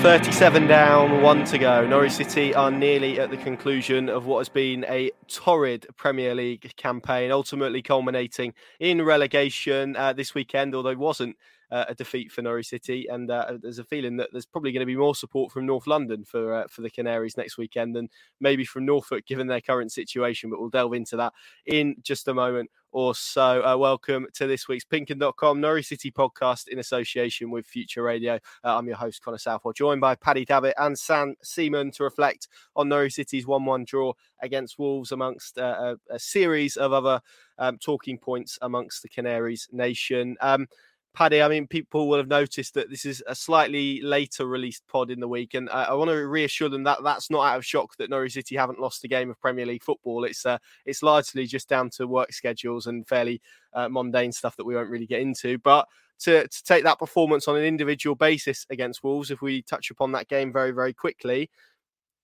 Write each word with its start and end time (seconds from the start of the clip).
37 0.00 0.66
down, 0.66 1.20
one 1.20 1.44
to 1.44 1.58
go. 1.58 1.86
Norwich 1.86 2.12
City 2.12 2.54
are 2.54 2.70
nearly 2.70 3.20
at 3.20 3.30
the 3.30 3.36
conclusion 3.36 4.08
of 4.08 4.24
what 4.24 4.38
has 4.38 4.48
been 4.48 4.82
a 4.88 5.10
torrid 5.28 5.86
Premier 5.94 6.34
League 6.34 6.72
campaign, 6.76 7.30
ultimately 7.30 7.82
culminating 7.82 8.54
in 8.78 9.02
relegation 9.02 9.94
uh, 9.96 10.14
this 10.14 10.34
weekend, 10.34 10.74
although 10.74 10.88
it 10.88 10.98
wasn't 10.98 11.36
uh, 11.70 11.84
a 11.88 11.94
defeat 11.94 12.32
for 12.32 12.40
Norwich 12.40 12.68
City, 12.68 13.08
and 13.08 13.30
uh, 13.30 13.58
there's 13.60 13.78
a 13.78 13.84
feeling 13.84 14.16
that 14.16 14.30
there's 14.32 14.46
probably 14.46 14.72
going 14.72 14.80
to 14.80 14.86
be 14.86 14.96
more 14.96 15.14
support 15.14 15.52
from 15.52 15.66
North 15.66 15.86
London 15.86 16.24
for 16.24 16.54
uh, 16.54 16.66
for 16.70 16.80
the 16.80 16.90
Canaries 16.90 17.36
next 17.36 17.58
weekend 17.58 17.94
than 17.94 18.08
maybe 18.40 18.64
from 18.64 18.86
Norfolk, 18.86 19.26
given 19.26 19.48
their 19.48 19.60
current 19.60 19.92
situation. 19.92 20.48
But 20.48 20.60
we'll 20.60 20.70
delve 20.70 20.94
into 20.94 21.16
that 21.18 21.34
in 21.66 21.96
just 22.02 22.26
a 22.26 22.32
moment 22.32 22.70
or 22.92 23.14
so. 23.14 23.64
Uh, 23.64 23.76
welcome 23.76 24.26
to 24.34 24.46
this 24.46 24.68
week's 24.68 24.84
Pinkun.com 24.84 25.60
Norwich 25.60 25.86
City 25.86 26.10
podcast 26.10 26.68
in 26.68 26.78
association 26.78 27.50
with 27.50 27.66
Future 27.66 28.02
Radio. 28.02 28.34
Uh, 28.64 28.76
I'm 28.76 28.86
your 28.86 28.96
host, 28.96 29.22
Connor 29.22 29.38
Southwell, 29.38 29.72
joined 29.72 30.00
by 30.00 30.14
Paddy 30.14 30.44
Davitt 30.44 30.74
and 30.78 30.98
Sam 30.98 31.34
Seaman 31.42 31.90
to 31.92 32.04
reflect 32.04 32.48
on 32.76 32.88
Norwich 32.88 33.14
City's 33.14 33.46
1 33.46 33.64
1 33.64 33.84
draw 33.84 34.12
against 34.42 34.78
Wolves, 34.78 35.12
amongst 35.12 35.58
uh, 35.58 35.96
a, 36.10 36.14
a, 36.14 36.18
series 36.18 36.76
of 36.76 36.92
other 36.92 37.20
um, 37.58 37.78
talking 37.78 38.18
points 38.18 38.58
amongst 38.62 39.02
the 39.02 39.08
Canaries 39.08 39.68
nation. 39.72 40.36
Um, 40.40 40.66
Paddy, 41.12 41.42
I 41.42 41.48
mean, 41.48 41.66
people 41.66 42.08
will 42.08 42.18
have 42.18 42.28
noticed 42.28 42.74
that 42.74 42.88
this 42.88 43.04
is 43.04 43.22
a 43.26 43.34
slightly 43.34 44.00
later 44.00 44.46
released 44.46 44.86
pod 44.86 45.10
in 45.10 45.18
the 45.18 45.26
week, 45.26 45.54
and 45.54 45.68
I, 45.70 45.84
I 45.84 45.94
want 45.94 46.08
to 46.10 46.26
reassure 46.28 46.68
them 46.68 46.84
that 46.84 47.02
that's 47.02 47.30
not 47.30 47.42
out 47.42 47.58
of 47.58 47.66
shock 47.66 47.96
that 47.96 48.10
Norwich 48.10 48.34
City 48.34 48.56
haven't 48.56 48.78
lost 48.78 49.02
a 49.02 49.08
game 49.08 49.28
of 49.28 49.40
Premier 49.40 49.66
League 49.66 49.82
football. 49.82 50.24
It's 50.24 50.46
uh, 50.46 50.58
it's 50.86 51.02
largely 51.02 51.46
just 51.46 51.68
down 51.68 51.90
to 51.90 52.06
work 52.06 52.32
schedules 52.32 52.86
and 52.86 53.06
fairly 53.08 53.42
uh, 53.74 53.88
mundane 53.88 54.30
stuff 54.30 54.56
that 54.56 54.64
we 54.64 54.76
won't 54.76 54.88
really 54.88 55.06
get 55.06 55.20
into. 55.20 55.58
But 55.58 55.88
to, 56.20 56.46
to 56.46 56.64
take 56.64 56.84
that 56.84 56.98
performance 56.98 57.48
on 57.48 57.56
an 57.56 57.64
individual 57.64 58.14
basis 58.14 58.64
against 58.70 59.02
Wolves, 59.02 59.32
if 59.32 59.42
we 59.42 59.62
touch 59.62 59.90
upon 59.90 60.12
that 60.12 60.28
game 60.28 60.52
very 60.52 60.70
very 60.70 60.92
quickly, 60.92 61.50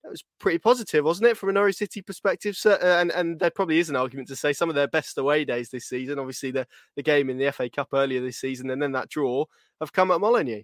it 0.07 0.11
was 0.11 0.23
pretty 0.39 0.57
positive, 0.57 1.03
wasn't 1.03 1.27
it, 1.27 1.37
from 1.37 1.49
a 1.49 1.53
Norwich 1.53 1.75
City 1.75 2.01
perspective? 2.01 2.55
So, 2.55 2.71
uh, 2.71 2.97
and 2.99 3.11
and 3.11 3.39
there 3.39 3.51
probably 3.51 3.79
is 3.79 3.89
an 3.89 3.95
argument 3.95 4.27
to 4.29 4.35
say 4.35 4.53
some 4.53 4.69
of 4.69 4.75
their 4.75 4.87
best 4.87 5.17
away 5.17 5.45
days 5.45 5.69
this 5.69 5.85
season, 5.85 6.19
obviously 6.19 6.51
the 6.51 6.65
the 6.95 7.03
game 7.03 7.29
in 7.29 7.37
the 7.37 7.51
FA 7.51 7.69
Cup 7.69 7.89
earlier 7.93 8.21
this 8.21 8.39
season, 8.39 8.69
and 8.69 8.81
then 8.81 8.93
that 8.93 9.09
draw 9.09 9.45
have 9.81 9.93
come 9.93 10.11
at 10.11 10.21
Molineux. 10.21 10.63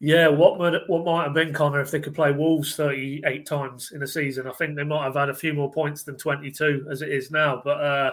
Yeah, 0.00 0.28
what 0.28 0.58
would 0.58 0.74
what 0.86 1.04
might 1.04 1.24
have 1.24 1.34
been 1.34 1.52
Connor 1.52 1.80
if 1.80 1.90
they 1.90 2.00
could 2.00 2.14
play 2.14 2.32
Wolves 2.32 2.74
thirty 2.74 3.22
eight 3.26 3.46
times 3.46 3.92
in 3.92 4.02
a 4.02 4.06
season? 4.06 4.46
I 4.46 4.52
think 4.52 4.74
they 4.74 4.84
might 4.84 5.04
have 5.04 5.14
had 5.14 5.28
a 5.28 5.34
few 5.34 5.52
more 5.52 5.70
points 5.70 6.02
than 6.02 6.16
twenty 6.16 6.50
two 6.50 6.86
as 6.90 7.02
it 7.02 7.10
is 7.10 7.30
now. 7.30 7.60
But 7.62 7.80
uh, 7.80 8.12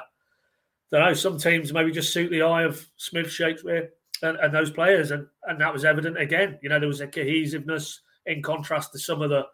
I 0.91 0.97
don't 0.97 1.07
know. 1.07 1.13
Some 1.13 1.37
teams 1.37 1.71
maybe 1.71 1.91
just 1.91 2.11
suit 2.11 2.29
the 2.29 2.41
eye 2.41 2.63
of 2.63 2.85
Smith, 2.97 3.31
Shakespeare, 3.31 3.91
and, 4.21 4.37
and 4.37 4.53
those 4.53 4.69
players, 4.69 5.11
and 5.11 5.27
and 5.47 5.61
that 5.61 5.71
was 5.71 5.85
evident 5.85 6.19
again. 6.19 6.59
You 6.61 6.67
know, 6.67 6.79
there 6.79 6.89
was 6.89 6.99
a 6.99 7.07
cohesiveness 7.07 8.01
in 8.25 8.41
contrast 8.41 8.91
to 8.91 8.99
some 8.99 9.21
of 9.21 9.29
the 9.29 9.45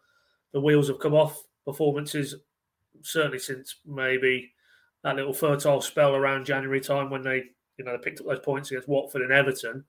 the 0.53 0.61
wheels 0.61 0.87
have 0.87 0.99
come 0.99 1.13
off 1.13 1.43
performances, 1.65 2.35
certainly 3.01 3.39
since 3.39 3.77
maybe 3.85 4.51
that 5.03 5.15
little 5.15 5.33
fertile 5.33 5.81
spell 5.81 6.15
around 6.15 6.45
January 6.45 6.79
time 6.79 7.09
when 7.09 7.23
they, 7.23 7.43
you 7.77 7.83
know, 7.83 7.91
they 7.91 8.03
picked 8.03 8.21
up 8.21 8.27
those 8.27 8.39
points 8.39 8.71
against 8.71 8.87
Watford 8.87 9.23
and 9.23 9.31
Everton. 9.31 9.83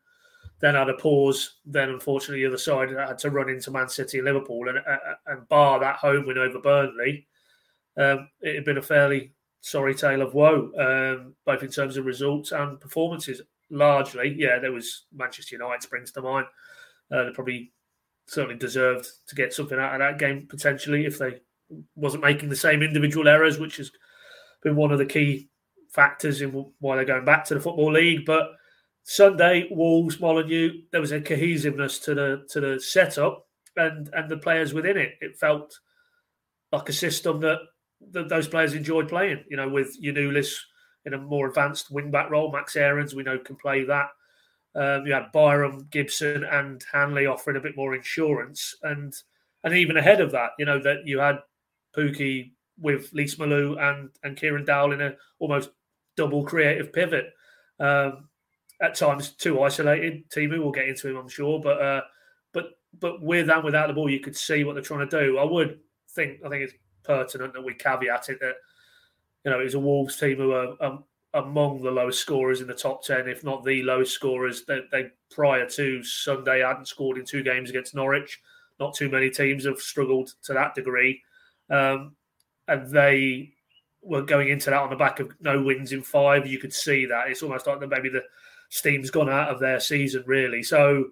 Then 0.61 0.75
had 0.75 0.89
a 0.89 0.95
pause. 0.95 1.57
Then, 1.67 1.91
unfortunately, 1.91 2.43
the 2.43 2.49
other 2.49 2.59
side 2.59 2.91
had 2.91 3.19
to 3.19 3.31
run 3.31 3.51
into 3.51 3.71
Man 3.71 3.89
City 3.89 4.19
and 4.19 4.25
Liverpool, 4.25 4.69
and 4.69 4.79
uh, 4.79 5.15
and 5.27 5.49
bar 5.49 5.81
that 5.81 5.97
home 5.97 6.27
win 6.27 6.39
over 6.39 6.61
Burnley, 6.61 7.27
um, 7.97 8.29
it 8.41 8.55
had 8.55 8.65
been 8.65 8.79
a 8.79 8.83
fairly 8.83 9.33
sorry 9.61 9.95
tale 9.95 10.23
of 10.23 10.35
woe, 10.35 10.71
um, 10.79 11.35
both 11.45 11.63
in 11.63 11.71
terms 11.71 11.97
of 11.97 12.07
results 12.07 12.53
and 12.53 12.81
performances. 12.81 13.43
Largely, 13.71 14.35
yeah, 14.39 14.59
there 14.59 14.73
was 14.73 15.07
Manchester 15.13 15.57
United 15.57 15.83
springs 15.83 16.13
to 16.13 16.23
mind. 16.23 16.47
Uh, 17.11 17.25
they 17.25 17.31
probably 17.33 17.73
certainly 18.27 18.57
deserved 18.57 19.07
to 19.29 19.35
get 19.35 19.53
something 19.53 19.79
out 19.79 19.95
of 19.95 19.99
that 20.01 20.19
game 20.19 20.47
potentially 20.49 21.07
if 21.07 21.19
they 21.19 21.41
wasn't 21.95 22.23
making 22.23 22.49
the 22.49 22.57
same 22.57 22.83
individual 22.83 23.29
errors, 23.29 23.59
which 23.59 23.77
has 23.77 23.91
been 24.63 24.77
one 24.77 24.93
of 24.93 24.99
the 24.99 25.07
key 25.07 25.49
factors 25.91 26.41
in 26.41 26.51
why 26.81 26.97
they're 26.97 27.05
going 27.05 27.25
back 27.25 27.45
to 27.45 27.55
the 27.55 27.61
football 27.61 27.93
league. 27.93 28.25
But 28.27 28.51
Sunday, 29.05 29.69
Wolves, 29.71 30.21
Molineux, 30.21 30.73
there 30.91 31.01
was 31.01 31.13
a 31.13 31.21
cohesiveness 31.21 31.99
to 32.01 32.15
the 32.15 32.47
to 32.51 32.61
the 32.61 32.81
setup 32.81 33.47
and 33.77 34.09
and 34.13 34.31
the 34.31 34.39
players 34.39 34.75
within 34.75 34.97
it. 34.97 35.15
It 35.21 35.39
felt 35.39 35.79
like 36.73 36.89
a 36.89 36.93
system 36.93 37.41
that, 37.41 37.59
that 38.11 38.29
those 38.29 38.49
players 38.49 38.75
enjoyed 38.75 39.09
playing. 39.09 39.45
You 39.49 39.57
know, 39.57 39.69
with 39.69 39.97
Giannoulis 40.03 40.55
in 41.05 41.15
a 41.15 41.19
more 41.19 41.49
advanced 41.49 41.91
wing 41.91 42.11
back 42.11 42.31
role, 42.31 42.51
Max 42.51 42.77
Aarons, 42.77 43.15
we 43.15 43.23
know 43.23 43.39
can 43.39 43.57
play 43.57 43.85
that. 43.85 44.09
Um, 44.75 45.07
you 45.07 45.13
had 45.13 45.33
Byram, 45.33 45.87
Gibson, 45.91 46.45
and 46.45 46.85
Hanley 46.93 47.27
offering 47.27 47.57
a 47.57 47.61
bit 47.61 47.77
more 47.77 47.95
insurance, 47.95 48.75
and 48.83 49.15
and 49.63 49.75
even 49.75 49.97
ahead 49.97 50.21
of 50.21 50.33
that, 50.33 50.51
you 50.59 50.65
know 50.65 50.81
that 50.81 51.07
you 51.07 51.19
had 51.19 51.39
Pukki 51.97 52.53
with 52.79 53.13
Lees-Melou 53.13 53.81
and 53.81 54.11
and 54.23 54.37
Kieran 54.37 54.65
Dowell 54.65 54.93
in 54.93 55.01
a 55.01 55.15
almost 55.39 55.71
double 56.17 56.45
creative 56.45 56.93
pivot. 56.93 57.33
Um, 57.79 58.29
at 58.81 58.95
times 58.95 59.31
too 59.31 59.63
isolated. 59.63 60.29
Teemu 60.31 60.59
will 60.59 60.73
get 60.73 60.89
into 60.89 61.09
him, 61.09 61.17
I'm 61.17 61.29
sure, 61.29 61.61
but 61.61 61.81
uh, 61.81 62.03
but 62.53 62.71
but 63.01 63.23
with 63.23 63.49
and 63.49 63.65
without 63.65 63.89
the 63.89 63.95
ball, 63.95 64.11
you 64.11 64.21
could 64.21 64.37
see 64.37 64.65
what 64.65 64.75
they're 64.75 64.83
trying 64.83 65.09
to 65.09 65.25
do. 65.25 65.39
I 65.39 65.45
would 65.45 65.81
think 66.11 66.41
I 66.45 66.49
think 66.49 66.65
it's 66.65 66.75
pertinent 67.03 67.53
that 67.55 67.65
we 67.65 67.75
caveat 67.75 68.29
it 68.29 68.41
that 68.41 68.55
you 69.45 69.51
know 69.51 69.61
it's 69.61 69.75
a 69.75 69.79
Wolves 69.79 70.17
team 70.17 70.37
who 70.37 70.53
are 70.53 70.75
um, 70.81 71.05
among 71.35 71.83
the 71.83 71.91
lowest 71.91 72.21
scorers 72.21 72.61
in 72.61 72.69
the 72.69 72.75
top 72.75 73.05
10, 73.05 73.29
if 73.29 73.43
not 73.43 73.65
the 73.65 73.83
lowest 73.83 74.13
scorers. 74.13 74.65
They, 74.65 74.81
they 74.91 75.11
prior 75.31 75.69
to 75.71 76.03
Sunday 76.05 76.61
hadn't 76.61 76.89
scored 76.89 77.19
in 77.19 77.25
two 77.25 77.43
games 77.43 77.71
against 77.71 77.95
Norwich. 77.95 78.41
Not 78.79 78.95
too 78.95 79.09
many 79.09 79.31
teams 79.31 79.65
have 79.67 79.81
struggled 79.81 80.33
to 80.45 80.53
that 80.53 80.75
degree. 80.75 81.23
Um, 81.69 82.15
and 82.69 82.89
they 82.89 83.53
were 84.01 84.23
going 84.23 84.49
into 84.49 84.71
that 84.71 84.81
on 84.81 84.91
the 84.91 84.97
back 84.97 85.19
of 85.19 85.35
no 85.41 85.61
wins 85.61 85.93
in 85.93 86.03
five. 86.03 86.47
You 86.47 86.59
could 86.59 86.73
see 86.73 87.05
that. 87.07 87.29
It's 87.29 87.43
almost 87.43 87.67
like 87.67 87.81
maybe 87.81 88.09
the 88.09 88.23
steam's 88.69 89.11
gone 89.11 89.29
out 89.29 89.49
of 89.49 89.59
their 89.59 89.81
season, 89.81 90.23
really. 90.27 90.63
So 90.63 91.07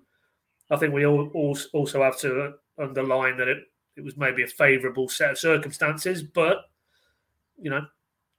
I 0.70 0.76
think 0.76 0.94
we 0.94 1.04
all, 1.04 1.30
also 1.72 2.02
have 2.02 2.18
to 2.20 2.54
underline 2.78 3.36
that 3.38 3.48
it, 3.48 3.58
it 3.96 4.04
was 4.04 4.16
maybe 4.16 4.44
a 4.44 4.48
favourable 4.48 5.08
set 5.08 5.32
of 5.32 5.38
circumstances, 5.38 6.22
but 6.22 6.58
you 7.60 7.70
know, 7.70 7.84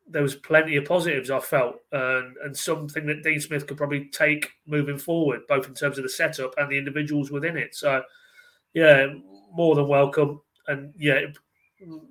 there 0.08 0.22
was 0.22 0.36
plenty 0.36 0.76
of 0.76 0.86
positives 0.86 1.32
I 1.32 1.40
felt, 1.40 1.78
and, 1.92 2.36
and 2.44 2.56
something 2.56 3.06
that 3.06 3.24
Dean 3.24 3.40
Smith 3.40 3.68
could 3.68 3.78
probably 3.78 4.06
take 4.06 4.52
moving 4.66 4.98
forward, 4.98 5.42
both 5.48 5.68
in 5.68 5.74
terms 5.74 5.98
of 5.98 6.04
the 6.04 6.10
setup 6.10 6.54
and 6.58 6.70
the 6.70 6.78
individuals 6.78 7.32
within 7.32 7.58
it. 7.58 7.76
So, 7.76 8.04
yeah, 8.74 9.08
more 9.52 9.76
than 9.76 9.88
welcome. 9.88 10.42
And 10.68 10.94
yeah, 10.98 11.22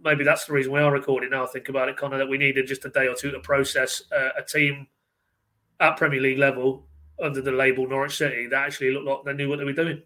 maybe 0.03 0.25
that's 0.25 0.47
the 0.47 0.53
reason 0.53 0.73
we 0.73 0.81
are 0.81 0.93
recording 0.93 1.31
now. 1.31 1.45
I 1.45 1.47
Think 1.49 1.69
about 1.69 1.89
it, 1.89 1.97
Connor, 1.97 2.19
that 2.19 2.29
we 2.29 2.39
needed 2.39 2.67
just 2.67 2.85
a 2.85 2.91
day 2.91 3.09
or 3.09 3.15
two 3.15 3.31
to 3.31 3.41
process 3.41 4.03
uh, 4.13 4.31
a 4.37 4.43
team 4.43 4.87
at 5.81 5.97
Premier 5.97 6.21
League 6.21 6.39
level 6.39 6.87
under 7.23 7.41
the 7.41 7.53
label 7.53 7.89
Norwich 7.89 8.17
City 8.17 8.47
that 8.47 8.67
actually 8.67 8.93
looked 8.93 9.07
like 9.07 9.25
they 9.25 9.33
knew 9.35 9.49
what 9.49 9.59
they 9.59 9.65
were 9.65 9.73
doing. 9.73 10.03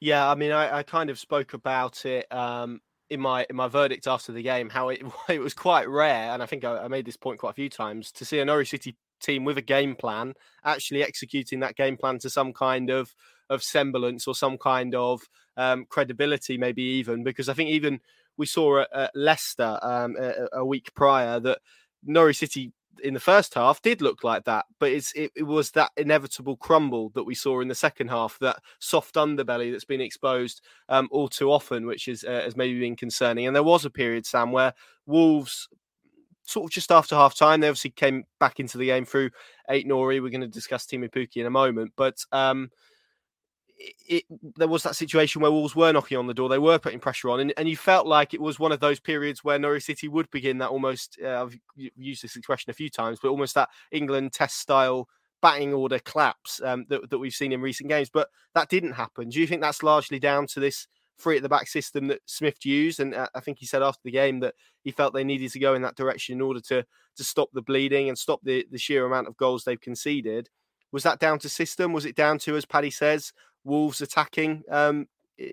Yeah, 0.00 0.28
I 0.28 0.34
mean, 0.34 0.50
I, 0.50 0.78
I 0.78 0.82
kind 0.82 1.10
of 1.10 1.18
spoke 1.18 1.52
about 1.52 2.06
it 2.06 2.30
um, 2.32 2.80
in 3.10 3.20
my 3.20 3.44
in 3.50 3.56
my 3.56 3.68
verdict 3.68 4.06
after 4.06 4.32
the 4.32 4.42
game 4.42 4.70
how 4.70 4.88
it 4.88 5.02
it 5.28 5.40
was 5.40 5.54
quite 5.54 5.88
rare, 5.88 6.32
and 6.32 6.42
I 6.42 6.46
think 6.46 6.64
I, 6.64 6.84
I 6.84 6.88
made 6.88 7.04
this 7.04 7.16
point 7.16 7.40
quite 7.40 7.50
a 7.50 7.54
few 7.54 7.68
times 7.68 8.10
to 8.12 8.24
see 8.24 8.38
a 8.38 8.44
Norwich 8.44 8.70
City 8.70 8.96
team 9.20 9.44
with 9.44 9.58
a 9.58 9.62
game 9.62 9.94
plan 9.94 10.32
actually 10.64 11.02
executing 11.02 11.60
that 11.60 11.76
game 11.76 11.96
plan 11.96 12.18
to 12.20 12.30
some 12.30 12.52
kind 12.52 12.90
of 12.90 13.14
of 13.50 13.62
semblance 13.62 14.26
or 14.26 14.34
some 14.34 14.56
kind 14.56 14.94
of 14.94 15.22
um, 15.56 15.84
credibility, 15.88 16.56
maybe 16.56 16.82
even 16.82 17.24
because 17.24 17.48
I 17.48 17.54
think 17.54 17.70
even 17.70 18.00
we 18.36 18.46
saw 18.46 18.80
at, 18.80 18.88
at 18.92 19.10
Leicester 19.14 19.78
um, 19.82 20.16
a, 20.18 20.60
a, 20.60 20.64
week 20.64 20.94
prior 20.94 21.40
that 21.40 21.58
Norwich 22.04 22.38
City 22.38 22.72
in 23.02 23.14
the 23.14 23.20
first 23.20 23.54
half 23.54 23.80
did 23.82 24.02
look 24.02 24.24
like 24.24 24.44
that, 24.44 24.66
but 24.78 24.90
it's 24.90 25.12
it, 25.12 25.30
it, 25.34 25.42
was 25.44 25.70
that 25.72 25.90
inevitable 25.96 26.56
crumble 26.56 27.10
that 27.10 27.24
we 27.24 27.34
saw 27.34 27.60
in 27.60 27.68
the 27.68 27.74
second 27.74 28.08
half, 28.08 28.38
that 28.40 28.58
soft 28.78 29.14
underbelly 29.14 29.70
that's 29.70 29.84
been 29.84 30.00
exposed 30.00 30.60
um, 30.88 31.08
all 31.10 31.28
too 31.28 31.50
often, 31.50 31.86
which 31.86 32.08
is 32.08 32.24
uh, 32.24 32.42
has 32.44 32.56
maybe 32.56 32.78
been 32.78 32.96
concerning. 32.96 33.46
And 33.46 33.54
there 33.54 33.62
was 33.62 33.84
a 33.84 33.90
period, 33.90 34.26
Sam, 34.26 34.52
where 34.52 34.74
Wolves 35.06 35.68
sort 36.44 36.66
of 36.66 36.70
just 36.70 36.90
after 36.90 37.14
half 37.14 37.36
time, 37.36 37.60
they 37.60 37.68
obviously 37.68 37.90
came 37.90 38.24
back 38.38 38.60
into 38.60 38.76
the 38.76 38.86
game 38.86 39.04
through 39.04 39.30
Aït-Nouri. 39.70 40.20
We're 40.20 40.30
going 40.30 40.40
to 40.40 40.48
discuss 40.48 40.84
Teemu 40.84 41.10
Pukki 41.10 41.36
in 41.36 41.46
a 41.46 41.50
moment, 41.50 41.92
but 41.96 42.18
um, 42.32 42.70
it, 43.80 44.24
there 44.56 44.68
was 44.68 44.82
that 44.82 44.96
situation 44.96 45.40
where 45.40 45.50
Wolves 45.50 45.74
were 45.74 45.92
knocking 45.92 46.18
on 46.18 46.26
the 46.26 46.34
door, 46.34 46.48
they 46.48 46.58
were 46.58 46.78
putting 46.78 47.00
pressure 47.00 47.30
on, 47.30 47.40
and, 47.40 47.52
and 47.56 47.68
you 47.68 47.76
felt 47.76 48.06
like 48.06 48.34
it 48.34 48.40
was 48.40 48.58
one 48.58 48.72
of 48.72 48.80
those 48.80 49.00
periods 49.00 49.42
where 49.42 49.58
Norwich 49.58 49.84
City 49.84 50.08
would 50.08 50.30
begin 50.30 50.58
that 50.58 50.70
almost. 50.70 51.18
Uh, 51.22 51.42
I've 51.42 51.56
used 51.76 52.22
this 52.22 52.36
expression 52.36 52.70
a 52.70 52.74
few 52.74 52.90
times, 52.90 53.18
but 53.22 53.30
almost 53.30 53.54
that 53.54 53.68
England 53.90 54.32
Test 54.32 54.58
style 54.58 55.08
batting 55.42 55.72
order 55.72 55.98
collapse 56.00 56.60
um, 56.62 56.84
that, 56.88 57.08
that 57.08 57.18
we've 57.18 57.32
seen 57.32 57.52
in 57.52 57.60
recent 57.60 57.88
games. 57.88 58.10
But 58.12 58.28
that 58.54 58.68
didn't 58.68 58.92
happen. 58.92 59.30
Do 59.30 59.40
you 59.40 59.46
think 59.46 59.62
that's 59.62 59.82
largely 59.82 60.18
down 60.18 60.46
to 60.48 60.60
this 60.60 60.86
free 61.16 61.36
at 61.36 61.42
the 61.42 61.48
back 61.48 61.68
system 61.68 62.08
that 62.08 62.20
Smith 62.26 62.64
used? 62.64 63.00
And 63.00 63.14
uh, 63.14 63.28
I 63.34 63.40
think 63.40 63.58
he 63.58 63.66
said 63.66 63.82
after 63.82 64.00
the 64.04 64.10
game 64.10 64.40
that 64.40 64.54
he 64.82 64.90
felt 64.90 65.14
they 65.14 65.24
needed 65.24 65.50
to 65.52 65.58
go 65.58 65.74
in 65.74 65.82
that 65.82 65.96
direction 65.96 66.34
in 66.34 66.42
order 66.42 66.60
to 66.60 66.84
to 67.16 67.24
stop 67.24 67.48
the 67.52 67.62
bleeding 67.62 68.08
and 68.08 68.18
stop 68.18 68.40
the 68.42 68.66
the 68.70 68.78
sheer 68.78 69.06
amount 69.06 69.28
of 69.28 69.36
goals 69.36 69.64
they've 69.64 69.80
conceded. 69.80 70.48
Was 70.92 71.02
that 71.04 71.20
down 71.20 71.38
to 71.40 71.48
system? 71.48 71.92
Was 71.92 72.04
it 72.04 72.16
down 72.16 72.38
to, 72.40 72.56
as 72.56 72.64
Paddy 72.64 72.90
says, 72.90 73.32
Wolves 73.64 74.00
attacking 74.00 74.62
um, 74.70 75.08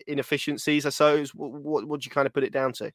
inefficiencies. 0.08 0.86
I 0.86 0.90
suppose. 0.90 1.32
What 1.32 1.88
would 1.88 2.06
you 2.06 2.12
kind 2.12 2.28
of 2.28 2.34
put 2.34 2.44
it 2.44 2.54
down 2.54 2.74
to? 2.74 2.92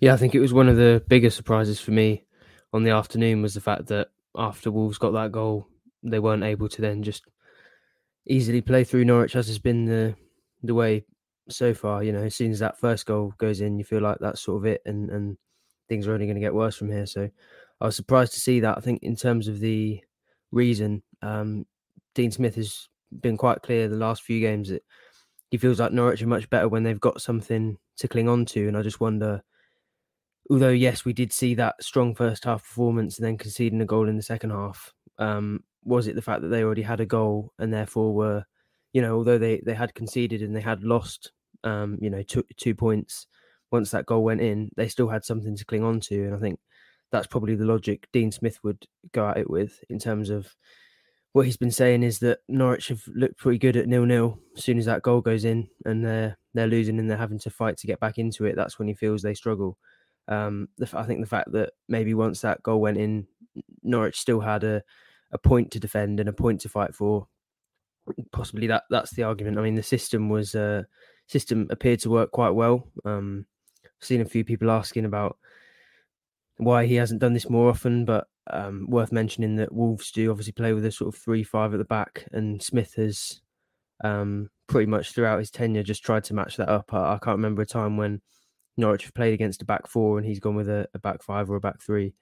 Yeah, 0.00 0.14
I 0.14 0.16
think 0.16 0.34
it 0.34 0.40
was 0.40 0.52
one 0.52 0.68
of 0.68 0.76
the 0.76 1.02
biggest 1.06 1.36
surprises 1.36 1.80
for 1.80 1.92
me 1.92 2.24
on 2.72 2.82
the 2.82 2.90
afternoon 2.90 3.42
was 3.42 3.54
the 3.54 3.60
fact 3.60 3.86
that 3.88 4.08
after 4.34 4.70
Wolves 4.70 4.98
got 4.98 5.12
that 5.12 5.32
goal, 5.32 5.68
they 6.02 6.18
weren't 6.18 6.42
able 6.42 6.68
to 6.68 6.80
then 6.80 7.02
just 7.02 7.24
easily 8.26 8.60
play 8.60 8.84
through 8.84 9.04
Norwich 9.04 9.36
as 9.36 9.46
has 9.46 9.58
been 9.58 9.84
the 9.84 10.14
the 10.62 10.74
way 10.74 11.04
so 11.48 11.74
far. 11.74 12.02
You 12.02 12.12
know, 12.12 12.22
as 12.22 12.34
soon 12.34 12.50
as 12.50 12.58
that 12.60 12.78
first 12.78 13.06
goal 13.06 13.34
goes 13.38 13.60
in, 13.60 13.78
you 13.78 13.84
feel 13.84 14.00
like 14.00 14.18
that's 14.20 14.42
sort 14.42 14.58
of 14.58 14.66
it, 14.66 14.82
and 14.86 15.10
and 15.10 15.36
things 15.88 16.06
are 16.06 16.14
only 16.14 16.26
going 16.26 16.36
to 16.36 16.40
get 16.40 16.54
worse 16.54 16.76
from 16.76 16.90
here. 16.90 17.06
So 17.06 17.28
I 17.80 17.86
was 17.86 17.96
surprised 17.96 18.32
to 18.34 18.40
see 18.40 18.60
that. 18.60 18.78
I 18.78 18.80
think 18.80 19.02
in 19.02 19.16
terms 19.16 19.48
of 19.48 19.60
the 19.60 20.00
reason, 20.50 21.02
um, 21.20 21.66
Dean 22.14 22.30
Smith 22.30 22.54
has 22.56 22.88
been 23.20 23.36
quite 23.36 23.62
clear 23.62 23.88
the 23.88 23.96
last 23.96 24.22
few 24.22 24.40
games 24.40 24.68
that 24.68 24.82
he 25.50 25.58
feels 25.58 25.78
like 25.78 25.92
Norwich 25.92 26.22
are 26.22 26.26
much 26.26 26.48
better 26.48 26.68
when 26.68 26.82
they've 26.82 27.00
got 27.00 27.20
something 27.20 27.76
to 27.98 28.08
cling 28.08 28.28
on 28.28 28.46
to, 28.46 28.68
and 28.68 28.76
I 28.76 28.82
just 28.82 29.00
wonder. 29.00 29.42
Although 30.50 30.70
yes, 30.70 31.04
we 31.04 31.12
did 31.12 31.32
see 31.32 31.54
that 31.54 31.82
strong 31.82 32.14
first 32.14 32.44
half 32.44 32.62
performance 32.62 33.18
and 33.18 33.26
then 33.26 33.38
conceding 33.38 33.80
a 33.80 33.86
goal 33.86 34.08
in 34.08 34.16
the 34.16 34.22
second 34.22 34.50
half. 34.50 34.92
Um, 35.18 35.62
was 35.84 36.06
it 36.06 36.14
the 36.14 36.22
fact 36.22 36.42
that 36.42 36.48
they 36.48 36.62
already 36.62 36.82
had 36.82 37.00
a 37.00 37.06
goal 37.06 37.52
and 37.58 37.72
therefore 37.72 38.14
were, 38.14 38.44
you 38.92 39.02
know, 39.02 39.14
although 39.16 39.38
they 39.38 39.60
they 39.64 39.74
had 39.74 39.94
conceded 39.94 40.42
and 40.42 40.54
they 40.54 40.60
had 40.60 40.82
lost, 40.82 41.32
um, 41.64 41.98
you 42.00 42.10
know, 42.10 42.22
two 42.22 42.44
two 42.56 42.74
points 42.74 43.26
once 43.70 43.90
that 43.90 44.06
goal 44.06 44.24
went 44.24 44.40
in, 44.40 44.70
they 44.76 44.88
still 44.88 45.08
had 45.08 45.24
something 45.24 45.56
to 45.56 45.64
cling 45.64 45.84
on 45.84 46.00
to, 46.00 46.24
and 46.24 46.34
I 46.34 46.38
think 46.38 46.58
that's 47.10 47.26
probably 47.26 47.54
the 47.54 47.66
logic 47.66 48.08
Dean 48.12 48.32
Smith 48.32 48.58
would 48.64 48.86
go 49.12 49.28
at 49.28 49.36
it 49.36 49.50
with 49.50 49.78
in 49.90 49.98
terms 49.98 50.30
of 50.30 50.54
what 51.32 51.46
he's 51.46 51.56
been 51.56 51.70
saying 51.70 52.02
is 52.02 52.18
that 52.18 52.40
Norwich 52.48 52.88
have 52.88 53.02
looked 53.14 53.38
pretty 53.38 53.58
good 53.58 53.76
at 53.76 53.88
nil 53.88 54.04
nil. 54.04 54.38
As 54.56 54.64
soon 54.64 54.78
as 54.78 54.84
that 54.84 55.02
goal 55.02 55.20
goes 55.20 55.44
in 55.44 55.68
and 55.84 56.04
they're 56.04 56.38
they're 56.54 56.66
losing 56.66 56.98
and 56.98 57.10
they're 57.10 57.16
having 57.16 57.38
to 57.40 57.50
fight 57.50 57.78
to 57.78 57.86
get 57.86 58.00
back 58.00 58.18
into 58.18 58.44
it, 58.44 58.54
that's 58.54 58.78
when 58.78 58.88
he 58.88 58.94
feels 58.94 59.22
they 59.22 59.34
struggle. 59.34 59.78
Um, 60.28 60.68
the, 60.76 60.88
I 60.94 61.04
think 61.04 61.20
the 61.20 61.26
fact 61.26 61.52
that 61.52 61.72
maybe 61.88 62.14
once 62.14 62.42
that 62.42 62.62
goal 62.62 62.80
went 62.80 62.98
in, 62.98 63.26
Norwich 63.82 64.20
still 64.20 64.40
had 64.40 64.62
a 64.64 64.82
a 65.32 65.38
point 65.38 65.70
to 65.70 65.80
defend 65.80 66.20
and 66.20 66.28
a 66.28 66.32
point 66.32 66.60
to 66.60 66.68
fight 66.68 66.94
for. 66.94 67.26
Possibly 68.32 68.66
that 68.66 68.84
that's 68.90 69.12
the 69.12 69.22
argument. 69.22 69.58
I 69.58 69.62
mean, 69.62 69.76
the 69.76 69.82
system 69.82 70.28
was 70.28 70.54
uh, 70.54 70.82
system 71.28 71.66
appeared 71.70 72.00
to 72.00 72.10
work 72.10 72.30
quite 72.30 72.50
well. 72.50 72.88
Um, 73.04 73.46
I've 73.84 74.06
seen 74.06 74.20
a 74.20 74.26
few 74.26 74.44
people 74.44 74.70
asking 74.70 75.06
about 75.06 75.38
why 76.58 76.86
he 76.86 76.96
hasn't 76.96 77.20
done 77.20 77.32
this 77.32 77.48
more 77.48 77.70
often, 77.70 78.04
but 78.04 78.26
um, 78.50 78.86
worth 78.88 79.12
mentioning 79.12 79.56
that 79.56 79.72
Wolves 79.72 80.10
do 80.10 80.30
obviously 80.30 80.52
play 80.52 80.72
with 80.72 80.84
a 80.84 80.92
sort 80.92 81.14
of 81.14 81.20
three-five 81.20 81.72
at 81.74 81.78
the 81.78 81.84
back, 81.84 82.26
and 82.32 82.62
Smith 82.62 82.94
has 82.94 83.40
um, 84.02 84.50
pretty 84.66 84.86
much 84.86 85.12
throughout 85.12 85.38
his 85.38 85.50
tenure 85.50 85.82
just 85.82 86.04
tried 86.04 86.24
to 86.24 86.34
match 86.34 86.56
that 86.56 86.68
up. 86.68 86.92
I, 86.92 87.14
I, 87.14 87.18
can't 87.18 87.36
remember 87.36 87.62
a 87.62 87.66
time 87.66 87.96
when 87.96 88.20
Norwich 88.76 89.04
have 89.04 89.14
played 89.14 89.34
against 89.34 89.62
a 89.62 89.64
back 89.64 89.86
four 89.86 90.18
and 90.18 90.26
he's 90.26 90.40
gone 90.40 90.56
with 90.56 90.68
a, 90.68 90.88
a 90.92 90.98
back 90.98 91.22
five 91.22 91.48
or 91.50 91.56
a 91.56 91.60
back 91.60 91.80
three 91.80 92.14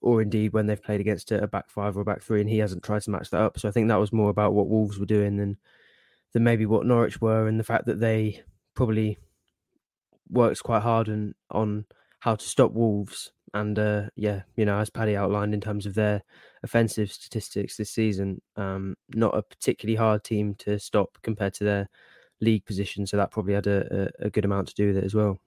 or 0.00 0.22
indeed 0.22 0.52
when 0.52 0.66
they've 0.66 0.82
played 0.82 1.00
against 1.00 1.32
a, 1.32 1.46
back 1.46 1.70
five 1.70 1.96
or 1.96 2.00
a 2.00 2.04
back 2.04 2.22
three, 2.22 2.40
and 2.40 2.50
he 2.50 2.58
hasn't 2.58 2.82
tried 2.82 3.02
to 3.02 3.10
match 3.10 3.30
that 3.30 3.40
up. 3.40 3.58
So 3.58 3.68
I 3.68 3.72
think 3.72 3.88
that 3.88 4.00
was 4.00 4.12
more 4.12 4.30
about 4.30 4.54
what 4.54 4.68
Wolves 4.68 4.98
were 4.98 5.06
doing 5.06 5.36
than 5.36 5.58
than 6.32 6.44
maybe 6.44 6.66
what 6.66 6.86
Norwich 6.86 7.20
were, 7.20 7.48
and 7.48 7.58
the 7.58 7.64
fact 7.64 7.86
that 7.86 8.00
they 8.00 8.42
probably 8.74 9.18
works 10.28 10.60
quite 10.60 10.82
hard 10.82 11.08
and 11.08 11.34
on 11.50 11.86
how 12.20 12.36
to 12.36 12.44
stop 12.44 12.72
Wolves. 12.72 13.32
And 13.54 13.78
uh, 13.78 14.02
yeah, 14.16 14.42
you 14.56 14.64
know, 14.64 14.78
as 14.78 14.90
Paddy 14.90 15.16
outlined 15.16 15.54
in 15.54 15.60
terms 15.60 15.86
of 15.86 15.94
their 15.94 16.22
offensive 16.62 17.10
statistics 17.10 17.76
this 17.76 17.90
season, 17.90 18.40
um, 18.56 18.96
not 19.14 19.36
a 19.36 19.42
particularly 19.42 19.96
hard 19.96 20.24
team 20.24 20.54
to 20.60 20.78
stop 20.78 21.18
compared 21.22 21.54
to 21.54 21.64
their 21.64 21.88
league 22.40 22.64
position. 22.64 23.06
So 23.06 23.16
that 23.16 23.30
probably 23.30 23.54
had 23.54 23.66
a, 23.66 24.10
a, 24.20 24.26
a 24.26 24.30
good 24.30 24.44
amount 24.44 24.68
to 24.68 24.74
do 24.74 24.88
with 24.88 24.98
it 24.98 25.04
as 25.04 25.14
well. 25.14 25.38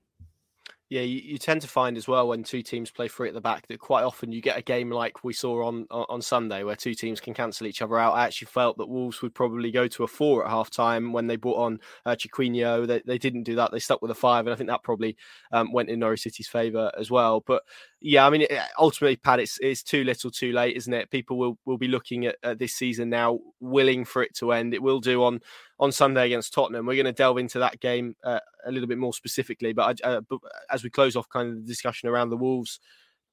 Yeah, 0.92 1.04
you, 1.04 1.22
you, 1.24 1.38
tend 1.38 1.62
to 1.62 1.70
find 1.70 1.96
as 1.96 2.06
well 2.06 2.28
when 2.28 2.44
two 2.44 2.62
teams 2.62 2.92
play 2.92 3.08
free 3.08 3.30
at 3.30 3.34
the 3.34 3.40
back 3.40 3.66
that 3.68 3.80
quite 3.80 4.04
often 4.04 4.34
you 4.34 4.42
get 4.42 4.58
a 4.58 4.62
game 4.62 4.92
like 4.92 5.24
we 5.24 5.32
saw 5.32 5.66
on 5.66 5.88
on 5.90 6.22
Sunday 6.22 6.66
where 6.66 6.76
two 6.76 6.94
teams 6.94 7.22
can 7.22 7.34
cancel 7.34 7.66
each 7.66 7.82
other 7.82 7.98
out. 7.98 8.14
I 8.14 8.26
actually 8.26 8.48
felt 8.48 8.78
that 8.78 8.90
Wolves 8.90 9.22
would 9.22 9.34
probably 9.34 9.72
go 9.72 9.88
to 9.88 10.04
a 10.04 10.08
four 10.08 10.44
at 10.44 10.52
half 10.52 10.70
time 10.70 11.14
when 11.14 11.28
they 11.28 11.38
brought 11.38 11.64
on 11.64 11.80
uh, 12.06 12.18
Chiquinho. 12.18 12.86
They, 12.86 13.02
they 13.06 13.18
didn't 13.18 13.44
do 13.44 13.56
that. 13.56 13.72
They 13.72 13.80
stuck 13.80 14.02
with 14.02 14.12
a 14.12 14.16
five, 14.16 14.46
and 14.46 14.54
I 14.54 14.58
think 14.58 14.70
that 14.70 14.84
probably 14.84 15.16
um, 15.54 15.72
went 15.72 15.88
in 15.88 16.00
Norwich 16.00 16.24
City's 16.24 16.50
favour 16.50 16.92
as 17.00 17.10
well. 17.10 17.42
But 17.48 17.64
yeah, 18.04 18.26
I 18.26 18.32
mean, 18.32 18.48
ultimately, 18.80 19.16
Pat, 19.16 19.40
it's, 19.40 19.60
it's 19.62 19.84
too 19.84 20.04
little, 20.04 20.32
too 20.32 20.52
late, 20.52 20.76
isn't 20.76 20.94
it? 20.94 21.12
People 21.12 21.38
will, 21.38 21.60
will 21.66 21.78
be 21.78 21.88
looking 21.88 22.26
at, 22.26 22.36
at 22.42 22.58
this 22.58 22.74
season 22.74 23.10
now, 23.10 23.40
willing 23.60 24.06
for 24.06 24.24
it 24.24 24.36
to 24.38 24.54
end. 24.54 24.74
It 24.74 24.82
will 24.82 25.00
do 25.00 25.24
on 25.24 25.40
on 25.80 25.92
Sunday 25.92 26.26
against 26.26 26.54
Tottenham. 26.54 26.86
We're 26.86 26.96
going 26.96 27.06
to 27.06 27.12
delve 27.12 27.38
into 27.38 27.60
that 27.60 27.80
game 27.80 28.16
uh, 28.24 28.40
a 28.66 28.72
little 28.72 28.88
bit 28.88 28.98
more 28.98 29.14
specifically, 29.14 29.74
but, 29.74 30.00
uh, 30.04 30.22
as 30.72 30.84
we 30.84 30.90
close 30.90 31.16
off 31.16 31.30
kind 31.30 31.50
of 31.50 31.56
the 31.56 31.68
discussion 31.68 32.10
around 32.10 32.30
the 32.30 32.38
Wolves 32.38 32.80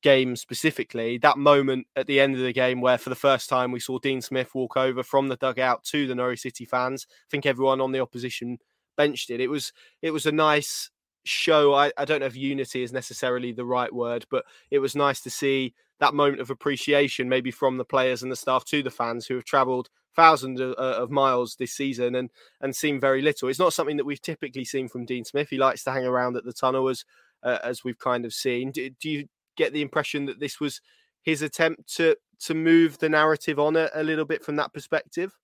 game 0.03 0.37
specifically, 0.37 1.19
that 1.19 1.39
moment 1.39 1.87
at 1.97 2.07
the 2.07 2.21
end 2.21 2.35
of 2.37 2.43
the 2.43 2.53
game 2.53 2.81
where 2.81 2.99
for 2.99 3.11
the 3.11 3.17
first 3.17 3.49
time 3.49 3.73
we 3.73 3.81
saw 3.81 3.99
Dean 3.99 4.21
Smith 4.21 4.55
walk 4.55 4.77
over 4.77 5.03
from 5.03 5.29
the 5.29 5.37
dugout 5.37 5.83
to 5.85 6.07
the 6.07 6.15
Norwich 6.15 6.41
City 6.41 6.65
fans. 6.65 7.07
I 7.11 7.29
think 7.31 7.47
everyone 7.47 7.81
on 7.81 7.93
the 7.93 8.01
opposition 8.01 8.59
bench 8.97 9.27
did. 9.27 9.41
It 9.41 9.49
was 9.49 9.73
it 10.03 10.11
was 10.11 10.27
a 10.27 10.33
nice 10.33 10.91
show. 11.29 11.75
I, 11.75 11.93
I 11.97 12.05
don't 12.05 12.21
know 12.21 12.27
if 12.27 12.37
unity 12.37 12.83
is 12.83 12.93
necessarily 12.93 13.53
the 13.53 13.65
right 13.65 13.93
word, 13.93 14.27
but 14.31 14.45
it 14.71 14.79
was 14.79 14.97
nice 14.97 15.21
to 15.23 15.31
see 15.31 15.75
that 16.01 16.15
moment 16.15 16.41
of 16.41 16.51
appreciation, 16.51 17.29
maybe 17.29 17.51
from 17.51 17.77
the 17.77 17.85
players 17.85 18.23
and 18.23 18.31
the 18.31 18.37
staff 18.37 18.65
to 18.67 18.83
the 18.83 18.91
fans 18.91 19.27
who 19.27 19.35
have 19.35 19.45
travelled 19.45 19.89
thousands 20.15 20.61
of, 20.61 20.73
uh, 20.73 20.97
of, 20.99 21.11
miles 21.11 21.57
this 21.57 21.73
season 21.73 22.15
and 22.15 22.31
and 22.61 22.75
seen 22.75 22.99
very 23.01 23.23
little. 23.23 23.49
It's 23.49 23.59
not 23.59 23.73
something 23.73 23.97
that 23.97 24.07
we've 24.07 24.23
typically 24.23 24.65
seen 24.65 24.89
from 24.89 25.05
Dean 25.05 25.25
Smith. 25.25 25.49
He 25.51 25.59
likes 25.59 25.85
to 25.85 25.93
hang 25.93 26.07
around 26.07 26.37
at 26.37 26.45
the 26.45 26.53
tunnel 26.53 26.89
as 26.89 27.05
uh, 27.43 27.59
as 27.63 27.85
we've 27.85 27.99
kind 27.99 28.25
of 28.25 28.33
seen. 28.33 28.73
Do, 28.73 28.91
do, 28.91 29.11
you 29.11 29.29
get 29.57 29.73
the 29.73 29.83
impression 29.83 30.27
that 30.27 30.41
this 30.41 30.61
was 30.61 30.81
his 31.23 31.43
attempt 31.43 31.95
to 31.97 32.17
to 32.41 32.55
move 32.55 32.99
the 32.99 33.09
narrative 33.09 33.59
on 33.59 33.77
a, 33.77 33.91
a 33.95 34.03
little 34.03 34.25
bit 34.25 34.45
from 34.45 34.57
that 34.57 34.73
perspective? 34.73 35.37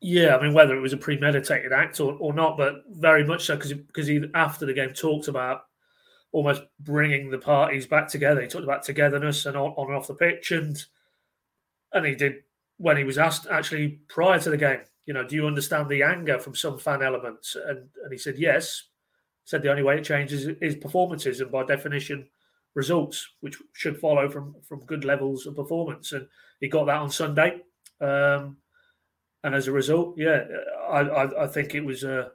Yeah, 0.00 0.36
I 0.36 0.42
mean 0.42 0.54
whether 0.54 0.74
it 0.74 0.80
was 0.80 0.94
a 0.94 0.98
premeditated 0.98 1.72
act 1.72 2.00
or, 2.00 2.14
or 2.14 2.32
not, 2.32 2.56
but 2.56 2.84
very 2.88 3.24
much 3.24 3.44
so 3.44 3.56
because 3.56 3.72
because 3.74 4.06
he 4.06 4.24
after 4.34 4.64
the 4.64 4.72
game 4.72 4.94
talked 4.94 5.28
about 5.28 5.62
almost 6.32 6.62
bringing 6.78 7.30
the 7.30 7.38
parties 7.38 7.86
back 7.86 8.08
together. 8.08 8.40
He 8.40 8.46
talked 8.48 8.64
about 8.64 8.84
togetherness 8.84 9.46
and 9.46 9.56
on, 9.56 9.72
on 9.72 9.88
and 9.88 9.96
off 9.96 10.06
the 10.06 10.14
pitch, 10.14 10.52
and 10.52 10.82
and 11.92 12.06
he 12.06 12.14
did 12.14 12.36
when 12.78 12.96
he 12.96 13.04
was 13.04 13.18
asked 13.18 13.46
actually 13.50 14.00
prior 14.08 14.38
to 14.40 14.50
the 14.50 14.56
game. 14.56 14.80
You 15.04 15.14
know, 15.14 15.26
do 15.26 15.34
you 15.34 15.46
understand 15.46 15.88
the 15.88 16.02
anger 16.02 16.38
from 16.38 16.54
some 16.54 16.78
fan 16.78 17.02
elements? 17.02 17.56
And 17.56 17.88
and 18.02 18.12
he 18.12 18.18
said 18.18 18.38
yes. 18.38 18.84
Said 19.44 19.62
the 19.62 19.70
only 19.70 19.82
way 19.82 19.98
it 19.98 20.04
changes 20.04 20.46
is 20.46 20.76
performances, 20.76 21.40
and 21.40 21.50
by 21.50 21.64
definition, 21.64 22.28
results, 22.74 23.28
which 23.40 23.56
should 23.74 23.98
follow 23.98 24.30
from 24.30 24.54
from 24.66 24.84
good 24.86 25.04
levels 25.04 25.46
of 25.46 25.56
performance. 25.56 26.12
And 26.12 26.26
he 26.60 26.68
got 26.68 26.86
that 26.86 26.96
on 27.00 27.10
Sunday. 27.10 27.60
Um, 28.00 28.58
and 29.42 29.54
as 29.54 29.68
a 29.68 29.72
result, 29.72 30.14
yeah, 30.16 30.44
I, 30.90 31.00
I, 31.00 31.44
I 31.44 31.46
think 31.46 31.74
it 31.74 31.84
was 31.84 32.04
a 32.04 32.32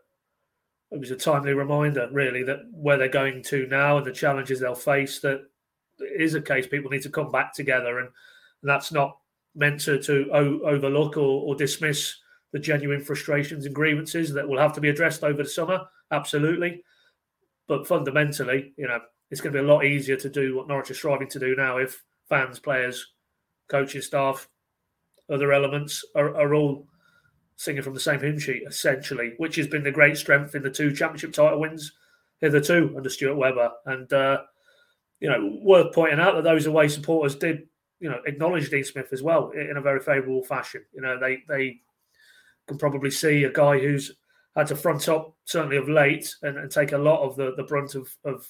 it 0.92 1.00
was 1.00 1.12
a 1.12 1.16
timely 1.16 1.54
reminder, 1.54 2.08
really, 2.12 2.44
that 2.44 2.60
where 2.72 2.98
they're 2.98 3.10
going 3.10 3.44
to 3.44 3.68
now 3.68 3.98
and 3.98 4.06
the 4.06 4.12
challenges 4.12 4.60
they'll 4.60 4.76
face, 4.76 5.20
that 5.20 5.42
is 6.00 6.36
a 6.36 6.42
case 6.42 6.68
people 6.68 6.92
need 6.92 7.02
to 7.02 7.10
come 7.10 7.32
back 7.32 7.54
together, 7.54 8.00
and, 8.00 8.08
and 8.08 8.70
that's 8.70 8.92
not 8.92 9.18
meant 9.56 9.82
to, 9.82 10.02
to 10.02 10.30
overlook 10.32 11.18
or, 11.18 11.44
or, 11.44 11.56
dismiss 11.56 12.16
the 12.52 12.60
genuine 12.60 13.02
frustrations 13.02 13.66
and 13.66 13.74
grievances 13.74 14.34
that 14.34 14.48
will 14.48 14.60
have 14.60 14.74
to 14.74 14.82
be 14.82 14.90
addressed 14.90 15.24
over 15.24 15.44
the 15.44 15.50
summer. 15.50 15.82
Absolutely, 16.12 16.84
but 17.68 17.88
fundamentally, 17.88 18.74
you 18.78 18.88
know, 18.88 19.00
it's 19.32 19.42
going 19.42 19.54
to 19.54 19.60
be 19.60 19.66
a 19.66 19.74
lot 19.74 19.86
easier 19.86 20.18
to 20.18 20.30
do 20.30 20.56
what 20.56 20.68
Norwich 20.68 20.92
is 20.92 20.98
striving 20.98 21.30
to 21.30 21.40
do 21.40 21.56
now 21.56 21.78
if 21.78 22.04
fans, 22.30 22.60
players, 22.60 23.14
coaching 23.70 24.02
staff, 24.02 24.48
other 25.30 25.52
elements 25.52 26.04
are, 26.16 26.36
are 26.36 26.54
all 26.54 26.88
singing 27.58 27.82
from 27.82 27.94
the 27.94 28.00
same 28.00 28.20
hymn 28.20 28.40
sheet, 28.40 28.64
essentially, 28.68 29.34
which 29.38 29.56
has 29.56 29.68
been 29.68 29.84
the 29.84 29.92
great 29.92 30.18
strength 30.18 30.56
in 30.56 30.64
the 30.64 30.70
two 30.70 30.94
championship 30.94 31.34
title 31.34 31.60
wins 31.60 31.94
hitherto 32.42 32.94
under 32.96 33.10
Stuart 33.10 33.38
Webber. 33.38 33.72
And, 33.86 34.12
uh, 34.12 34.42
you 35.20 35.30
know, 35.30 35.58
worth 35.62 35.94
pointing 35.94 36.20
out 36.20 36.36
that 36.36 36.44
those 36.44 36.66
away 36.66 36.88
supporters 36.90 37.36
did, 37.36 37.68
you 38.00 38.10
know, 38.10 38.20
acknowledge 38.26 38.70
Dean 38.70 38.84
Smith 38.84 39.14
as 39.14 39.24
well 39.24 39.52
in 39.52 39.78
a 39.78 39.82
very 39.82 40.00
favourable 40.00 40.44
fashion. 40.44 40.84
You 40.94 41.02
know, 41.02 41.18
they, 41.20 41.44
they 41.48 41.80
can 42.68 42.78
probably 42.78 43.12
see 43.12 43.46
a 43.46 43.52
guy 43.52 43.80
who's 43.80 44.12
had 44.56 44.68
to 44.68 44.76
front 44.76 45.08
up, 45.08 45.36
certainly 45.46 45.78
of 45.78 45.90
late, 45.90 46.36
and, 46.42 46.58
and 46.58 46.72
take 46.72 46.92
a 46.92 46.98
lot 46.98 47.22
of 47.22 47.36
the, 47.36 47.54
the 47.56 47.64
brunt 47.64 47.96
of, 47.96 48.16
of 48.26 48.48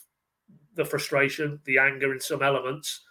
the 0.74 0.85
frustration, 0.85 1.59
the 1.65 1.77
anger 1.77 2.13
in 2.13 2.19
some 2.19 2.41
elements. 2.41 3.01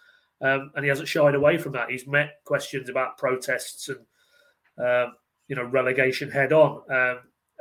Um, 0.41 0.71
and 0.75 0.83
he 0.83 0.89
hasn't 0.89 1.07
shied 1.07 1.35
away 1.35 1.57
from 1.57 1.71
that. 1.73 1.89
He's 1.89 2.05
met 2.05 2.41
questions 2.43 2.89
about 2.89 3.17
protests 3.17 3.89
and 3.89 3.99
um, 4.77 5.13
you 5.47 5.55
know 5.55 5.63
relegation 5.63 6.31
head 6.31 6.53
on. 6.53 6.81
Um, 6.89 7.19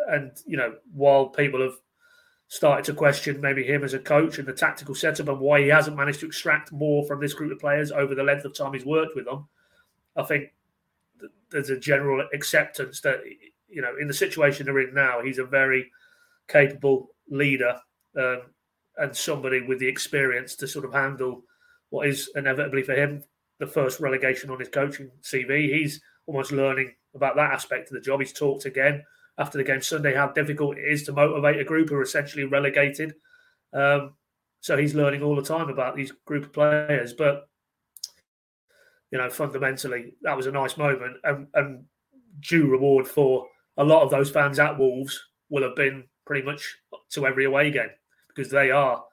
and 0.08 0.32
you 0.46 0.56
know 0.56 0.74
while 0.92 1.26
people 1.26 1.62
have 1.62 1.76
started 2.48 2.84
to 2.84 2.92
question 2.92 3.40
maybe 3.40 3.64
him 3.64 3.82
as 3.82 3.94
a 3.94 3.98
coach 3.98 4.38
and 4.38 4.46
the 4.46 4.52
tactical 4.52 4.94
setup 4.94 5.28
and 5.28 5.40
why 5.40 5.60
he 5.60 5.68
hasn't 5.68 5.96
managed 5.96 6.20
to 6.20 6.26
extract 6.26 6.72
more 6.72 7.04
from 7.06 7.20
this 7.20 7.32
group 7.32 7.50
of 7.50 7.58
players 7.58 7.90
over 7.90 8.14
the 8.14 8.22
length 8.22 8.44
of 8.44 8.54
time 8.54 8.74
he's 8.74 8.84
worked 8.84 9.16
with 9.16 9.24
them, 9.24 9.48
I 10.16 10.22
think 10.24 10.52
there's 11.50 11.70
a 11.70 11.78
general 11.78 12.26
acceptance 12.32 13.00
that 13.00 13.20
you 13.74 13.82
know, 13.82 13.94
in 14.00 14.06
the 14.06 14.14
situation 14.14 14.66
they're 14.66 14.80
in 14.80 14.94
now, 14.94 15.20
he's 15.20 15.38
a 15.38 15.44
very 15.44 15.90
capable 16.48 17.10
leader 17.28 17.76
um, 18.16 18.42
and 18.98 19.16
somebody 19.16 19.60
with 19.60 19.80
the 19.80 19.88
experience 19.88 20.54
to 20.54 20.68
sort 20.68 20.84
of 20.84 20.92
handle 20.92 21.42
what 21.90 22.06
is 22.06 22.30
inevitably 22.36 22.82
for 22.82 22.94
him 22.94 23.22
the 23.58 23.66
first 23.66 24.00
relegation 24.00 24.50
on 24.50 24.60
his 24.60 24.68
coaching 24.68 25.10
CV. 25.22 25.72
He's 25.72 26.00
almost 26.26 26.52
learning 26.52 26.94
about 27.14 27.36
that 27.36 27.52
aspect 27.52 27.88
of 27.88 27.94
the 27.94 28.00
job. 28.00 28.20
He's 28.20 28.32
talked 28.32 28.64
again 28.64 29.04
after 29.38 29.58
the 29.58 29.64
game 29.64 29.82
Sunday 29.82 30.14
how 30.14 30.28
difficult 30.28 30.78
it 30.78 30.84
is 30.84 31.02
to 31.04 31.12
motivate 31.12 31.60
a 31.60 31.64
group 31.64 31.88
who 31.88 31.96
are 31.96 32.02
essentially 32.02 32.44
relegated. 32.44 33.14
Um, 33.72 34.14
so 34.60 34.76
he's 34.76 34.94
learning 34.94 35.22
all 35.22 35.36
the 35.36 35.42
time 35.42 35.68
about 35.68 35.96
these 35.96 36.12
group 36.24 36.44
of 36.44 36.52
players. 36.52 37.12
But 37.12 37.48
you 39.10 39.18
know, 39.18 39.30
fundamentally, 39.30 40.14
that 40.22 40.36
was 40.36 40.46
a 40.46 40.52
nice 40.52 40.76
moment 40.76 41.16
and, 41.24 41.46
and 41.54 41.84
due 42.40 42.66
reward 42.66 43.06
for 43.06 43.46
a 43.76 43.84
lot 43.84 44.02
of 44.02 44.10
those 44.10 44.30
fans 44.30 44.58
at 44.58 44.78
Wolves 44.78 45.20
will 45.48 45.62
have 45.62 45.76
been 45.76 46.04
pretty 46.26 46.44
much 46.44 46.76
to 47.10 47.26
every 47.26 47.44
away 47.44 47.70
game 47.70 47.90
because 48.28 48.50
they 48.50 48.70
are 48.70 49.04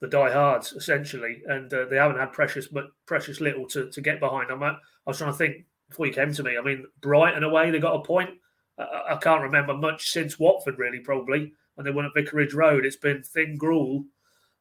the 0.00 0.08
diehards 0.08 0.72
essentially, 0.72 1.42
and 1.46 1.72
uh, 1.72 1.84
they 1.86 1.96
haven't 1.96 2.18
had 2.18 2.32
precious 2.32 2.66
but 2.66 2.86
precious 3.06 3.40
little 3.40 3.66
to, 3.68 3.88
to 3.90 4.00
get 4.00 4.20
behind. 4.20 4.50
I'm, 4.50 4.62
I 4.62 4.76
was 5.06 5.18
trying 5.18 5.32
to 5.32 5.38
think 5.38 5.64
before 5.92 6.06
you 6.06 6.12
came 6.12 6.32
to 6.32 6.42
me. 6.42 6.56
I 6.58 6.62
mean, 6.62 6.86
Brighton 7.00 7.44
away 7.44 7.70
they 7.70 7.78
got 7.78 7.96
a 7.96 8.02
point. 8.02 8.30
I, 8.78 9.02
I 9.10 9.16
can't 9.16 9.42
remember 9.42 9.74
much 9.74 10.10
since 10.10 10.38
Watford 10.38 10.78
really, 10.78 11.00
probably 11.00 11.52
when 11.74 11.84
they 11.84 11.90
won 11.90 12.06
at 12.06 12.14
Vicarage 12.14 12.54
Road. 12.54 12.84
It's 12.84 12.96
been 12.96 13.22
thin 13.22 13.56
gruel 13.56 14.04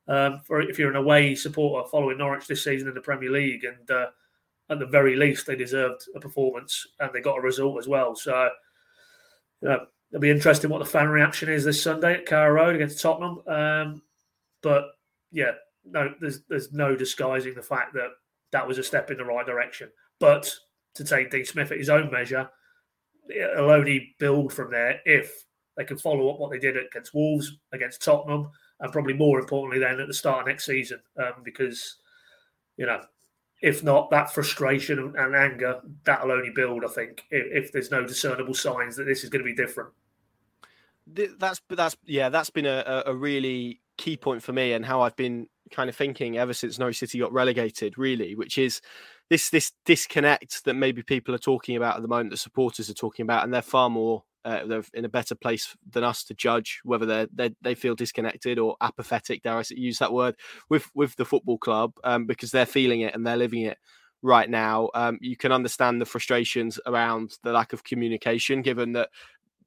um, 0.08 0.42
for 0.46 0.62
if 0.62 0.78
you're 0.78 0.90
an 0.90 0.96
away 0.96 1.36
supporter 1.36 1.88
following 1.90 2.18
Norwich 2.18 2.48
this 2.48 2.64
season 2.64 2.88
in 2.88 2.94
the 2.94 3.02
Premier 3.02 3.32
League, 3.32 3.64
and 3.64 3.90
uh, 3.90 4.08
at 4.70 4.80
the 4.80 4.86
very 4.86 5.16
least 5.16 5.46
they 5.46 5.56
deserved 5.56 6.06
a 6.16 6.20
performance 6.20 6.88
and 7.00 7.12
they 7.14 7.22
got 7.22 7.38
a 7.38 7.42
result 7.42 7.78
as 7.78 7.88
well. 7.88 8.16
So, 8.16 8.50
you 9.62 9.70
know, 9.70 9.86
it'll 10.12 10.22
be 10.22 10.30
interesting 10.30 10.70
what 10.70 10.80
the 10.80 10.86
fan 10.86 11.10
reaction 11.10 11.50
is 11.50 11.64
this 11.64 11.82
Sunday 11.82 12.16
at 12.16 12.26
Carrow 12.26 12.54
Road 12.54 12.76
against 12.76 13.02
Tottenham. 13.02 13.42
Um, 13.48 14.02
but 14.62 14.86
yeah, 15.32 15.52
no, 15.86 16.14
there's 16.20 16.42
there's 16.50 16.72
no 16.72 16.96
disguising 16.96 17.54
the 17.54 17.62
fact 17.62 17.94
that 17.94 18.10
that 18.52 18.68
was 18.68 18.78
a 18.78 18.84
step 18.84 19.12
in 19.12 19.18
the 19.18 19.26
right 19.26 19.46
direction. 19.46 19.90
But 20.20 20.54
to 20.96 21.04
take 21.04 21.32
Dean 21.32 21.46
Smith 21.46 21.72
at 21.72 21.78
his 21.78 21.90
own 21.90 22.12
measure, 22.12 22.50
it'll 23.30 23.72
only 23.72 24.16
build 24.20 24.54
from 24.54 24.72
there 24.72 25.00
if 25.06 25.46
they 25.78 25.86
can 25.86 25.98
follow 25.98 26.30
up 26.30 26.40
what 26.40 26.52
they 26.52 26.60
did 26.60 26.78
against 26.78 27.14
Wolves, 27.14 27.58
against 27.72 28.04
Tottenham, 28.04 28.50
and 28.80 28.92
probably 28.92 29.14
more 29.14 29.40
importantly 29.40 29.80
then 29.80 30.00
at 30.00 30.08
the 30.08 30.14
start 30.14 30.42
of 30.42 30.48
next 30.48 30.66
season. 30.66 31.00
Um, 31.18 31.44
because 31.44 31.98
you 32.78 32.86
know, 32.86 33.02
if 33.62 33.84
not 33.84 34.10
that 34.10 34.34
frustration 34.34 35.14
and 35.18 35.36
anger, 35.36 35.82
that'll 36.04 36.32
only 36.32 36.50
build. 36.50 36.84
I 36.84 36.88
think 36.88 37.24
if, 37.30 37.66
if 37.66 37.72
there's 37.72 37.92
no 37.92 38.06
discernible 38.06 38.54
signs 38.54 38.96
that 38.96 39.06
this 39.06 39.24
is 39.24 39.30
going 39.30 39.44
to 39.44 39.50
be 39.50 39.56
different. 39.56 39.92
That's 41.08 41.62
that's 41.70 41.96
yeah, 42.06 42.30
that's 42.30 42.50
been 42.50 42.66
a, 42.66 43.04
a 43.06 43.16
really 43.16 43.82
key 43.98 44.18
point 44.18 44.42
for 44.42 44.54
me 44.54 44.74
and 44.74 44.86
how 44.86 45.02
I've 45.02 45.16
been 45.16 45.48
kind 45.72 45.90
of 45.90 45.96
thinking 45.96 46.38
ever 46.38 46.54
since 46.54 46.80
Norwich 46.80 46.98
City 46.98 47.20
got 47.20 47.32
relegated, 47.32 47.98
really, 47.98 48.36
which 48.36 48.58
is 48.58 48.82
this 49.32 49.50
this 49.50 49.72
disconnect 49.86 50.66
that 50.66 50.74
maybe 50.74 51.02
people 51.02 51.34
are 51.34 51.40
talking 51.40 51.78
about 51.78 51.96
at 51.96 52.02
the 52.02 52.08
moment, 52.10 52.32
the 52.32 52.38
supporters 52.38 52.90
are 52.90 52.94
talking 52.94 53.24
about, 53.24 53.46
and 53.46 53.54
they're 53.54 53.62
far 53.62 53.90
more 53.90 54.26
uh, 54.44 54.66
they're 54.66 54.84
in 54.94 55.06
a 55.06 55.10
better 55.10 55.36
place 55.36 55.74
than 55.90 56.04
us 56.04 56.26
to 56.26 56.34
judge 56.34 56.82
whether 56.84 57.06
they 57.06 57.28
they 57.34 57.56
they 57.62 57.74
feel 57.74 57.96
disconnected 57.96 58.60
or 58.60 58.76
apathetic. 58.82 59.42
Dare 59.42 59.58
I 59.58 59.64
use 59.70 60.00
that 60.00 60.12
word 60.12 60.36
with 60.70 60.92
with 60.96 61.16
the 61.16 61.24
football 61.24 61.58
club 61.58 61.94
um, 62.04 62.26
because 62.26 62.52
they're 62.52 62.66
feeling 62.66 63.02
it 63.02 63.16
and 63.16 63.26
they're 63.26 63.38
living 63.38 63.62
it 63.62 63.78
right 64.22 64.50
now. 64.50 64.90
Um, 64.94 65.18
you 65.22 65.38
can 65.38 65.54
understand 65.54 66.02
the 66.02 66.06
frustrations 66.06 66.78
around 66.86 67.38
the 67.42 67.54
lack 67.54 67.72
of 67.72 67.86
communication, 67.86 68.62
given 68.62 68.92
that 68.94 69.12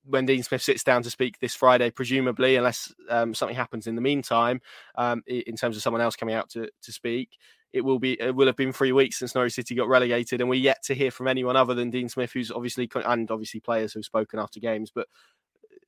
when 0.05 0.27
Dean 0.27 0.43
Smith 0.43 0.61
sits 0.61 0.85
down 0.85 1.03
to 1.05 1.11
speak 1.11 1.39
this 1.39 1.55
Friday, 1.55 1.91
presumably, 1.91 2.57
unless 2.57 2.93
um, 3.09 3.33
something 3.33 3.57
happens 3.57 3.87
in 3.87 3.95
the 3.95 4.03
meantime, 4.03 4.61
um, 4.97 5.23
in 5.27 5.57
terms 5.57 5.75
of 5.75 5.83
someone 5.83 6.03
else 6.03 6.17
coming 6.17 6.35
out 6.35 6.51
to, 6.51 6.69
to 6.83 6.93
speak, 6.93 7.39
it 7.75 7.85
will 7.85 7.99
be 7.99 8.19
it 8.21 8.35
will 8.35 8.47
have 8.47 8.57
been 8.57 8.73
three 8.73 8.93
weeks 8.93 9.19
since 9.19 9.35
Norwich 9.35 9.53
City 9.53 9.75
got 9.75 9.89
relegated, 9.89 10.41
and 10.41 10.49
we're 10.49 10.55
yet 10.55 10.83
to 10.85 10.95
hear 10.95 11.11
from 11.11 11.27
anyone 11.27 11.57
other 11.57 11.75
than 11.75 11.91
Dean 11.91 12.09
Smith, 12.09 12.33
who's 12.33 12.53
obviously 12.53 12.89
and 13.05 13.29
obviously 13.33 13.59
players 13.59 13.93
who've 13.93 14.05
spoken 14.05 14.39
after 14.39 14.61
games, 14.61 14.93
but 14.95 15.09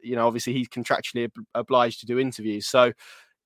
you 0.03 0.17
know, 0.17 0.27
obviously 0.27 0.53
he's 0.53 0.69
contractually 0.69 1.31
obliged 1.55 2.01
to 2.01 2.07
do 2.07 2.19
interviews, 2.19 2.67
so 2.67 2.93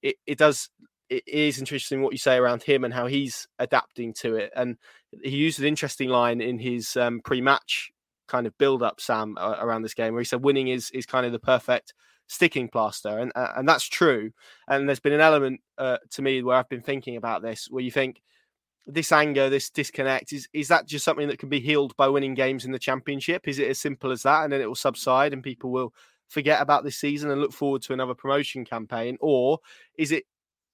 it, 0.02 0.16
it 0.26 0.38
does 0.38 0.70
it 1.10 1.22
is 1.26 1.58
interesting 1.58 2.00
what 2.00 2.12
you 2.12 2.18
say 2.18 2.36
around 2.36 2.62
him 2.62 2.82
and 2.82 2.94
how 2.94 3.06
he's 3.06 3.46
adapting 3.58 4.14
to 4.14 4.36
it. 4.36 4.52
And 4.56 4.78
he 5.22 5.36
used 5.36 5.58
an 5.58 5.66
interesting 5.66 6.08
line 6.08 6.40
in 6.40 6.58
his 6.58 6.96
um, 6.96 7.20
pre-match 7.22 7.90
kind 8.28 8.46
of 8.46 8.56
build 8.58 8.82
up, 8.82 9.00
Sam, 9.00 9.36
uh, 9.36 9.56
around 9.58 9.82
this 9.82 9.92
game, 9.92 10.14
where 10.14 10.22
he 10.22 10.24
said 10.24 10.42
winning 10.42 10.68
is 10.68 10.90
is 10.92 11.04
kind 11.04 11.26
of 11.26 11.32
the 11.32 11.38
perfect 11.38 11.92
sticking 12.26 12.68
plaster, 12.68 13.18
and 13.18 13.32
uh, 13.34 13.52
and 13.56 13.68
that's 13.68 13.86
true. 13.86 14.30
And 14.66 14.88
there's 14.88 15.00
been 15.00 15.12
an 15.12 15.20
element 15.20 15.60
uh, 15.76 15.98
to 16.12 16.22
me 16.22 16.42
where 16.42 16.56
I've 16.56 16.68
been 16.70 16.80
thinking 16.80 17.16
about 17.16 17.42
this, 17.42 17.66
where 17.68 17.84
you 17.84 17.90
think 17.90 18.22
this 18.86 19.12
anger, 19.12 19.48
this 19.48 19.70
disconnect, 19.70 20.32
is 20.32 20.48
is 20.52 20.68
that 20.68 20.86
just 20.86 21.04
something 21.04 21.28
that 21.28 21.38
can 21.38 21.48
be 21.48 21.60
healed 21.60 21.96
by 21.96 22.08
winning 22.08 22.34
games 22.34 22.64
in 22.64 22.72
the 22.72 22.78
championship? 22.78 23.46
Is 23.46 23.58
it 23.58 23.68
as 23.68 23.78
simple 23.78 24.10
as 24.10 24.22
that, 24.22 24.44
and 24.44 24.52
then 24.52 24.60
it 24.60 24.66
will 24.66 24.74
subside, 24.74 25.32
and 25.32 25.42
people 25.42 25.70
will 25.70 25.92
forget 26.28 26.62
about 26.62 26.84
this 26.84 26.96
season 26.96 27.30
and 27.30 27.40
look 27.40 27.52
forward 27.52 27.82
to 27.82 27.92
another 27.92 28.14
promotion 28.14 28.64
campaign, 28.64 29.16
or 29.20 29.58
is 29.96 30.12
it 30.12 30.24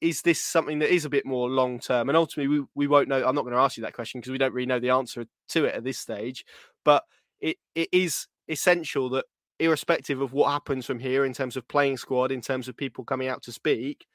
is 0.01 0.23
this 0.23 0.41
something 0.41 0.79
that 0.81 0.93
is 0.93 1.05
a 1.05 1.11
bit 1.11 1.25
more 1.25 1.49
long 1.49 1.81
term? 1.81 2.09
And 2.09 2.17
ultimately, 2.17 2.59
we, 2.59 2.67
we 2.75 2.87
won't 2.87 3.09
know. 3.09 3.25
I'm 3.27 3.35
not 3.35 3.43
going 3.43 3.55
to 3.55 3.61
ask 3.61 3.77
you 3.77 3.83
that 3.83 3.95
question 3.95 4.21
because 4.21 4.33
we 4.33 4.39
don't 4.39 4.53
really 4.53 4.67
know 4.67 4.81
the 4.81 4.91
answer 4.91 5.25
to 5.49 5.65
it 5.65 5.75
at 5.75 5.85
this 5.85 5.99
stage. 5.99 6.45
But 6.85 7.05
it, 7.41 7.57
it 7.75 7.89
is 7.93 8.27
essential 8.49 9.09
that 9.11 9.25
irrespective 9.59 10.21
of 10.21 10.33
what 10.33 10.51
happens 10.51 10.85
from 10.85 10.99
here 10.99 11.25
in 11.25 11.33
terms 11.33 11.57
of 11.57 11.67
playing 11.69 11.97
squad, 11.97 12.31
in 12.31 12.43
terms 12.43 12.69
of 12.69 12.77
people 12.77 13.05
coming 13.05 13.29
out 13.29 13.43
to 13.45 13.53
speak, 13.53 14.07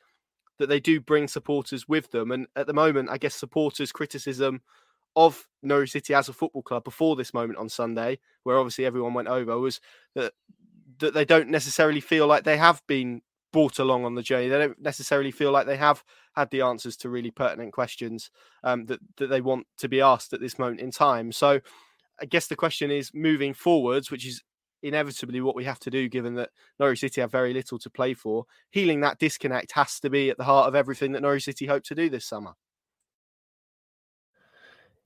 that 0.61 0.69
they 0.69 0.79
do 0.79 1.01
bring 1.01 1.27
supporters 1.27 1.87
with 1.87 2.11
them. 2.11 2.31
And 2.31 2.47
at 2.55 2.67
the 2.67 2.73
moment, 2.73 3.09
I 3.09 3.17
guess 3.17 3.35
supporters' 3.35 3.91
criticism 3.91 4.61
of 5.15 5.47
Norwich 5.61 5.91
City 5.91 6.13
as 6.13 6.29
a 6.29 6.33
football 6.33 6.61
club 6.61 6.83
before 6.83 7.15
this 7.15 7.33
moment 7.33 7.59
on 7.59 7.67
Sunday, 7.67 8.19
where 8.43 8.57
obviously 8.57 8.85
everyone 8.85 9.13
went 9.13 9.27
over, 9.27 9.57
was 9.59 9.81
that 10.15 10.33
that 10.99 11.13
they 11.13 11.25
don't 11.25 11.49
necessarily 11.49 11.99
feel 11.99 12.27
like 12.27 12.43
they 12.43 12.57
have 12.57 12.81
been 12.85 13.21
brought 13.51 13.79
along 13.79 14.05
on 14.05 14.15
the 14.15 14.21
journey. 14.21 14.47
They 14.47 14.59
don't 14.59 14.79
necessarily 14.79 15.31
feel 15.31 15.51
like 15.51 15.65
they 15.65 15.77
have 15.77 16.03
had 16.35 16.51
the 16.51 16.61
answers 16.61 16.95
to 16.97 17.09
really 17.09 17.31
pertinent 17.31 17.73
questions 17.73 18.29
um, 18.63 18.85
that 18.85 18.99
that 19.17 19.27
they 19.27 19.41
want 19.41 19.67
to 19.79 19.89
be 19.89 19.99
asked 19.99 20.31
at 20.31 20.39
this 20.39 20.59
moment 20.59 20.79
in 20.79 20.91
time. 20.91 21.31
So 21.31 21.59
I 22.21 22.25
guess 22.25 22.47
the 22.47 22.55
question 22.55 22.91
is 22.91 23.11
moving 23.13 23.53
forwards, 23.53 24.11
which 24.11 24.25
is 24.27 24.43
inevitably 24.83 25.41
what 25.41 25.55
we 25.55 25.63
have 25.63 25.79
to 25.79 25.89
do 25.89 26.09
given 26.09 26.35
that 26.35 26.50
Norwich 26.79 27.00
City 27.00 27.21
have 27.21 27.31
very 27.31 27.53
little 27.53 27.79
to 27.79 27.89
play 27.89 28.13
for. 28.13 28.45
Healing 28.71 29.01
that 29.01 29.19
disconnect 29.19 29.73
has 29.73 30.00
to 30.00 30.09
be 30.09 30.29
at 30.29 30.38
the 30.38 30.43
heart 30.43 30.67
of 30.67 30.75
everything 30.75 31.11
that 31.11 31.21
Norwich 31.21 31.45
City 31.45 31.65
hope 31.65 31.83
to 31.83 31.95
do 31.95 32.09
this 32.09 32.25
summer. 32.25 32.53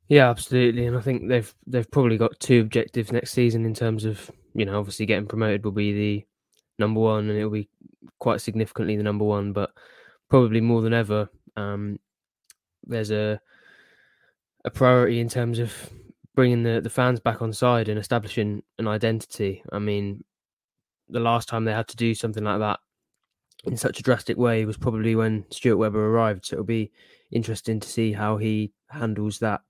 Yeah, 0.07 0.29
absolutely, 0.29 0.85
and 0.85 0.95
I 0.95 1.01
think 1.01 1.27
they've 1.27 1.51
they've 1.65 1.89
probably 1.89 2.17
got 2.17 2.39
two 2.39 2.61
objectives 2.61 3.11
next 3.11 3.31
season 3.31 3.65
in 3.65 3.73
terms 3.73 4.05
of 4.05 4.29
you 4.53 4.63
know 4.63 4.77
obviously 4.77 5.07
getting 5.07 5.25
promoted 5.25 5.63
will 5.63 5.71
be 5.71 5.93
the 5.93 6.25
number 6.77 6.99
one, 6.99 7.29
and 7.29 7.37
it'll 7.37 7.49
be 7.49 7.69
quite 8.19 8.41
significantly 8.41 8.97
the 8.97 9.03
number 9.03 9.25
one, 9.25 9.51
but 9.51 9.71
probably 10.29 10.61
more 10.61 10.81
than 10.81 10.93
ever, 10.93 11.27
um, 11.55 11.99
there's 12.83 13.09
a 13.11 13.39
a 14.63 14.69
priority 14.69 15.19
in 15.19 15.29
terms 15.29 15.57
of 15.59 15.73
bringing 16.35 16.63
the, 16.63 16.81
the 16.81 16.89
fans 16.89 17.19
back 17.19 17.41
on 17.41 17.53
side 17.53 17.89
and 17.89 17.97
establishing 17.97 18.61
an 18.77 18.87
identity. 18.87 19.63
I 19.71 19.79
mean, 19.79 20.23
the 21.09 21.19
last 21.19 21.47
time 21.47 21.65
they 21.65 21.71
had 21.71 21.87
to 21.87 21.95
do 21.95 22.13
something 22.13 22.43
like 22.43 22.59
that 22.59 22.79
in 23.63 23.77
such 23.77 23.99
a 23.99 24.03
drastic 24.03 24.37
way 24.37 24.65
was 24.65 24.77
probably 24.77 25.15
when 25.15 25.45
Stuart 25.49 25.77
Webber 25.77 26.07
arrived. 26.07 26.45
So 26.45 26.55
it'll 26.55 26.65
be 26.65 26.91
interesting 27.31 27.79
to 27.79 27.89
see 27.89 28.11
how 28.11 28.37
he 28.37 28.73
handles 28.89 29.39
that 29.39 29.61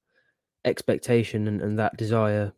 expectation 0.65 1.48
and, 1.48 1.62
and 1.62 1.79
that 1.79 1.98
desire 1.98 2.51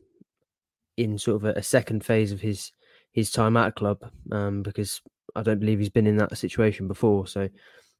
in 0.95 1.17
sort 1.17 1.35
of 1.35 1.43
a, 1.43 1.59
a, 1.59 1.63
second 1.63 2.03
phase 2.03 2.31
of 2.31 2.41
his 2.41 2.71
his 3.11 3.29
time 3.29 3.55
at 3.57 3.67
a 3.67 3.71
club, 3.71 3.99
um, 4.31 4.63
because 4.63 5.01
I 5.35 5.43
don't 5.43 5.59
believe 5.59 5.79
he's 5.79 5.89
been 5.89 6.07
in 6.07 6.17
that 6.17 6.35
situation 6.37 6.87
before. 6.87 7.27
So 7.27 7.47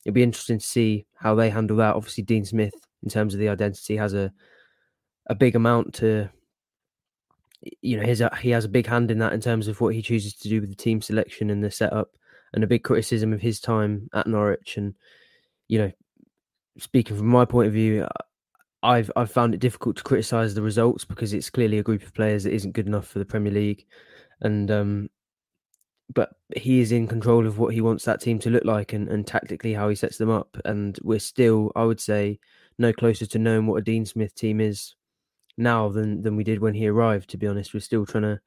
it'll 0.05 0.13
be 0.13 0.23
interesting 0.23 0.59
to 0.59 0.65
see 0.65 1.05
how 1.15 1.35
they 1.35 1.49
handle 1.49 1.77
that. 1.77 1.95
Obviously, 1.95 2.23
Dean 2.23 2.45
Smith, 2.45 2.73
in 3.03 3.09
terms 3.09 3.33
of 3.33 3.39
the 3.39 3.49
identity, 3.49 3.97
has 3.97 4.13
a 4.13 4.31
a 5.27 5.35
big 5.35 5.55
amount 5.55 5.93
to 5.95 6.29
you 7.81 7.97
know 7.97 8.05
his 8.05 8.23
he 8.39 8.49
has 8.51 8.65
a 8.65 8.69
big 8.69 8.87
hand 8.87 9.11
in 9.11 9.19
that 9.19 9.33
in 9.33 9.41
terms 9.41 9.67
of 9.67 9.81
what 9.81 9.93
he 9.93 10.01
chooses 10.01 10.33
to 10.35 10.49
do 10.49 10.61
with 10.61 10.69
the 10.69 10.75
team 10.75 11.01
selection 11.01 11.49
and 11.49 11.63
the 11.63 11.71
setup 11.71 12.09
and 12.53 12.63
a 12.63 12.67
big 12.67 12.83
criticism 12.83 13.33
of 13.33 13.41
his 13.41 13.59
time 13.59 14.09
at 14.13 14.27
Norwich. 14.27 14.77
And 14.77 14.95
you 15.67 15.79
know 15.79 15.91
speaking 16.77 17.17
from 17.17 17.27
my 17.27 17.45
point 17.45 17.67
of 17.67 17.73
view 17.73 18.07
I've 18.83 19.11
I've 19.15 19.31
found 19.31 19.53
it 19.53 19.59
difficult 19.59 19.97
to 19.97 20.03
criticize 20.03 20.53
the 20.53 20.61
results 20.61 21.03
because 21.03 21.33
it's 21.33 21.49
clearly 21.49 21.79
a 21.79 21.83
group 21.83 22.03
of 22.03 22.13
players 22.13 22.43
that 22.43 22.53
isn't 22.53 22.73
good 22.73 22.87
enough 22.87 23.07
for 23.07 23.19
the 23.19 23.25
Premier 23.25 23.51
League. 23.51 23.85
And 24.41 24.69
um 24.71 25.09
but 26.13 26.29
he 26.55 26.79
is 26.79 26.93
in 26.93 27.07
control 27.07 27.45
of 27.45 27.59
what 27.59 27.73
he 27.73 27.81
wants 27.81 28.05
that 28.05 28.21
team 28.21 28.39
to 28.39 28.49
look 28.49 28.63
like 28.63 28.93
and, 28.93 29.09
and 29.09 29.27
tactically 29.27 29.73
how 29.73 29.89
he 29.89 29.95
sets 29.95 30.17
them 30.17 30.29
up. 30.29 30.55
And 30.63 30.97
we're 31.03 31.19
still 31.19 31.71
I 31.75 31.83
would 31.83 31.99
say 31.99 32.39
no 32.77 32.93
closer 32.93 33.25
to 33.25 33.39
knowing 33.39 33.65
what 33.65 33.77
a 33.77 33.81
Dean 33.81 34.05
Smith 34.05 34.35
team 34.35 34.61
is 34.61 34.95
now 35.57 35.89
than 35.89 36.21
than 36.21 36.35
we 36.35 36.43
did 36.43 36.59
when 36.59 36.73
he 36.73 36.87
arrived. 36.87 37.29
To 37.31 37.37
be 37.37 37.47
honest, 37.47 37.73
we're 37.73 37.79
still 37.79 38.05
trying 38.05 38.23
to 38.23 38.39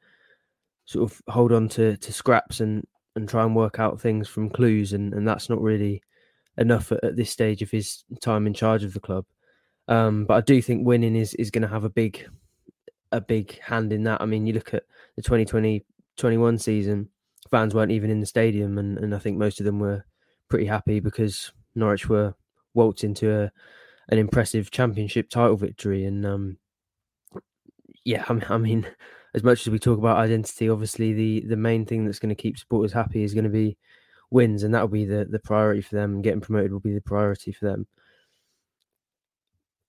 sort 0.85 1.11
of 1.11 1.23
hold 1.29 1.53
on 1.53 1.69
to, 1.69 1.97
to 1.97 2.13
scraps 2.13 2.61
and, 2.61 2.85
and 3.15 3.29
try 3.29 3.45
and 3.45 3.55
work 3.55 3.79
out 3.79 4.01
things 4.01 4.29
from 4.29 4.51
clues, 4.51 4.93
and, 4.93 5.15
and 5.15 5.27
that's 5.27 5.49
not 5.49 5.61
really 5.61 6.03
enough 6.59 6.91
at, 6.93 7.05
at 7.05 7.17
this 7.17 7.31
stage 7.31 7.63
of 7.63 7.71
his 7.71 8.05
time 8.21 8.47
in 8.47 8.55
charge 8.55 8.83
of 8.83 8.93
the 8.93 9.01
club. 9.01 9.25
Um, 9.89 10.25
but 10.25 10.35
I 10.35 10.41
do 10.41 10.61
think 10.61 10.87
winning 10.87 11.17
is, 11.17 11.35
is 11.35 11.51
going 11.51 11.63
to 11.63 11.69
have 11.69 11.85
a 11.85 11.91
big 11.91 12.27
a 13.13 13.21
big 13.21 13.59
hand 13.61 13.93
in 13.93 14.05
that. 14.05 14.21
I 14.21 14.27
mean, 14.27 14.47
you 14.47 14.53
look 14.53 14.75
at 14.75 14.85
the 15.17 15.23
2020 15.23 15.85
21 16.17 16.59
season, 16.59 17.09
fans 17.51 17.75
weren't 17.75 17.93
even 17.93 18.11
in 18.11 18.21
the 18.21 18.27
stadium, 18.27 18.79
and, 18.79 18.99
and 18.99 19.15
I 19.15 19.19
think 19.19 19.39
most 19.39 19.61
of 19.61 19.67
them 19.67 19.79
were 19.79 20.05
pretty 20.49 20.67
happy 20.67 21.01
because 21.01 21.53
Norwich 21.75 22.09
were 22.09 22.35
waltzed 22.75 23.05
into 23.05 23.33
a, 23.33 23.51
an 24.09 24.19
impressive 24.19 24.71
championship 24.71 25.31
title 25.31 25.57
victory. 25.57 26.05
And 26.05 26.27
um, 26.27 26.59
yeah, 28.05 28.25
I 28.29 28.59
mean, 28.59 28.87
as 29.35 29.43
much 29.43 29.67
as 29.67 29.71
we 29.71 29.79
talk 29.79 29.99
about 29.99 30.19
identity, 30.19 30.69
obviously 30.69 31.13
the 31.13 31.41
the 31.47 31.57
main 31.57 31.85
thing 31.85 32.05
that's 32.05 32.19
going 32.19 32.35
to 32.35 32.43
keep 32.43 32.59
supporters 32.59 32.93
happy 32.93 33.23
is 33.23 33.35
going 33.35 33.45
to 33.45 33.51
be 33.51 33.77
wins, 34.31 34.63
and 34.63 34.75
that 34.75 34.83
will 34.83 34.89
be 34.89 35.05
the 35.05 35.27
the 35.29 35.39
priority 35.39 35.83
for 35.83 35.97
them. 35.97 36.23
Getting 36.23 36.41
promoted 36.41 36.73
will 36.73 36.81
be 36.81 36.95
the 36.95 37.01
priority 37.01 37.53
for 37.53 37.67
them. 37.67 37.87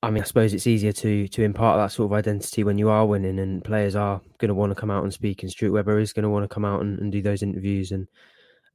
I 0.04 0.10
mean, 0.10 0.24
I 0.24 0.26
suppose 0.26 0.54
it's 0.54 0.68
easier 0.68 0.92
to 0.94 1.28
to 1.28 1.44
impart 1.44 1.78
that 1.78 1.94
sort 1.94 2.12
of 2.12 2.18
identity 2.18 2.64
when 2.64 2.78
you 2.78 2.90
are 2.90 3.06
winning, 3.06 3.40
and 3.40 3.64
players 3.64 3.96
are 3.96 4.22
going 4.40 4.50
to 4.50 4.56
want 4.56 4.72
to 4.72 4.80
come 4.80 4.92
out 4.92 5.04
and 5.04 5.14
speak. 5.14 5.44
And 5.44 5.52
Stuart 5.52 5.74
Webber 5.74 6.00
is 6.00 6.14
going 6.14 6.24
to 6.24 6.30
want 6.30 6.44
to 6.44 6.54
come 6.54 6.66
out 6.66 6.82
and, 6.82 7.00
and 7.00 7.12
do 7.12 7.22
those 7.22 7.44
interviews 7.44 7.92
and 7.92 8.08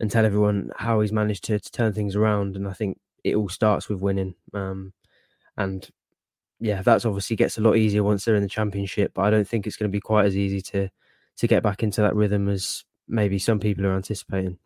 and 0.00 0.11
tell 0.11 0.26
everyone 0.26 0.71
how 0.76 1.00
he's 1.00 1.12
managed 1.12 1.45
to, 1.45 1.59
to 1.59 1.73
turn 1.73 1.93
things 1.93 2.16
around. 2.16 2.57
And 2.57 2.69
I 2.69 2.73
think 2.73 2.99
it 3.25 3.35
all 3.35 3.49
starts 3.49 3.88
with 3.88 4.00
winning. 4.00 4.35
Um, 4.55 4.93
and 5.57 5.88
yeah, 6.61 6.83
that's 6.83 7.05
obviously 7.05 7.37
gets 7.37 7.59
a 7.59 7.61
lot 7.61 7.77
easier 7.77 8.03
once 8.03 8.25
they're 8.25 8.37
in 8.37 8.43
the 8.43 8.49
championship. 8.49 9.13
But 9.15 9.23
I 9.23 9.31
don't 9.31 9.47
think 9.47 9.67
it's 9.67 9.77
going 9.77 9.91
to 9.91 9.97
be 9.97 10.01
quite 10.01 10.27
as 10.27 10.37
easy 10.37 10.61
to 10.63 10.89
to 11.39 11.47
get 11.47 11.63
back 11.63 11.83
into 11.83 12.01
that 12.01 12.15
rhythm 12.15 12.49
as 12.49 12.85
maybe 13.09 13.39
some 13.39 13.61
people 13.61 13.87
are 13.87 13.95
anticipating. 13.95 14.59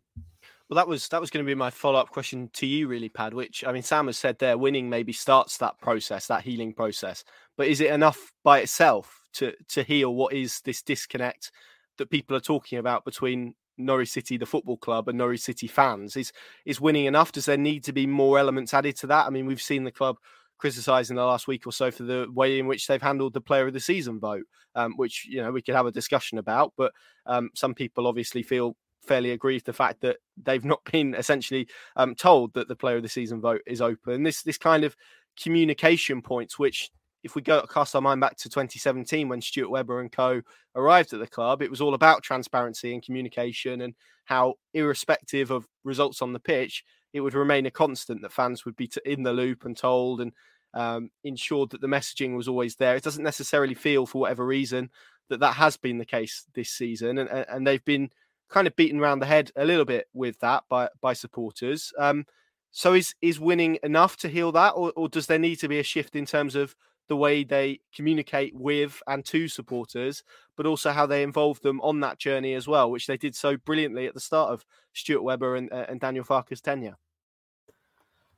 Well, 0.69 0.77
that 0.77 0.87
was 0.87 1.09
that 1.09 1.21
was 1.21 1.31
going 1.31 1.45
to 1.45 1.51
be 1.51 1.57
my 1.57 1.71
follow 1.71 1.99
up 1.99 2.11
question 2.11 2.49
to 2.55 2.67
you, 2.67 2.87
really, 2.87 3.09
Pad. 3.09 3.35
Which 3.35 3.65
I 3.67 3.73
mean, 3.73 3.83
Sam 3.83 4.07
has 4.07 4.17
said 4.17 4.39
there, 4.39 4.57
winning 4.57 4.89
maybe 4.89 5.13
starts 5.13 5.59
that 5.59 5.79
process, 5.81 6.29
that 6.29 6.45
healing 6.45 6.73
process. 6.73 7.25
But 7.57 7.67
is 7.67 7.81
it 7.81 7.91
enough 7.91 8.33
by 8.45 8.61
itself 8.61 9.29
to 9.35 9.53
to 9.71 9.83
heal 9.83 10.15
what 10.15 10.33
is 10.33 10.61
this 10.61 10.81
disconnect 10.81 11.51
that 11.99 12.11
people 12.11 12.37
are 12.37 12.41
talking 12.41 12.79
about 12.79 13.05
between 13.05 13.55
Norwich 13.79 14.11
City, 14.11 14.37
the 14.37 14.47
football 14.47 14.77
club, 14.77 15.09
and 15.09 15.19
Norwich 15.19 15.41
City 15.41 15.67
fans? 15.67 16.17
Is 16.17 16.33
is 16.65 16.81
winning 16.81 17.07
enough? 17.07 17.33
Does 17.33 17.47
there 17.47 17.57
need 17.57 17.83
to 17.85 17.93
be 17.93 18.07
more 18.07 18.39
elements 18.39 18.73
added 18.73 18.97
to 18.99 19.09
that? 19.09 19.27
I 19.27 19.31
mean, 19.31 19.47
we've 19.47 19.61
seen 19.61 19.83
the 19.83 19.91
club 19.91 20.19
criticised 20.61 21.11
in 21.11 21.17
the 21.17 21.25
last 21.25 21.49
week 21.49 21.67
or 21.67 21.73
so 21.73 21.91
for 21.91 22.05
the 22.05 22.27
way 22.33 22.59
in 22.59 22.67
which 22.67 22.87
they've 22.87 23.03
handled 23.03 23.33
the 23.33 23.41
player 23.41 23.67
of 23.67 23.73
the 23.73 23.81
season 23.81 24.21
vote, 24.21 24.45
um, 24.75 24.95
which 24.97 25.27
you 25.27 25.43
know 25.43 25.51
we 25.51 25.63
could 25.63 25.75
have 25.75 25.87
a 25.87 25.93
discussion 25.93 26.39
about. 26.39 26.73
But 26.77 26.93
um, 27.27 27.51
some 27.55 27.75
people 27.75 28.07
obviously 28.07 28.43
feel 28.43 28.77
fairly 29.03 29.31
aggrieved 29.31 29.67
the 29.67 29.73
fact 29.73 30.03
that 30.03 30.19
they've 30.43 30.65
not 30.65 30.81
been 30.93 31.15
essentially 31.15 31.69
um, 31.97 32.15
told 32.15 32.53
that 32.55 32.69
the 32.69 32.77
player 32.77 32.97
of 32.97 33.03
the 33.03 33.09
season 33.09 33.41
vote 33.41 33.63
is 33.67 33.81
open. 33.81 34.23
This 34.23 34.43
this 34.43 34.59
kind 34.59 34.85
of 34.85 34.97
communication 35.41 36.23
points, 36.23 36.59
which 36.59 36.91
if 37.23 37.35
we 37.35 37.43
go 37.43 37.63
cast 37.67 37.95
our 37.95 38.01
mind 38.01 38.21
back 38.21 38.37
to 38.39 38.49
2017 38.49 39.29
when 39.29 39.41
Stuart 39.41 39.71
Webber 39.71 40.01
and 40.01 40.11
co 40.11 40.41
arrived 40.75 41.13
at 41.13 41.21
the 41.21 41.27
club, 41.27 41.63
it 41.63 41.71
was 41.71 41.81
all 41.81 41.95
about 41.95 42.23
transparency 42.23 42.95
and 42.95 43.03
communication 43.03 43.83
and 43.83 43.95
how, 44.25 44.55
irrespective 44.75 45.51
of 45.51 45.67
results 45.85 46.23
on 46.23 46.33
the 46.33 46.41
pitch, 46.41 46.85
it 47.13 47.21
would 47.21 47.35
remain 47.35 47.67
a 47.67 47.71
constant 47.71 48.23
that 48.23 48.33
fans 48.33 48.65
would 48.65 48.77
be 48.77 48.91
in 49.05 49.23
the 49.23 49.33
loop 49.33 49.65
and 49.65 49.77
told 49.77 50.21
and 50.21 50.33
um, 50.75 51.11
ensured 51.25 51.71
that 51.71 51.81
the 51.81 51.87
messaging 51.87 52.37
was 52.37 52.49
always 52.49 52.77
there. 52.77 52.97
It 52.97 53.03
doesn't 53.03 53.25
necessarily 53.25 53.75
feel, 53.75 54.07
for 54.07 54.21
whatever 54.21 54.47
reason, 54.47 54.91
that 55.29 55.41
that 55.41 55.55
has 55.55 55.77
been 55.77 55.99
the 55.99 56.05
case 56.05 56.45
this 56.55 56.71
season, 56.71 57.19
and, 57.19 57.29
and 57.29 57.67
they've 57.67 57.85
been 57.85 58.11
kind 58.49 58.67
of 58.67 58.77
beaten 58.77 59.01
around 59.01 59.21
the 59.21 59.27
head 59.27 59.53
a 59.57 59.65
little 59.65 59.85
bit 59.85 60.09
with 60.13 60.39
that 60.41 60.65
by 60.69 60.89
by 61.01 61.13
supporters. 61.13 61.93
Um, 61.99 62.27
so 62.73 62.95
is 62.95 63.15
is 63.21 63.41
winning 63.41 63.79
enough 63.83 64.17
to 64.19 64.29
heal 64.29 64.53
that, 64.53 64.71
or, 64.71 64.93
or 64.97 65.09
does 65.09 65.27
there 65.27 65.39
need 65.39 65.57
to 65.57 65.69
be 65.69 65.79
a 65.79 65.85
shift 65.85 66.17
in 66.17 66.27
terms 66.27 66.55
of 66.55 66.75
the 67.11 67.17
way 67.17 67.43
they 67.43 67.81
communicate 67.93 68.55
with 68.55 69.03
and 69.09 69.25
to 69.25 69.49
supporters, 69.49 70.23
but 70.57 70.65
also 70.65 70.93
how 70.93 71.07
they 71.07 71.25
involve 71.25 71.61
them 71.61 71.81
on 71.81 71.99
that 71.99 72.21
journey 72.21 72.55
as 72.55 72.69
well, 72.69 72.89
which 72.89 73.09
they 73.09 73.17
did 73.17 73.35
so 73.35 73.57
brilliantly 73.57 74.07
at 74.07 74.15
the 74.15 74.21
start 74.21 74.53
of 74.53 74.65
Stuart 74.93 75.25
Webber 75.25 75.57
and, 75.57 75.73
uh, 75.73 75.87
and 75.89 75.99
Daniel 75.99 76.25
Farke's 76.25 76.61
tenure? 76.61 76.97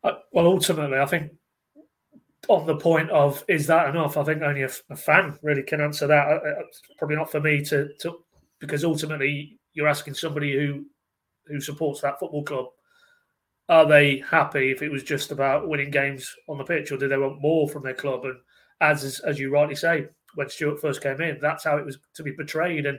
Uh, 0.03 0.13
well, 0.33 0.47
ultimately, 0.47 0.99
I 0.99 1.05
think 1.05 1.33
on 2.49 2.67
the 2.67 2.77
point 2.77 3.11
of 3.11 3.45
is 3.47 3.67
that 3.67 3.91
enough? 3.91 4.17
I 4.17 4.25
think 4.25 4.41
only 4.41 4.63
a, 4.63 4.71
a 4.89 4.97
fan 4.97 5.39
really 5.43 5.63
can 5.63 5.83
answer 5.83 6.07
that. 6.07 6.27
Uh, 6.27 6.37
uh, 6.37 6.63
probably 6.97 7.17
not 7.17 7.31
for 7.31 7.41
me 7.41 7.63
to, 7.67 7.91
to 8.01 8.25
because 8.59 8.85
ultimately 8.85 9.59
you're 9.75 9.87
asking 9.87 10.15
somebody 10.15 10.55
who 10.55 10.87
who 11.47 11.61
supports 11.61 12.01
that 12.01 12.19
football 12.19 12.43
club 12.43 12.67
are 13.69 13.87
they 13.87 14.25
happy 14.29 14.71
if 14.71 14.81
it 14.81 14.91
was 14.91 15.03
just 15.03 15.31
about 15.31 15.69
winning 15.69 15.91
games 15.91 16.35
on 16.49 16.57
the 16.57 16.65
pitch 16.65 16.91
or 16.91 16.97
do 16.97 17.07
they 17.07 17.19
want 17.19 17.41
more 17.41 17.69
from 17.69 17.83
their 17.83 17.95
club 17.95 18.25
and 18.25 18.37
as 18.83 19.21
as 19.21 19.39
you 19.39 19.51
rightly 19.51 19.75
say 19.75 20.07
when 20.35 20.49
Stuart 20.49 20.81
first 20.81 21.03
came 21.03 21.21
in 21.21 21.39
that's 21.41 21.65
how 21.65 21.77
it 21.77 21.85
was 21.85 21.99
to 22.15 22.23
be 22.23 22.33
portrayed 22.33 22.87
and 22.87 22.99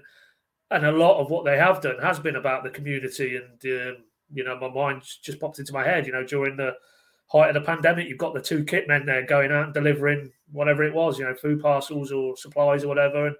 and 0.71 0.85
a 0.85 0.91
lot 0.91 1.19
of 1.19 1.29
what 1.29 1.45
they 1.45 1.57
have 1.57 1.81
done 1.81 1.99
has 2.01 2.19
been 2.19 2.35
about 2.35 2.63
the 2.63 2.69
community 2.69 3.35
and 3.35 3.65
um, 3.65 3.97
you 4.33 4.43
know 4.43 4.57
my 4.59 4.69
mind 4.69 5.03
just 5.21 5.39
popped 5.39 5.59
into 5.59 5.73
my 5.73 5.83
head 5.83 6.07
you 6.07 6.13
know 6.13 6.25
during 6.25 6.57
the 6.57 6.73
height 7.27 7.49
of 7.49 7.53
the 7.53 7.61
pandemic 7.61 8.07
you've 8.07 8.17
got 8.17 8.33
the 8.33 8.41
two 8.41 8.63
kit 8.63 8.87
men 8.87 9.05
there 9.05 9.25
going 9.25 9.51
out 9.51 9.65
and 9.65 9.73
delivering 9.73 10.31
whatever 10.51 10.83
it 10.83 10.93
was 10.93 11.19
you 11.19 11.25
know 11.25 11.35
food 11.35 11.61
parcels 11.61 12.11
or 12.11 12.35
supplies 12.37 12.83
or 12.83 12.87
whatever 12.87 13.27
and 13.27 13.35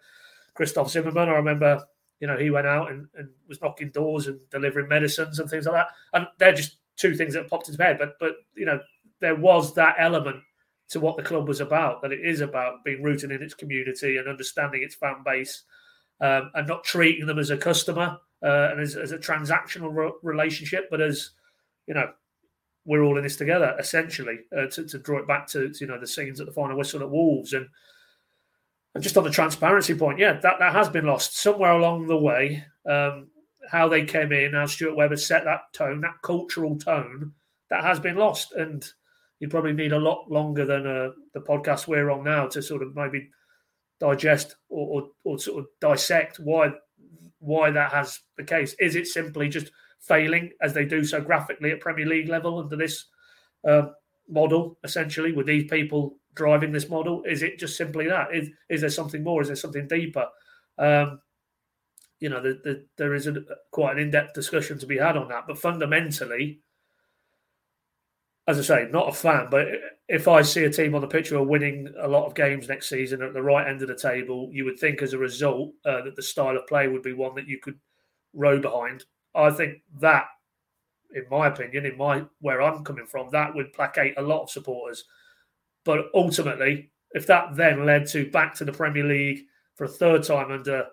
Christoph 0.55 0.91
Zimmermann, 0.91 1.29
I 1.29 1.33
remember 1.33 1.83
you 2.23 2.27
know, 2.27 2.37
he 2.37 2.51
went 2.51 2.67
out 2.67 2.89
and, 2.89 3.05
and 3.15 3.27
was 3.49 3.61
knocking 3.61 3.89
doors 3.89 4.27
and 4.27 4.39
delivering 4.49 4.87
medicines 4.87 5.39
and 5.39 5.49
things 5.49 5.65
like 5.65 5.75
that. 5.75 5.87
And 6.13 6.25
they're 6.37 6.53
just 6.53 6.77
two 6.95 7.15
things 7.15 7.33
that 7.33 7.49
popped 7.49 7.67
into 7.67 7.77
my 7.77 7.87
head. 7.87 7.97
But 7.99 8.17
but 8.17 8.35
you 8.55 8.65
know, 8.65 8.79
there 9.19 9.35
was 9.35 9.73
that 9.73 9.95
element 9.99 10.37
to 10.89 10.99
what 10.99 11.17
the 11.17 11.23
club 11.23 11.47
was 11.47 11.61
about. 11.61 12.01
That 12.01 12.11
it 12.11 12.21
is 12.23 12.41
about 12.41 12.83
being 12.83 13.03
rooted 13.03 13.31
in 13.31 13.41
its 13.41 13.53
community 13.53 14.17
and 14.17 14.27
understanding 14.27 14.83
its 14.83 14.95
fan 14.95 15.17
base, 15.25 15.63
um, 16.21 16.51
and 16.53 16.67
not 16.67 16.83
treating 16.83 17.25
them 17.25 17.39
as 17.39 17.49
a 17.49 17.57
customer 17.57 18.17
uh, 18.43 18.69
and 18.71 18.79
as, 18.79 18.95
as, 18.95 19.11
a 19.11 19.17
transactional 19.17 19.93
re- 19.93 20.11
relationship, 20.21 20.87
but 20.91 21.01
as 21.01 21.31
you 21.87 21.93
know, 21.93 22.09
we're 22.85 23.03
all 23.03 23.17
in 23.17 23.23
this 23.23 23.37
together. 23.37 23.75
Essentially, 23.79 24.39
uh, 24.55 24.67
to, 24.67 24.85
to, 24.85 24.99
draw 24.99 25.19
it 25.19 25.27
back 25.27 25.47
to, 25.47 25.69
to, 25.69 25.79
you 25.79 25.87
know 25.87 25.99
the 25.99 26.07
scenes 26.07 26.39
at 26.39 26.45
the 26.45 26.53
final 26.53 26.77
whistle 26.77 27.01
at 27.01 27.09
Wolves 27.09 27.53
and 27.53 27.67
and 28.95 29.03
just 29.03 29.17
on 29.17 29.23
the 29.23 29.31
transparency 29.31 29.95
point, 29.95 30.19
yeah, 30.19 30.33
that, 30.33 30.59
that 30.59 30.73
has 30.73 30.87
been 30.87 31.05
lost 31.05 31.37
somewhere 31.37 31.71
along 31.71 32.07
the 32.07 32.17
way. 32.17 32.63
Um, 32.87 33.29
how 33.69 33.87
they 33.87 34.05
came 34.05 34.31
in, 34.31 34.53
how 34.53 34.65
Stuart 34.65 34.95
Webber 34.95 35.17
set 35.17 35.45
that 35.45 35.61
tone, 35.73 36.01
that 36.01 36.21
cultural 36.21 36.77
tone, 36.77 37.31
that 37.69 37.83
has 37.83 37.99
been 37.99 38.17
lost. 38.17 38.51
And 38.51 38.85
you 39.39 39.49
probably 39.49 39.73
need 39.73 39.91
a 39.93 39.99
lot 39.99 40.29
longer 40.29 40.65
than 40.65 40.87
uh, 40.87 41.09
the 41.33 41.41
podcast 41.41 41.87
we're 41.87 42.09
on 42.09 42.23
now 42.23 42.47
to 42.47 42.61
sort 42.61 42.81
of 42.81 42.95
maybe 42.95 43.29
digest 43.99 44.55
or, 44.69 45.01
or, 45.01 45.09
or, 45.23 45.39
sort 45.39 45.59
of 45.59 45.65
dissect 45.79 46.37
why 46.39 46.69
why 47.39 47.69
that 47.69 47.91
has 47.91 48.19
the 48.37 48.43
case. 48.43 48.75
Is 48.79 48.95
it 48.95 49.07
simply 49.07 49.49
just 49.49 49.71
failing 49.99 50.51
as 50.61 50.73
they 50.73 50.85
do 50.85 51.03
so 51.03 51.21
graphically 51.21 51.71
at 51.71 51.81
Premier 51.81 52.05
League 52.05 52.29
level 52.29 52.59
under 52.59 52.75
this 52.75 53.05
uh, 53.67 53.87
model, 54.29 54.77
essentially, 54.83 55.31
with 55.31 55.45
these 55.45 55.69
people 55.69 56.17
driving 56.35 56.71
this 56.71 56.89
model? 56.89 57.23
Is 57.23 57.43
it 57.43 57.59
just 57.59 57.77
simply 57.77 58.07
that? 58.07 58.33
Is, 58.33 58.49
is 58.69 58.81
there 58.81 58.89
something 58.89 59.23
more? 59.23 59.41
Is 59.41 59.47
there 59.47 59.55
something 59.55 59.87
deeper? 59.87 60.27
Um, 60.77 61.19
you 62.19 62.29
know, 62.29 62.41
the, 62.41 62.59
the, 62.63 62.85
there 62.97 63.13
is 63.13 63.27
a, 63.27 63.35
quite 63.71 63.97
an 63.97 64.03
in-depth 64.03 64.33
discussion 64.33 64.79
to 64.79 64.85
be 64.85 64.97
had 64.97 65.17
on 65.17 65.27
that. 65.27 65.43
But 65.47 65.59
fundamentally, 65.59 66.61
as 68.47 68.59
I 68.59 68.61
say, 68.61 68.87
not 68.91 69.09
a 69.09 69.13
fan, 69.13 69.47
but 69.49 69.67
if 70.09 70.27
I 70.27 70.41
see 70.41 70.65
a 70.65 70.69
team 70.69 70.95
on 70.95 71.01
the 71.01 71.07
pitch 71.07 71.29
who 71.29 71.37
are 71.37 71.43
winning 71.43 71.93
a 71.99 72.07
lot 72.07 72.25
of 72.25 72.35
games 72.35 72.67
next 72.67 72.89
season 72.89 73.21
at 73.21 73.33
the 73.33 73.41
right 73.41 73.67
end 73.67 73.81
of 73.81 73.87
the 73.87 73.95
table, 73.95 74.49
you 74.51 74.65
would 74.65 74.79
think 74.79 75.01
as 75.01 75.13
a 75.13 75.17
result 75.17 75.71
uh, 75.85 76.01
that 76.01 76.15
the 76.15 76.21
style 76.21 76.57
of 76.57 76.67
play 76.67 76.87
would 76.87 77.03
be 77.03 77.13
one 77.13 77.35
that 77.35 77.47
you 77.47 77.59
could 77.59 77.79
row 78.33 78.59
behind. 78.59 79.05
I 79.33 79.49
think 79.49 79.81
that, 79.99 80.25
in 81.15 81.23
my 81.31 81.47
opinion, 81.47 81.85
in 81.85 81.97
my 81.97 82.25
where 82.41 82.61
I'm 82.61 82.83
coming 82.83 83.05
from, 83.05 83.29
that 83.31 83.55
would 83.55 83.73
placate 83.73 84.15
a 84.17 84.21
lot 84.21 84.43
of 84.43 84.49
supporters 84.49 85.05
but 85.83 86.05
ultimately, 86.13 86.91
if 87.11 87.27
that 87.27 87.55
then 87.55 87.85
led 87.85 88.07
to 88.09 88.29
back 88.31 88.55
to 88.55 88.65
the 88.65 88.71
Premier 88.71 89.03
League 89.03 89.45
for 89.75 89.85
a 89.85 89.89
third 89.89 90.23
time 90.23 90.51
under 90.51 90.85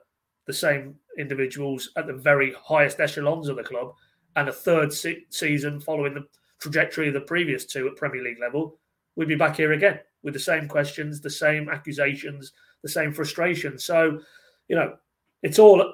the 0.47 0.53
same 0.53 0.97
individuals 1.19 1.91
at 1.97 2.07
the 2.07 2.13
very 2.13 2.55
highest 2.61 3.01
echelons 3.01 3.49
of 3.49 3.57
the 3.57 3.63
club, 3.63 3.95
and 4.37 4.49
a 4.49 4.53
third 4.53 4.93
se- 4.93 5.25
season 5.31 5.81
following 5.81 6.15
the 6.15 6.25
trajectory 6.61 7.09
of 7.09 7.15
the 7.15 7.21
previous 7.21 7.65
two 7.65 7.89
at 7.89 7.97
Premier 7.97 8.23
League 8.23 8.41
level, 8.41 8.79
we'd 9.17 9.29
be 9.29 9.35
back 9.35 9.57
here 9.57 9.73
again 9.73 10.01
with 10.23 10.35
the 10.35 10.41
same 10.41 10.69
questions, 10.69 11.21
the 11.21 11.31
same 11.31 11.69
accusations, 11.69 12.53
the 12.83 12.89
same 12.89 13.13
frustration. 13.13 13.79
So, 13.79 14.21
you 14.69 14.77
know, 14.77 14.97
it's 15.43 15.59
all, 15.59 15.93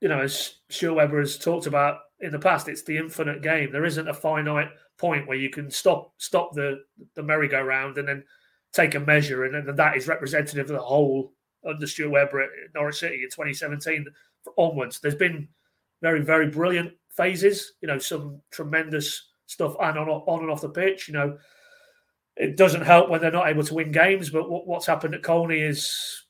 you 0.00 0.08
know, 0.08 0.20
as 0.20 0.56
Stuart 0.68 0.94
Webber 0.94 1.20
has 1.20 1.38
talked 1.38 1.66
about 1.66 2.00
in 2.20 2.32
the 2.32 2.38
past, 2.38 2.68
it's 2.68 2.82
the 2.82 2.96
infinite 2.96 3.42
game. 3.42 3.72
There 3.72 3.84
isn't 3.84 4.08
a 4.08 4.14
finite 4.14 4.70
point 4.98 5.26
where 5.26 5.36
you 5.36 5.50
can 5.50 5.70
stop 5.70 6.12
stop 6.18 6.54
the 6.54 6.82
the 7.14 7.22
merry-go-round 7.22 7.98
and 7.98 8.08
then 8.08 8.24
take 8.72 8.94
a 8.94 9.00
measure, 9.00 9.44
and 9.44 9.54
then 9.54 9.76
that 9.76 9.96
is 9.96 10.08
representative 10.08 10.70
of 10.70 10.76
the 10.76 10.82
whole 10.82 11.32
under 11.66 11.86
Stuart 11.86 12.10
Webber 12.10 12.42
at 12.42 12.50
Norwich 12.74 12.96
City 12.96 13.22
in 13.22 13.30
2017 13.30 14.06
onwards. 14.56 15.00
There's 15.00 15.14
been 15.14 15.48
very, 16.02 16.22
very 16.22 16.48
brilliant 16.48 16.92
phases, 17.10 17.72
you 17.80 17.88
know, 17.88 17.98
some 17.98 18.40
tremendous 18.50 19.30
stuff 19.46 19.74
and 19.80 19.98
on, 19.98 20.08
on 20.08 20.42
and 20.42 20.50
off 20.50 20.60
the 20.60 20.68
pitch. 20.68 21.08
You 21.08 21.14
know, 21.14 21.38
it 22.36 22.56
doesn't 22.56 22.82
help 22.82 23.08
when 23.08 23.20
they're 23.20 23.30
not 23.30 23.48
able 23.48 23.64
to 23.64 23.74
win 23.74 23.92
games, 23.92 24.30
but 24.30 24.50
what, 24.50 24.66
what's 24.66 24.86
happened 24.86 25.14
at 25.14 25.22
Colney 25.22 25.60
is 25.60 26.24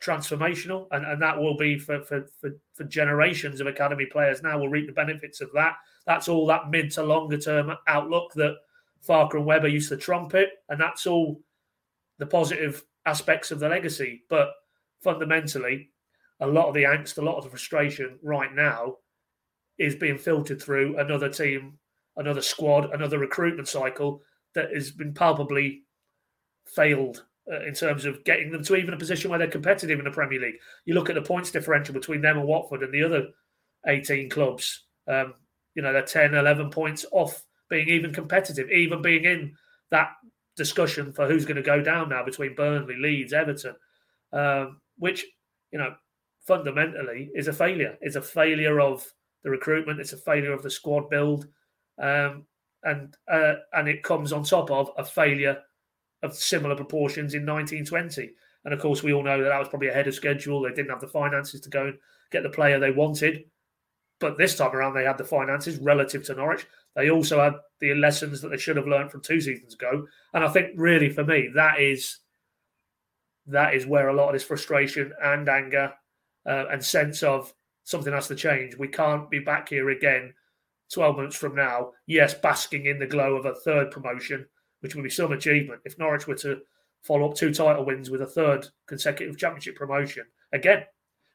transformational, 0.00 0.86
and, 0.92 1.04
and 1.04 1.20
that 1.20 1.36
will 1.36 1.56
be 1.56 1.78
for, 1.78 2.02
for, 2.02 2.28
for, 2.40 2.50
for 2.74 2.84
generations 2.84 3.60
of 3.60 3.66
academy 3.66 4.06
players. 4.06 4.42
Now 4.42 4.58
will 4.58 4.68
reap 4.68 4.86
the 4.86 4.92
benefits 4.92 5.40
of 5.40 5.50
that. 5.54 5.74
That's 6.06 6.28
all 6.28 6.46
that 6.46 6.70
mid 6.70 6.90
to 6.92 7.02
longer 7.02 7.38
term 7.38 7.72
outlook 7.86 8.32
that 8.34 8.54
Farke 9.06 9.34
and 9.34 9.44
Webber 9.44 9.68
used 9.68 9.88
to 9.90 9.96
trumpet, 9.96 10.50
and 10.68 10.80
that's 10.80 11.06
all 11.06 11.40
the 12.18 12.26
positive 12.26 12.84
aspects 13.06 13.50
of 13.50 13.58
the 13.58 13.68
legacy. 13.68 14.22
But 14.28 14.50
fundamentally, 15.00 15.90
a 16.40 16.46
lot 16.46 16.68
of 16.68 16.74
the 16.74 16.84
angst, 16.84 17.18
a 17.18 17.22
lot 17.22 17.36
of 17.36 17.44
the 17.44 17.50
frustration 17.50 18.18
right 18.22 18.54
now 18.54 18.96
is 19.78 19.94
being 19.94 20.18
filtered 20.18 20.60
through 20.60 20.98
another 20.98 21.28
team, 21.28 21.78
another 22.18 22.42
squad, 22.42 22.92
another 22.92 23.18
recruitment 23.18 23.68
cycle 23.68 24.20
that 24.54 24.72
has 24.74 24.90
been 24.90 25.14
palpably 25.14 25.82
failed 26.66 27.24
uh, 27.50 27.64
in 27.66 27.72
terms 27.72 28.04
of 28.04 28.22
getting 28.24 28.50
them 28.50 28.62
to 28.62 28.76
even 28.76 28.92
a 28.92 28.98
position 28.98 29.30
where 29.30 29.38
they're 29.38 29.48
competitive 29.48 29.98
in 29.98 30.04
the 30.04 30.10
Premier 30.10 30.40
League. 30.40 30.56
You 30.84 30.94
look 30.94 31.08
at 31.08 31.14
the 31.14 31.22
points 31.22 31.50
differential 31.50 31.94
between 31.94 32.20
them 32.20 32.36
and 32.36 32.46
Watford 32.46 32.82
and 32.82 32.92
the 32.92 33.04
other 33.04 33.28
18 33.86 34.28
clubs. 34.28 34.84
Um, 35.06 35.34
you 35.74 35.82
know, 35.82 35.92
they're 35.92 36.02
10, 36.02 36.34
11 36.34 36.70
points 36.70 37.06
off 37.12 37.42
being 37.70 37.88
even 37.88 38.12
competitive, 38.12 38.70
even 38.70 39.00
being 39.00 39.24
in 39.24 39.54
that 39.90 40.10
discussion 40.56 41.12
for 41.12 41.26
who's 41.26 41.44
going 41.44 41.56
to 41.56 41.62
go 41.62 41.80
down 41.80 42.08
now 42.08 42.24
between 42.24 42.54
Burnley, 42.54 42.96
Leeds, 42.96 43.32
Everton, 43.32 43.76
um, 44.32 44.80
which, 44.98 45.24
you 45.70 45.78
know, 45.78 45.94
fundamentally 46.46 47.30
is 47.34 47.48
a 47.48 47.52
failure. 47.52 47.96
It's 48.00 48.16
a 48.16 48.22
failure 48.22 48.80
of 48.80 49.06
the 49.44 49.50
recruitment. 49.50 50.00
It's 50.00 50.12
a 50.12 50.18
failure 50.18 50.52
of 50.52 50.62
the 50.62 50.70
squad 50.70 51.08
build. 51.08 51.46
Um, 52.00 52.44
and 52.84 53.14
uh, 53.30 53.54
and 53.72 53.88
it 53.88 54.02
comes 54.02 54.32
on 54.32 54.44
top 54.44 54.70
of 54.70 54.90
a 54.96 55.04
failure 55.04 55.58
of 56.22 56.34
similar 56.34 56.76
proportions 56.76 57.34
in 57.34 57.46
1920. 57.46 58.30
And 58.64 58.74
of 58.74 58.80
course, 58.80 59.02
we 59.02 59.12
all 59.12 59.22
know 59.22 59.42
that 59.42 59.48
that 59.48 59.58
was 59.58 59.68
probably 59.68 59.88
ahead 59.88 60.08
of 60.08 60.14
schedule. 60.14 60.62
They 60.62 60.70
didn't 60.70 60.90
have 60.90 61.00
the 61.00 61.08
finances 61.08 61.60
to 61.60 61.70
go 61.70 61.86
and 61.86 61.98
get 62.30 62.42
the 62.42 62.50
player 62.50 62.78
they 62.78 62.90
wanted. 62.90 63.44
But 64.20 64.36
this 64.36 64.56
time 64.56 64.74
around, 64.74 64.94
they 64.94 65.04
had 65.04 65.18
the 65.18 65.24
finances 65.24 65.78
relative 65.78 66.24
to 66.24 66.34
Norwich. 66.34 66.66
They 66.96 67.10
also 67.10 67.40
had 67.40 67.54
the 67.80 67.94
lessons 67.94 68.40
that 68.40 68.48
they 68.48 68.58
should 68.58 68.76
have 68.76 68.88
learned 68.88 69.12
from 69.12 69.20
two 69.20 69.40
seasons 69.40 69.74
ago. 69.74 70.06
And 70.34 70.44
I 70.44 70.48
think, 70.48 70.72
really, 70.76 71.10
for 71.10 71.24
me, 71.24 71.50
that 71.54 71.80
is 71.80 72.18
that 73.46 73.74
is 73.74 73.86
where 73.86 74.08
a 74.08 74.14
lot 74.14 74.28
of 74.28 74.32
this 74.34 74.44
frustration 74.44 75.12
and 75.22 75.48
anger 75.48 75.92
uh, 76.46 76.66
and 76.70 76.84
sense 76.84 77.22
of 77.22 77.52
something 77.84 78.12
has 78.12 78.28
to 78.28 78.34
change. 78.34 78.76
We 78.76 78.88
can't 78.88 79.30
be 79.30 79.38
back 79.38 79.70
here 79.70 79.88
again 79.90 80.34
12 80.92 81.16
months 81.16 81.36
from 81.36 81.54
now, 81.54 81.92
yes, 82.06 82.34
basking 82.34 82.86
in 82.86 82.98
the 82.98 83.06
glow 83.06 83.36
of 83.36 83.44
a 83.44 83.54
third 83.54 83.90
promotion, 83.90 84.46
which 84.80 84.94
would 84.94 85.04
be 85.04 85.10
some 85.10 85.32
achievement. 85.32 85.80
If 85.84 85.98
Norwich 85.98 86.26
were 86.26 86.34
to 86.36 86.60
follow 87.02 87.30
up 87.30 87.36
two 87.36 87.52
title 87.52 87.84
wins 87.84 88.10
with 88.10 88.22
a 88.22 88.26
third 88.26 88.66
consecutive 88.86 89.36
championship 89.36 89.76
promotion, 89.76 90.24
again, 90.52 90.84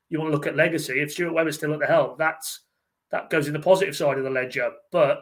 you 0.10 0.20
want 0.20 0.30
to 0.30 0.34
look 0.34 0.48
at 0.48 0.56
legacy. 0.56 1.00
If 1.00 1.12
Stuart 1.12 1.34
Webber's 1.34 1.56
still 1.56 1.74
at 1.74 1.80
the 1.80 1.88
helm, 1.88 2.16
that's 2.18 2.62
that 3.12 3.30
goes 3.30 3.48
in 3.48 3.54
the 3.54 3.60
positive 3.60 3.96
side 3.96 4.18
of 4.18 4.24
the 4.24 4.30
ledger. 4.30 4.72
But 4.92 5.22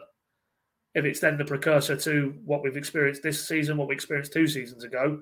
if 0.94 1.04
it's 1.04 1.20
then 1.20 1.36
the 1.36 1.44
precursor 1.44 1.96
to 1.96 2.34
what 2.44 2.62
we've 2.62 2.76
experienced 2.76 3.22
this 3.22 3.46
season, 3.46 3.76
what 3.76 3.88
we 3.88 3.94
experienced 3.94 4.32
two 4.32 4.46
seasons 4.46 4.84
ago, 4.84 5.20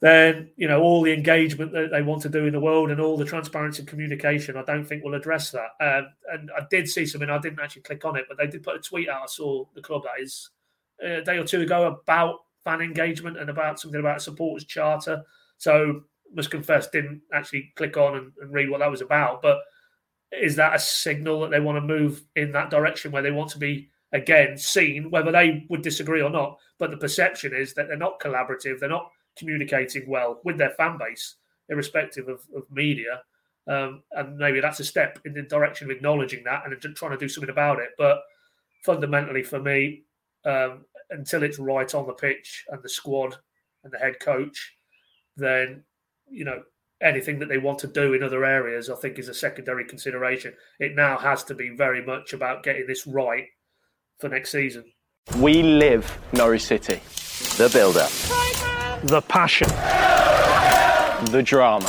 then 0.00 0.50
you 0.56 0.66
know 0.66 0.80
all 0.80 1.02
the 1.02 1.12
engagement 1.12 1.72
that 1.72 1.90
they 1.90 2.02
want 2.02 2.22
to 2.22 2.28
do 2.28 2.46
in 2.46 2.52
the 2.52 2.60
world 2.60 2.90
and 2.90 3.00
all 3.00 3.16
the 3.16 3.24
transparency 3.24 3.80
and 3.80 3.88
communication 3.88 4.56
i 4.56 4.62
don't 4.64 4.84
think 4.84 5.04
will 5.04 5.14
address 5.14 5.50
that. 5.50 5.70
Um, 5.80 6.06
and 6.32 6.50
i 6.56 6.64
did 6.70 6.88
see 6.88 7.04
something 7.04 7.28
i 7.28 7.38
didn't 7.38 7.60
actually 7.60 7.82
click 7.82 8.04
on 8.04 8.16
it 8.16 8.24
but 8.28 8.38
they 8.38 8.46
did 8.46 8.62
put 8.62 8.76
a 8.76 8.80
tweet 8.80 9.08
out 9.08 9.22
i 9.22 9.26
saw 9.26 9.64
the 9.74 9.82
club 9.82 10.04
that 10.04 10.22
is 10.22 10.50
uh, 11.04 11.18
a 11.18 11.22
day 11.22 11.38
or 11.38 11.44
two 11.44 11.60
ago 11.60 11.86
about 11.86 12.40
fan 12.64 12.80
engagement 12.80 13.38
and 13.38 13.50
about 13.50 13.80
something 13.80 14.00
about 14.00 14.22
supporters 14.22 14.64
charter. 14.66 15.22
So 15.58 16.02
must 16.34 16.50
confess 16.50 16.88
didn't 16.88 17.22
actually 17.32 17.72
click 17.74 17.96
on 17.96 18.16
and, 18.16 18.32
and 18.40 18.52
read 18.52 18.70
what 18.70 18.78
that 18.78 18.90
was 18.90 19.00
about 19.00 19.42
but 19.42 19.58
is 20.30 20.54
that 20.54 20.76
a 20.76 20.78
signal 20.78 21.40
that 21.40 21.50
they 21.50 21.58
want 21.58 21.76
to 21.76 21.80
move 21.80 22.22
in 22.36 22.52
that 22.52 22.70
direction 22.70 23.10
where 23.10 23.22
they 23.22 23.32
want 23.32 23.50
to 23.50 23.58
be 23.58 23.88
again 24.12 24.56
seen 24.56 25.10
whether 25.10 25.32
they 25.32 25.66
would 25.68 25.82
disagree 25.82 26.22
or 26.22 26.30
not? 26.30 26.58
But 26.78 26.90
the 26.90 26.96
perception 26.96 27.52
is 27.52 27.74
that 27.74 27.88
they're 27.88 27.96
not 27.96 28.20
collaborative 28.20 28.78
they're 28.78 28.88
not 28.88 29.10
communicating 29.38 30.08
well 30.08 30.40
with 30.44 30.58
their 30.58 30.70
fan 30.70 30.98
base, 30.98 31.36
irrespective 31.68 32.28
of, 32.28 32.40
of 32.54 32.64
media. 32.70 33.22
Um, 33.66 34.02
and 34.12 34.36
maybe 34.36 34.60
that's 34.60 34.80
a 34.80 34.84
step 34.84 35.18
in 35.24 35.34
the 35.34 35.42
direction 35.42 35.90
of 35.90 35.96
acknowledging 35.96 36.42
that 36.44 36.64
and 36.64 36.96
trying 36.96 37.12
to 37.12 37.16
do 37.16 37.28
something 37.28 37.50
about 37.50 37.78
it. 37.78 37.90
But 37.98 38.20
fundamentally, 38.84 39.42
for 39.42 39.60
me, 39.60 40.04
um, 40.44 40.84
until 41.10 41.42
it's 41.42 41.58
right 41.58 41.94
on 41.94 42.06
the 42.06 42.12
pitch 42.12 42.64
and 42.68 42.82
the 42.82 42.88
squad 42.88 43.36
and 43.84 43.92
the 43.92 43.98
head 43.98 44.20
coach, 44.20 44.76
then 45.36 45.84
you 46.28 46.44
know 46.44 46.62
anything 47.00 47.38
that 47.38 47.48
they 47.48 47.58
want 47.58 47.78
to 47.80 47.86
do 47.86 48.14
in 48.14 48.22
other 48.22 48.44
areas, 48.44 48.90
I 48.90 48.94
think, 48.96 49.18
is 49.18 49.28
a 49.28 49.34
secondary 49.34 49.84
consideration. 49.84 50.54
It 50.78 50.94
now 50.94 51.16
has 51.18 51.44
to 51.44 51.54
be 51.54 51.70
very 51.70 52.04
much 52.04 52.32
about 52.32 52.62
getting 52.62 52.86
this 52.86 53.06
right 53.06 53.46
for 54.18 54.28
next 54.28 54.52
season. 54.52 54.84
We 55.36 55.62
live 55.62 56.18
Norwich 56.32 56.62
City. 56.62 57.00
The 57.56 57.70
build-up 57.72 58.69
the 59.04 59.22
passion, 59.22 59.68
the 61.30 61.42
drama, 61.42 61.86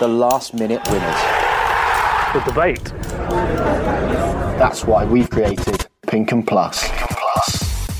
the 0.00 0.08
last 0.08 0.52
minute 0.52 0.80
winners, 0.88 1.20
the 2.34 2.42
debate. 2.44 2.84
That's 4.58 4.84
why 4.84 5.04
we've 5.04 5.30
created 5.30 5.86
Pink 6.08 6.32
Un 6.32 6.42
Plus. 6.42 6.90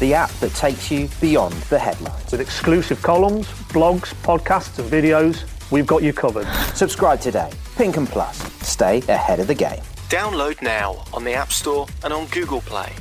The 0.00 0.14
app 0.14 0.30
that 0.40 0.52
takes 0.54 0.90
you 0.90 1.08
beyond 1.20 1.54
the 1.70 1.78
headlines. 1.78 2.32
With 2.32 2.40
exclusive 2.40 3.00
columns, 3.02 3.46
blogs, 3.68 4.12
podcasts, 4.22 4.78
and 4.80 4.90
videos, 4.90 5.44
we've 5.70 5.86
got 5.86 6.02
you 6.02 6.12
covered. 6.12 6.46
Subscribe 6.74 7.20
today. 7.20 7.50
Pink 7.76 7.96
Un 7.96 8.06
Plus. 8.06 8.36
Stay 8.66 8.98
ahead 9.08 9.38
of 9.38 9.46
the 9.46 9.54
game. 9.54 9.80
Download 10.08 10.60
now 10.60 11.04
on 11.14 11.24
the 11.24 11.34
App 11.34 11.52
Store 11.52 11.86
and 12.02 12.12
on 12.12 12.26
Google 12.26 12.60
Play. 12.62 12.92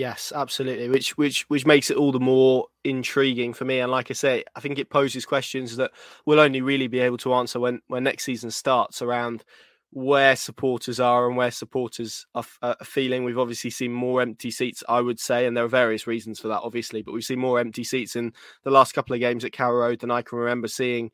Yes, 0.00 0.32
absolutely. 0.34 0.88
Which 0.88 1.18
which 1.18 1.42
which 1.48 1.66
makes 1.66 1.90
it 1.90 1.98
all 1.98 2.10
the 2.10 2.18
more 2.18 2.68
intriguing 2.84 3.52
for 3.52 3.66
me. 3.66 3.80
And 3.80 3.92
like 3.92 4.10
I 4.10 4.14
say, 4.14 4.44
I 4.56 4.60
think 4.60 4.78
it 4.78 4.88
poses 4.88 5.26
questions 5.26 5.76
that 5.76 5.90
we'll 6.24 6.40
only 6.40 6.62
really 6.62 6.86
be 6.86 7.00
able 7.00 7.18
to 7.18 7.34
answer 7.34 7.60
when 7.60 7.82
when 7.88 8.04
next 8.04 8.24
season 8.24 8.50
starts 8.50 9.02
around 9.02 9.44
where 9.90 10.36
supporters 10.36 11.00
are 11.00 11.28
and 11.28 11.36
where 11.36 11.50
supporters 11.50 12.24
are, 12.34 12.44
are 12.62 12.76
feeling. 12.82 13.24
We've 13.24 13.38
obviously 13.38 13.68
seen 13.68 13.92
more 13.92 14.22
empty 14.22 14.50
seats, 14.50 14.82
I 14.88 15.02
would 15.02 15.20
say, 15.20 15.44
and 15.44 15.54
there 15.54 15.64
are 15.64 15.68
various 15.68 16.06
reasons 16.06 16.40
for 16.40 16.48
that, 16.48 16.62
obviously. 16.62 17.02
But 17.02 17.12
we've 17.12 17.22
seen 17.22 17.38
more 17.38 17.60
empty 17.60 17.84
seats 17.84 18.16
in 18.16 18.32
the 18.64 18.70
last 18.70 18.92
couple 18.94 19.12
of 19.12 19.20
games 19.20 19.44
at 19.44 19.52
Carrow 19.52 19.80
Road 19.80 20.00
than 20.00 20.10
I 20.10 20.22
can 20.22 20.38
remember 20.38 20.68
seeing 20.68 21.10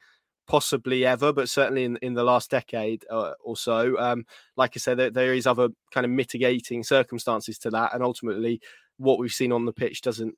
possibly 0.47 1.05
ever, 1.05 1.33
but 1.33 1.49
certainly 1.49 1.85
in, 1.85 1.97
in 2.03 2.15
the 2.15 2.25
last 2.25 2.51
decade 2.51 3.05
uh, 3.11 3.33
or 3.43 3.57
so. 3.57 3.99
Um, 3.99 4.25
like 4.57 4.73
I 4.77 4.79
said, 4.79 4.99
there, 4.99 5.11
there 5.11 5.35
is 5.35 5.47
other 5.47 5.69
kind 5.93 6.05
of 6.05 6.11
mitigating 6.11 6.83
circumstances 6.83 7.59
to 7.61 7.71
that, 7.71 7.95
and 7.95 8.03
ultimately, 8.03 8.61
what 8.99 9.19
we've 9.19 9.33
seen 9.33 9.53
on 9.53 9.65
the 9.65 9.73
pitch 9.73 10.01
doesn't 10.03 10.35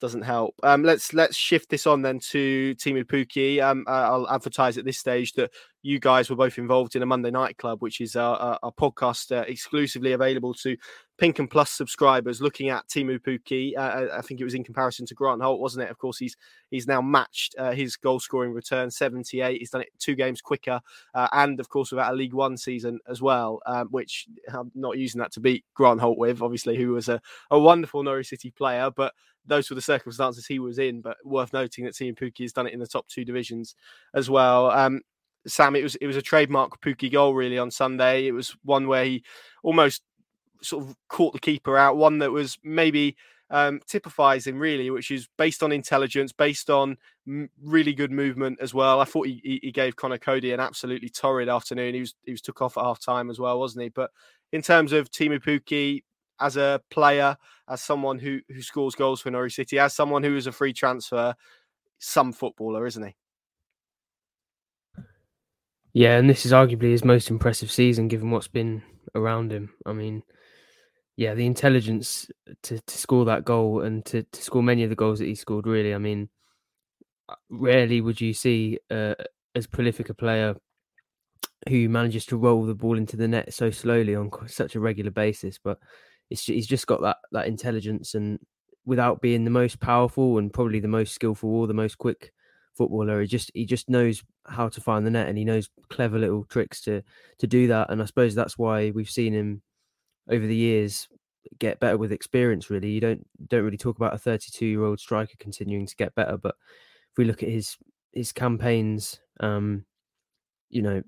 doesn't 0.00 0.22
help. 0.22 0.54
Um, 0.62 0.82
let's 0.82 1.12
let's 1.12 1.36
shift 1.36 1.68
this 1.68 1.86
on 1.86 2.02
then 2.02 2.18
to 2.30 2.74
Teemu 2.76 3.04
Pukki. 3.04 3.62
Um, 3.62 3.84
I'll 3.86 4.28
advertise 4.30 4.78
at 4.78 4.84
this 4.84 4.98
stage 4.98 5.34
that 5.34 5.50
you 5.82 6.00
guys 6.00 6.30
were 6.30 6.36
both 6.36 6.58
involved 6.58 6.96
in 6.96 7.02
a 7.02 7.06
Monday 7.06 7.30
Night 7.30 7.58
Club, 7.58 7.82
which 7.82 8.00
is 8.00 8.16
a, 8.16 8.58
a 8.62 8.72
podcast 8.72 9.30
uh, 9.36 9.44
exclusively 9.46 10.12
available 10.12 10.54
to 10.54 10.76
Pink 11.20 11.38
Un 11.38 11.46
Plus 11.46 11.70
subscribers. 11.70 12.40
Looking 12.40 12.70
at 12.70 12.88
Teemu 12.88 13.18
Pukki. 13.20 13.76
uh, 13.76 14.06
I 14.16 14.22
think 14.22 14.40
it 14.40 14.44
was 14.44 14.54
in 14.54 14.64
comparison 14.64 15.04
to 15.04 15.14
Grant 15.14 15.42
Holt, 15.42 15.60
wasn't 15.60 15.84
it? 15.84 15.90
Of 15.90 15.98
course, 15.98 16.16
he's 16.16 16.34
he's 16.70 16.86
now 16.86 17.02
matched 17.02 17.54
uh, 17.58 17.72
his 17.72 17.96
goal 17.96 18.18
scoring 18.18 18.52
return, 18.52 18.90
seventy 18.90 19.42
eight. 19.42 19.58
He's 19.58 19.68
done 19.68 19.82
it 19.82 19.90
two 19.98 20.14
games 20.14 20.40
quicker, 20.40 20.80
uh, 21.14 21.28
and 21.32 21.60
of 21.60 21.68
course 21.68 21.92
without 21.92 22.14
a 22.14 22.16
League 22.16 22.32
One 22.32 22.56
season 22.56 22.98
as 23.06 23.20
well, 23.20 23.60
um, 23.66 23.88
which 23.90 24.26
I'm 24.50 24.72
not 24.74 24.96
using 24.96 25.20
that 25.20 25.30
to 25.32 25.40
beat 25.40 25.64
Grant 25.74 26.00
Holt 26.00 26.16
with, 26.16 26.40
obviously, 26.40 26.76
who 26.76 26.92
was 26.92 27.10
a, 27.10 27.20
a 27.50 27.58
wonderful 27.58 28.02
Norwich 28.02 28.28
City 28.28 28.50
player, 28.50 28.90
but 28.90 29.12
those 29.44 29.68
were 29.68 29.76
the 29.76 29.82
circumstances 29.82 30.46
he 30.46 30.58
was 30.58 30.78
in. 30.78 31.02
But 31.02 31.18
worth 31.22 31.52
noting 31.52 31.84
that 31.84 31.94
Teemu 31.94 32.18
Pukki 32.18 32.44
has 32.44 32.54
done 32.54 32.66
it 32.66 32.72
in 32.72 32.80
the 32.80 32.86
top 32.86 33.06
two 33.08 33.26
divisions 33.26 33.74
as 34.14 34.30
well. 34.30 34.70
Um, 34.70 35.02
Sam, 35.46 35.76
it 35.76 35.82
was 35.82 35.96
it 35.96 36.06
was 36.06 36.16
a 36.16 36.22
trademark 36.22 36.80
Pukki 36.80 37.12
goal 37.12 37.34
really 37.34 37.58
on 37.58 37.70
Sunday. 37.70 38.26
It 38.26 38.32
was 38.32 38.56
one 38.62 38.88
where 38.88 39.04
he 39.04 39.22
almost 39.62 40.02
sort 40.62 40.84
of 40.84 40.96
caught 41.08 41.32
the 41.32 41.38
keeper 41.38 41.76
out. 41.76 41.96
One 41.96 42.18
that 42.18 42.30
was 42.30 42.58
maybe 42.62 43.16
um, 43.50 43.80
typifies 43.86 44.46
him 44.46 44.58
really, 44.58 44.90
which 44.90 45.10
is 45.10 45.28
based 45.36 45.62
on 45.62 45.72
intelligence, 45.72 46.32
based 46.32 46.70
on 46.70 46.96
m- 47.26 47.50
really 47.62 47.92
good 47.92 48.12
movement 48.12 48.58
as 48.60 48.72
well. 48.72 49.00
I 49.00 49.04
thought 49.04 49.26
he, 49.26 49.60
he 49.62 49.72
gave 49.72 49.96
Conor 49.96 50.18
Coady 50.18 50.52
an 50.52 50.60
absolutely 50.60 51.08
torrid 51.08 51.48
afternoon. 51.48 51.94
He 51.94 52.00
was 52.00 52.14
he 52.24 52.32
was 52.32 52.40
took 52.40 52.62
off 52.62 52.78
at 52.78 52.84
half 52.84 53.00
time 53.00 53.30
as 53.30 53.40
well, 53.40 53.58
wasn't 53.58 53.82
he? 53.82 53.88
But 53.88 54.10
in 54.52 54.62
terms 54.62 54.92
of 54.92 55.10
Teemu 55.10 55.42
Pukki 55.42 56.04
as 56.40 56.56
a 56.56 56.80
player, 56.90 57.36
as 57.68 57.82
someone 57.82 58.18
who 58.18 58.40
who 58.48 58.62
scores 58.62 58.94
goals 58.94 59.20
for 59.20 59.30
Norwich 59.30 59.54
City, 59.54 59.78
as 59.78 59.94
someone 59.94 60.22
who 60.22 60.36
is 60.36 60.46
a 60.46 60.52
free 60.52 60.72
transfer, 60.72 61.34
some 61.98 62.32
footballer, 62.32 62.86
isn't 62.86 63.04
he? 63.04 63.16
Yeah, 65.92 66.18
and 66.18 66.30
this 66.30 66.46
is 66.46 66.52
arguably 66.52 66.92
his 66.92 67.04
most 67.04 67.30
impressive 67.30 67.70
season 67.70 68.06
given 68.06 68.30
what's 68.30 68.46
been 68.46 68.82
around 69.16 69.52
him. 69.52 69.70
I 69.84 69.92
mean, 69.92 70.22
yeah, 71.20 71.34
the 71.34 71.44
intelligence 71.44 72.30
to, 72.62 72.80
to 72.80 72.98
score 72.98 73.26
that 73.26 73.44
goal 73.44 73.82
and 73.82 74.02
to, 74.06 74.22
to 74.22 74.42
score 74.42 74.62
many 74.62 74.84
of 74.84 74.88
the 74.88 74.96
goals 74.96 75.18
that 75.18 75.26
he 75.26 75.34
scored, 75.34 75.66
really. 75.66 75.94
I 75.94 75.98
mean, 75.98 76.30
uh, 77.28 77.34
rarely 77.50 78.00
would 78.00 78.18
you 78.22 78.32
see 78.32 78.78
uh, 78.90 79.16
as 79.54 79.66
prolific 79.66 80.08
a 80.08 80.14
player 80.14 80.56
who 81.68 81.90
manages 81.90 82.24
to 82.24 82.38
roll 82.38 82.64
the 82.64 82.74
ball 82.74 82.96
into 82.96 83.18
the 83.18 83.28
net 83.28 83.52
so 83.52 83.70
slowly 83.70 84.14
on 84.14 84.30
such 84.46 84.76
a 84.76 84.80
regular 84.80 85.10
basis. 85.10 85.58
But 85.62 85.78
it's, 86.30 86.46
he's 86.46 86.66
just 86.66 86.86
got 86.86 87.02
that, 87.02 87.18
that 87.32 87.48
intelligence 87.48 88.14
and 88.14 88.38
without 88.86 89.20
being 89.20 89.44
the 89.44 89.50
most 89.50 89.78
powerful 89.78 90.38
and 90.38 90.50
probably 90.50 90.80
the 90.80 90.88
most 90.88 91.14
skillful 91.14 91.54
or 91.54 91.66
the 91.66 91.74
most 91.74 91.98
quick 91.98 92.32
footballer. 92.78 93.20
He 93.20 93.26
just 93.26 93.50
he 93.52 93.66
just 93.66 93.90
knows 93.90 94.22
how 94.46 94.70
to 94.70 94.80
find 94.80 95.04
the 95.04 95.10
net 95.10 95.28
and 95.28 95.36
he 95.36 95.44
knows 95.44 95.68
clever 95.90 96.18
little 96.18 96.44
tricks 96.44 96.80
to 96.84 97.02
to 97.40 97.46
do 97.46 97.66
that. 97.66 97.90
And 97.90 98.00
I 98.00 98.06
suppose 98.06 98.34
that's 98.34 98.56
why 98.56 98.90
we've 98.92 99.10
seen 99.10 99.34
him 99.34 99.60
over 100.28 100.46
the 100.46 100.56
years 100.56 101.08
get 101.58 101.80
better 101.80 101.96
with 101.96 102.12
experience. 102.12 102.70
Really, 102.70 102.90
you 102.90 103.00
don't 103.00 103.26
don't 103.48 103.64
really 103.64 103.76
talk 103.76 103.96
about 103.96 104.14
a 104.14 104.18
32 104.18 104.66
year 104.66 104.84
old 104.84 105.00
striker 105.00 105.34
continuing 105.38 105.86
to 105.86 105.96
get 105.96 106.14
better, 106.14 106.36
but 106.36 106.54
if 107.10 107.18
we 107.18 107.24
look 107.24 107.42
at 107.42 107.48
his 107.48 107.76
his 108.12 108.32
campaigns, 108.32 109.20
um, 109.40 109.84
you 110.68 110.82
know, 110.82 111.02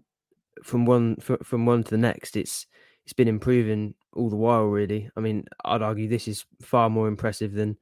from 0.62 0.87
one 0.87 1.16
from 1.16 1.66
one 1.66 1.83
to 1.85 1.90
the 1.90 1.98
next, 1.98 2.37
it's 2.37 2.66
it's 3.05 3.12
been 3.12 3.29
improving 3.29 3.94
all 4.14 4.31
the 4.31 4.37
while. 4.37 4.64
Really, 4.64 5.11
I 5.16 5.20
mean, 5.20 5.44
I'd 5.64 5.83
argue 5.83 6.09
this 6.09 6.29
is 6.29 6.44
far 6.61 6.90
more 6.90 7.09
impressive 7.09 7.53
than 7.53 7.77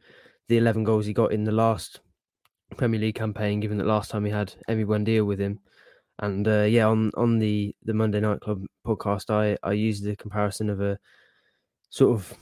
the 0.48 0.58
11 0.58 0.84
goals 0.84 1.06
he 1.06 1.12
got 1.12 1.32
in 1.32 1.44
the 1.44 1.52
last 1.52 2.00
Premier 2.76 3.00
League 3.00 3.14
campaign, 3.14 3.60
given 3.60 3.78
that 3.78 3.86
last 3.86 4.10
time 4.10 4.24
we 4.24 4.30
had 4.30 4.54
Emi 4.68 4.84
Buendia 4.84 5.24
with 5.24 5.38
him. 5.38 5.60
And 6.18 6.46
uh, 6.46 6.62
yeah, 6.62 6.86
on 6.86 7.10
on 7.16 7.38
the 7.38 7.74
the 7.84 7.94
Monday 7.94 8.20
Night 8.20 8.40
Club 8.40 8.64
podcast, 8.86 9.30
I 9.30 9.56
I 9.66 9.72
used 9.72 10.04
the 10.04 10.16
comparison 10.16 10.68
of 10.68 10.80
a 10.80 10.98
sort 11.90 12.12
of 12.12 12.34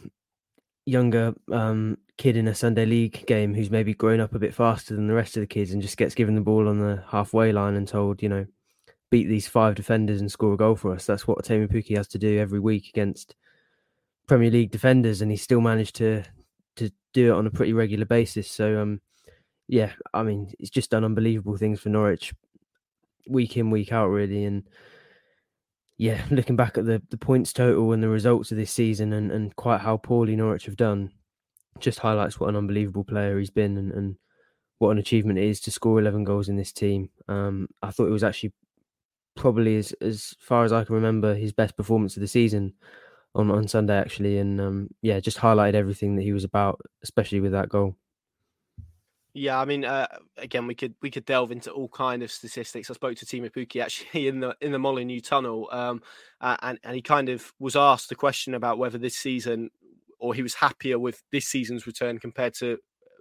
younger 0.86 1.34
um, 1.52 1.98
kid 2.16 2.36
in 2.36 2.48
a 2.48 2.54
Sunday 2.54 2.86
league 2.86 3.26
game 3.26 3.54
who's 3.54 3.70
maybe 3.70 3.92
grown 3.92 4.20
up 4.20 4.34
a 4.34 4.38
bit 4.38 4.54
faster 4.54 4.94
than 4.94 5.06
the 5.06 5.14
rest 5.14 5.36
of 5.36 5.40
the 5.40 5.46
kids 5.46 5.72
and 5.72 5.82
just 5.82 5.96
gets 5.96 6.14
given 6.14 6.34
the 6.34 6.40
ball 6.40 6.68
on 6.68 6.78
the 6.78 7.02
halfway 7.08 7.52
line 7.52 7.74
and 7.74 7.86
told, 7.86 8.22
you 8.22 8.28
know, 8.28 8.46
beat 9.10 9.28
these 9.28 9.48
five 9.48 9.74
defenders 9.74 10.20
and 10.20 10.30
score 10.30 10.54
a 10.54 10.56
goal 10.56 10.76
for 10.76 10.94
us. 10.94 11.06
That's 11.06 11.26
what 11.26 11.44
Teemu 11.44 11.68
Pukki 11.68 11.96
has 11.96 12.08
to 12.08 12.18
do 12.18 12.38
every 12.38 12.60
week 12.60 12.88
against 12.88 13.34
Premier 14.26 14.50
League 14.50 14.70
defenders, 14.70 15.22
and 15.22 15.30
he 15.30 15.36
still 15.36 15.60
managed 15.60 15.96
to 15.96 16.22
to 16.76 16.90
do 17.12 17.32
it 17.32 17.36
on 17.36 17.46
a 17.46 17.50
pretty 17.50 17.72
regular 17.72 18.04
basis. 18.04 18.50
So 18.50 18.80
um, 18.80 19.00
yeah, 19.66 19.92
I 20.12 20.22
mean, 20.22 20.52
it's 20.58 20.70
just 20.70 20.90
done 20.90 21.04
unbelievable 21.04 21.56
things 21.56 21.80
for 21.80 21.88
Norwich 21.88 22.34
week 23.26 23.56
in, 23.56 23.70
week 23.70 23.92
out, 23.92 24.08
really. 24.08 24.44
And 24.44 24.64
yeah, 25.98 26.22
looking 26.30 26.56
back 26.56 26.78
at 26.78 26.86
the, 26.86 27.02
the 27.10 27.18
points 27.18 27.52
total 27.52 27.92
and 27.92 28.02
the 28.02 28.08
results 28.08 28.50
of 28.50 28.56
this 28.56 28.70
season 28.70 29.12
and, 29.12 29.30
and 29.30 29.54
quite 29.56 29.80
how 29.80 29.96
poorly 29.96 30.36
Norwich 30.36 30.66
have 30.66 30.76
done, 30.76 31.10
just 31.80 31.98
highlights 31.98 32.40
what 32.40 32.48
an 32.48 32.56
unbelievable 32.56 33.04
player 33.04 33.38
he's 33.38 33.50
been 33.50 33.76
and, 33.76 33.92
and 33.92 34.16
what 34.78 34.90
an 34.90 34.98
achievement 34.98 35.38
it 35.38 35.44
is 35.44 35.60
to 35.60 35.70
score 35.70 35.98
11 35.98 36.24
goals 36.24 36.48
in 36.48 36.56
this 36.56 36.72
team. 36.72 37.10
Um, 37.28 37.68
I 37.82 37.90
thought 37.90 38.06
it 38.06 38.12
was 38.12 38.24
actually 38.24 38.52
probably 39.36 39.76
as, 39.76 39.92
as 40.00 40.34
far 40.38 40.64
as 40.64 40.72
I 40.72 40.84
can 40.84 40.94
remember 40.94 41.34
his 41.34 41.52
best 41.52 41.76
performance 41.76 42.16
of 42.16 42.20
the 42.20 42.28
season 42.28 42.74
on, 43.34 43.50
on 43.50 43.66
Sunday, 43.66 43.98
actually. 43.98 44.38
And 44.38 44.60
um, 44.60 44.88
yeah, 45.02 45.18
just 45.18 45.38
highlighted 45.38 45.74
everything 45.74 46.14
that 46.16 46.22
he 46.22 46.32
was 46.32 46.44
about, 46.44 46.80
especially 47.02 47.40
with 47.40 47.52
that 47.52 47.68
goal. 47.68 47.96
Yeah, 49.38 49.60
I 49.60 49.66
mean, 49.66 49.84
uh, 49.84 50.08
again, 50.36 50.66
we 50.66 50.74
could 50.74 50.94
we 51.00 51.12
could 51.12 51.24
delve 51.24 51.52
into 51.52 51.70
all 51.70 51.88
kind 51.88 52.24
of 52.24 52.30
statistics. 52.32 52.90
I 52.90 52.94
spoke 52.94 53.16
to 53.18 53.26
Teemu 53.26 53.52
Pukki 53.52 53.80
actually 53.80 54.26
in 54.26 54.40
the 54.40 54.56
in 54.60 54.72
the 54.72 54.80
Molineux 54.80 55.20
tunnel, 55.20 55.68
um, 55.70 56.02
and 56.40 56.78
and 56.82 56.96
he 56.96 57.02
kind 57.02 57.28
of 57.28 57.52
was 57.60 57.76
asked 57.76 58.08
the 58.08 58.16
question 58.16 58.52
about 58.54 58.78
whether 58.78 58.98
this 58.98 59.16
season, 59.16 59.70
or 60.18 60.34
he 60.34 60.42
was 60.42 60.54
happier 60.54 60.98
with 60.98 61.22
this 61.30 61.46
season's 61.46 61.86
return 61.86 62.18
compared 62.18 62.54
to 62.54 62.78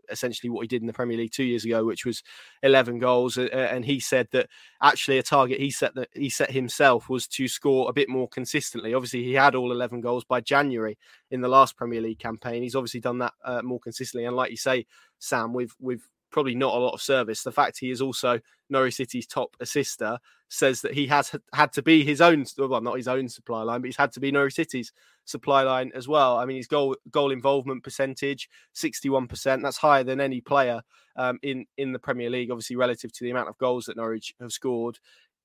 essentially 0.10 0.50
what 0.50 0.62
he 0.62 0.67
did 0.67 0.82
in 0.82 0.88
the 0.88 0.93
Premier 0.93 1.17
League 1.17 1.32
two 1.32 1.43
years 1.43 1.65
ago, 1.65 1.86
which 1.86 2.06
was 2.06 2.24
11 2.63 3.00
goals. 3.00 3.38
and 3.38 3.86
he 3.86 4.00
said 4.00 4.28
that 4.32 4.50
actually 4.82 5.17
a 5.17 5.24
target 5.24 5.60
he 5.60 5.72
set 5.72 5.96
that 5.96 6.10
he 6.13 6.30
set 6.30 6.52
himself 6.52 7.10
was 7.10 7.28
to 7.28 7.48
score 7.48 7.89
a 7.89 7.93
bit 7.93 8.10
more 8.10 8.28
consistently. 8.28 8.93
Obviously, 8.93 9.24
he 9.24 9.34
had 9.34 9.56
all 9.56 9.72
11 9.72 10.02
goals 10.02 10.24
by 10.24 10.41
January 10.41 10.98
in 11.32 11.41
the 11.41 11.48
last 11.48 11.78
Premier 11.78 12.02
League 12.02 12.20
campaign. 12.20 12.63
He's 12.63 12.76
obviously 12.76 13.00
done 13.00 13.20
that 13.20 13.34
uh, 13.43 13.62
more 13.62 13.80
consistently. 13.80 14.26
And 14.26 14.36
like 14.36 14.52
you 14.52 14.58
say, 14.58 14.86
Sam, 15.20 15.54
with 15.54 15.72
with 15.80 16.02
probably 16.32 16.56
not 16.56 16.76
a 16.76 16.78
lot 16.78 16.93
of 16.93 17.02
service. 17.02 17.43
The 17.43 17.52
fact 17.52 17.80
he 17.80 17.91
is 17.91 18.02
also 18.02 18.39
Norwich 18.70 18.96
City's 18.96 19.28
top 19.28 19.56
assister 19.60 20.20
says 20.50 20.82
that 20.82 20.93
he 20.93 21.08
has 21.08 21.36
had 21.54 21.74
to 21.74 21.82
be 21.82 22.04
his 22.04 22.22
own, 22.22 22.46
well, 22.58 22.82
not 22.82 22.98
his 22.98 23.08
own 23.08 23.30
supply 23.30 23.63
line, 23.63 23.82
but 23.82 23.88
he's 23.88 23.98
had 23.98 24.12
to 24.13 24.20
be 24.20 24.32
Norwich 24.32 24.56
City's 24.56 24.91
supply 25.27 25.61
line 25.61 25.91
as 25.93 26.07
well. 26.07 26.37
I 26.37 26.45
mean, 26.45 26.57
his 26.57 26.67
goal 26.67 26.95
goal 27.11 27.31
involvement 27.31 27.83
percentage, 27.83 28.49
sixty-one 28.73 29.27
percent. 29.27 29.61
That's 29.61 29.77
higher 29.77 30.03
than 30.03 30.19
any 30.19 30.41
player 30.41 30.81
um, 31.15 31.37
in 31.43 31.65
in 31.77 31.91
the 31.91 31.99
Premier 31.99 32.29
League, 32.31 32.49
obviously 32.49 32.75
relative 32.75 33.13
to 33.13 33.23
the 33.23 33.29
amount 33.29 33.49
of 33.49 33.57
goals 33.59 33.85
that 33.85 33.97
Norwich 33.97 34.33
have 34.41 34.51
scored. 34.51 34.97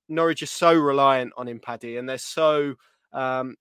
Norwich 0.09 0.43
is 0.43 0.51
so 0.51 0.73
reliant 0.73 1.33
on 1.37 1.49
him, 1.49 1.61
Paddy, 1.61 1.97
and 1.97 2.09
they're 2.09 2.19
so 2.19 2.75
um, 3.13 3.57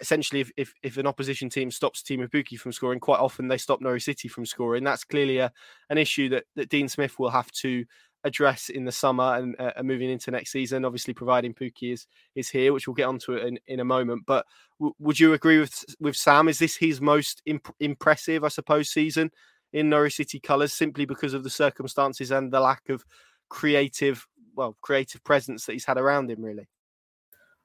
essentially, 0.00 0.40
if, 0.40 0.50
if, 0.56 0.72
if 0.82 0.96
an 0.96 1.06
opposition 1.06 1.48
team 1.48 1.70
stops 1.70 2.02
Teemu 2.02 2.30
Pukki 2.30 2.58
from 2.58 2.72
scoring, 2.72 3.00
quite 3.00 3.18
often 3.20 3.48
they 3.48 3.58
stop 3.58 3.80
Norwich 3.80 4.04
City 4.04 4.28
from 4.28 4.46
scoring. 4.46 4.84
That's 4.84 5.04
clearly 5.04 5.38
a, 5.38 5.52
an 5.88 5.98
issue 5.98 6.28
that, 6.30 6.44
that 6.56 6.68
Dean 6.68 6.88
Smith 6.88 7.18
will 7.18 7.30
have 7.30 7.50
to 7.52 7.84
address 8.24 8.68
in 8.68 8.84
the 8.84 8.92
summer 8.92 9.36
and 9.36 9.56
uh, 9.58 9.72
moving 9.82 10.10
into 10.10 10.30
next 10.30 10.52
season. 10.52 10.84
Obviously, 10.84 11.14
providing 11.14 11.54
Pukki 11.54 11.92
is 11.92 12.06
is 12.34 12.48
here, 12.48 12.72
which 12.72 12.86
we'll 12.86 12.94
get 12.94 13.06
onto 13.06 13.34
in, 13.36 13.58
in 13.66 13.80
a 13.80 13.84
moment. 13.84 14.24
But 14.26 14.46
w- 14.78 14.94
would 14.98 15.18
you 15.18 15.32
agree 15.32 15.58
with 15.58 15.84
with 16.00 16.16
Sam? 16.16 16.48
Is 16.48 16.58
this 16.58 16.76
his 16.76 17.00
most 17.00 17.42
imp- 17.46 17.74
impressive, 17.80 18.44
I 18.44 18.48
suppose, 18.48 18.90
season 18.90 19.30
in 19.72 19.88
Norwich 19.88 20.16
City 20.16 20.40
colours, 20.40 20.72
simply 20.72 21.04
because 21.04 21.34
of 21.34 21.44
the 21.44 21.50
circumstances 21.50 22.30
and 22.30 22.52
the 22.52 22.60
lack 22.60 22.88
of 22.88 23.04
creative, 23.48 24.26
well, 24.54 24.76
creative 24.80 25.22
presence 25.24 25.66
that 25.66 25.72
he's 25.72 25.84
had 25.84 25.98
around 25.98 26.30
him, 26.30 26.42
really? 26.42 26.68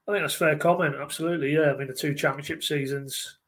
I 0.08 0.12
think 0.12 0.24
that's 0.24 0.36
fair 0.36 0.56
comment. 0.56 0.96
Absolutely, 0.96 1.54
yeah. 1.54 1.74
I 1.74 1.78
mean, 1.78 1.88
the 1.88 1.94
two 1.94 2.14
championship 2.14 2.64
seasons, 2.64 3.40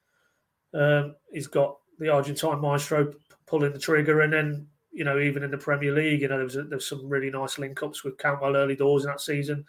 um, 0.73 1.15
he's 1.31 1.47
got 1.47 1.77
the 1.99 2.09
Argentine 2.09 2.59
maestro 2.59 3.13
pulling 3.45 3.73
the 3.73 3.79
trigger, 3.79 4.21
and 4.21 4.33
then 4.33 4.67
you 4.97 5.03
know, 5.03 5.19
even 5.19 5.43
in 5.43 5.51
the 5.51 5.57
Premier 5.59 5.93
League, 5.93 6.21
you 6.21 6.27
know, 6.27 6.37
there 6.37 6.43
was 6.43 6.55
a, 6.55 6.63
there 6.63 6.77
was 6.77 6.87
some 6.87 7.07
really 7.07 7.29
nice 7.29 7.59
link 7.59 7.83
ups 7.83 8.03
with 8.03 8.17
Cantwell 8.17 8.55
early 8.55 8.75
doors 8.75 9.05
in 9.05 9.11
that 9.11 9.21
season, 9.21 9.63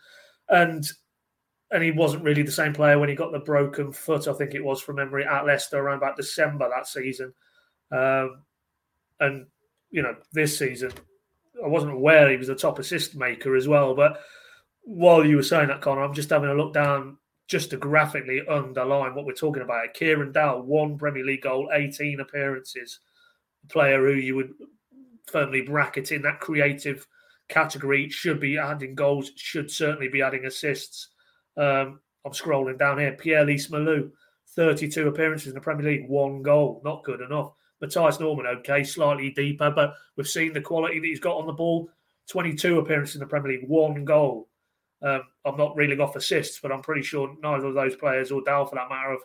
and 0.49 0.91
and 1.71 1.83
he 1.83 1.91
wasn't 1.91 2.25
really 2.25 2.41
the 2.41 2.51
same 2.51 2.73
player 2.73 2.99
when 2.99 3.11
he 3.11 3.15
got 3.15 3.31
the 3.31 3.39
broken 3.39 3.93
foot. 3.93 4.27
I 4.27 4.33
think 4.33 4.55
it 4.55 4.65
was 4.65 4.81
from 4.81 4.97
memory 4.97 5.27
at 5.27 5.45
Leicester 5.45 5.77
around 5.77 5.99
about 5.99 6.17
December 6.17 6.71
that 6.71 6.87
season, 6.87 7.35
um, 7.93 8.43
and 9.21 9.45
you 9.91 10.01
know, 10.01 10.17
this 10.33 10.59
season, 10.59 10.93
I 11.63 11.69
wasn't 11.69 11.93
aware 11.93 12.31
he 12.31 12.39
was 12.39 12.47
the 12.47 12.55
top 12.55 12.79
assist 12.79 13.15
maker 13.15 13.55
as 13.55 13.69
well, 13.69 13.95
but 13.95 14.23
while 14.85 15.27
you 15.27 15.37
were 15.37 15.43
saying 15.43 15.69
that, 15.69 15.83
Connor, 15.83 16.05
I'm 16.05 16.15
just 16.15 16.31
having 16.31 16.49
a 16.49 16.55
look 16.55 16.73
down 16.73 17.19
just 17.49 17.69
to 17.71 17.77
graphically 17.77 18.47
underline 18.49 19.15
what 19.15 19.27
we're 19.27 19.33
talking 19.35 19.63
about. 19.63 19.93
Kieran 19.93 20.33
Dowell, 20.33 20.63
one 20.63 20.97
Premier 20.97 21.25
League 21.25 21.43
goal, 21.43 21.69
18 21.71 22.21
appearances. 22.21 23.01
A 23.65 23.69
player 23.69 24.03
who 24.03 24.15
you 24.15 24.37
would 24.37 24.55
firmly 25.29 25.63
bracket 25.63 26.13
in 26.13 26.23
that 26.23 26.41
creative 26.41 27.07
category 27.49 28.09
should 28.09 28.41
be 28.41 28.59
adding 28.59 28.95
goals, 28.95 29.33
should 29.37 29.71
certainly 29.71 30.09
be 30.09 30.23
adding 30.23 30.47
assists. 30.47 31.09
Um, 31.57 32.01
I'm 32.25 32.33
scrolling 32.33 32.79
down 32.79 32.99
here. 32.99 33.13
Pierre 33.13 33.45
Lees-Melou, 33.45 34.11
32 34.55 35.09
appearances 35.09 35.49
in 35.49 35.55
the 35.55 35.61
Premier 35.61 35.91
League, 35.91 36.09
one 36.09 36.43
goal. 36.43 36.81
Not 36.85 37.05
good 37.05 37.21
enough. 37.21 37.53
Mathias 37.81 38.19
Normann, 38.19 38.47
okay, 38.47 38.83
slightly 38.83 39.31
deeper, 39.31 39.71
but 39.71 39.95
we've 40.17 40.29
seen 40.29 40.53
the 40.53 40.61
quality 40.61 40.99
that 40.99 41.07
he's 41.07 41.21
got 41.21 41.37
on 41.37 41.47
the 41.47 41.53
ball. 41.53 41.89
22 42.29 42.79
appearances 42.79 43.17
in 43.17 43.21
the 43.21 43.27
Premier 43.27 43.53
League, 43.53 43.69
one 43.69 44.05
goal. 44.05 44.49
Um, 45.01 45.23
I'm 45.45 45.57
not 45.57 45.77
reeling 45.77 46.01
off 46.01 46.17
assists, 46.17 46.59
but 46.61 46.73
I'm 46.73 46.83
pretty 46.83 47.03
sure 47.03 47.35
neither 47.41 47.67
of 47.67 47.75
those 47.75 47.95
players, 47.95 48.31
or 48.31 48.43
Dowell 48.43 48.67
for 48.67 48.75
that 48.75 48.89
matter, 48.89 49.11
have 49.11 49.21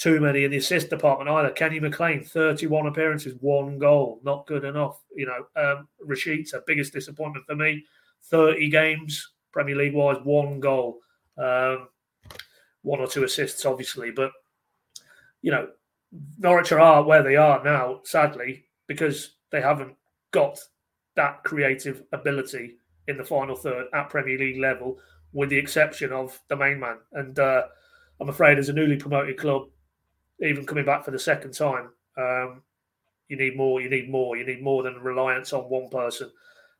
too 0.00 0.18
many 0.18 0.44
in 0.44 0.50
the 0.50 0.56
assist 0.56 0.88
department 0.88 1.28
either. 1.28 1.50
Kenny 1.50 1.78
McLean, 1.78 2.24
31 2.24 2.86
appearances, 2.86 3.34
one 3.40 3.78
goal, 3.78 4.18
not 4.24 4.46
good 4.46 4.64
enough. 4.64 4.98
You 5.14 5.26
know, 5.26 5.62
um, 5.62 5.88
Rashica, 6.08 6.64
biggest 6.66 6.94
disappointment 6.94 7.44
for 7.46 7.54
me, 7.54 7.84
30 8.24 8.70
games, 8.70 9.32
Premier 9.52 9.76
League 9.76 9.92
wise, 9.92 10.16
one 10.24 10.58
goal, 10.58 11.00
um, 11.36 11.88
one 12.80 13.00
or 13.00 13.06
two 13.06 13.24
assists, 13.24 13.66
obviously, 13.66 14.10
but 14.10 14.32
you 15.42 15.50
know, 15.50 15.68
Norwich 16.38 16.72
are 16.72 17.02
where 17.02 17.22
they 17.22 17.36
are 17.36 17.62
now, 17.62 18.00
sadly, 18.04 18.64
because 18.86 19.36
they 19.50 19.60
haven't 19.60 19.94
got 20.30 20.58
that 21.14 21.44
creative 21.44 22.02
ability 22.12 22.78
in 23.06 23.18
the 23.18 23.24
final 23.24 23.54
third 23.54 23.86
at 23.92 24.08
Premier 24.08 24.38
League 24.38 24.60
level, 24.60 24.98
with 25.34 25.50
the 25.50 25.58
exception 25.58 26.10
of 26.10 26.40
the 26.48 26.56
main 26.56 26.80
man. 26.80 26.96
And 27.12 27.38
uh, 27.38 27.64
I'm 28.18 28.30
afraid, 28.30 28.58
as 28.58 28.70
a 28.70 28.72
newly 28.72 28.96
promoted 28.96 29.36
club, 29.38 29.68
even 30.42 30.66
coming 30.66 30.84
back 30.84 31.04
for 31.04 31.10
the 31.10 31.18
second 31.18 31.52
time, 31.52 31.90
um, 32.16 32.62
you 33.28 33.36
need 33.36 33.56
more. 33.56 33.80
You 33.80 33.88
need 33.88 34.10
more. 34.10 34.36
You 34.36 34.44
need 34.44 34.62
more 34.62 34.82
than 34.82 35.00
reliance 35.00 35.52
on 35.52 35.62
one 35.64 35.88
person. 35.88 36.30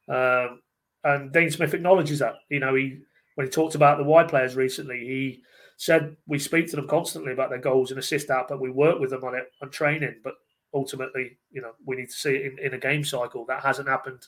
Um, 0.08 0.60
and 1.04 1.32
Dean 1.32 1.50
Smith 1.50 1.74
acknowledges 1.74 2.18
that. 2.18 2.34
You 2.48 2.60
know, 2.60 2.74
he 2.74 3.00
when 3.36 3.46
he 3.46 3.50
talked 3.50 3.74
about 3.74 3.98
the 3.98 4.04
wide 4.04 4.28
players 4.28 4.56
recently, 4.56 4.98
he 4.98 5.42
said 5.76 6.16
we 6.26 6.38
speak 6.38 6.68
to 6.68 6.76
them 6.76 6.88
constantly 6.88 7.32
about 7.32 7.50
their 7.50 7.58
goals 7.58 7.90
and 7.90 7.98
assist 7.98 8.30
output. 8.30 8.60
We 8.60 8.70
work 8.70 8.98
with 8.98 9.10
them 9.10 9.24
on 9.24 9.34
it 9.34 9.50
on 9.62 9.70
training, 9.70 10.16
but 10.22 10.34
ultimately, 10.74 11.38
you 11.50 11.62
know, 11.62 11.72
we 11.86 11.96
need 11.96 12.10
to 12.10 12.16
see 12.16 12.34
it 12.34 12.52
in, 12.52 12.66
in 12.66 12.74
a 12.74 12.78
game 12.78 13.04
cycle. 13.04 13.44
That 13.46 13.62
hasn't 13.62 13.88
happened 13.88 14.26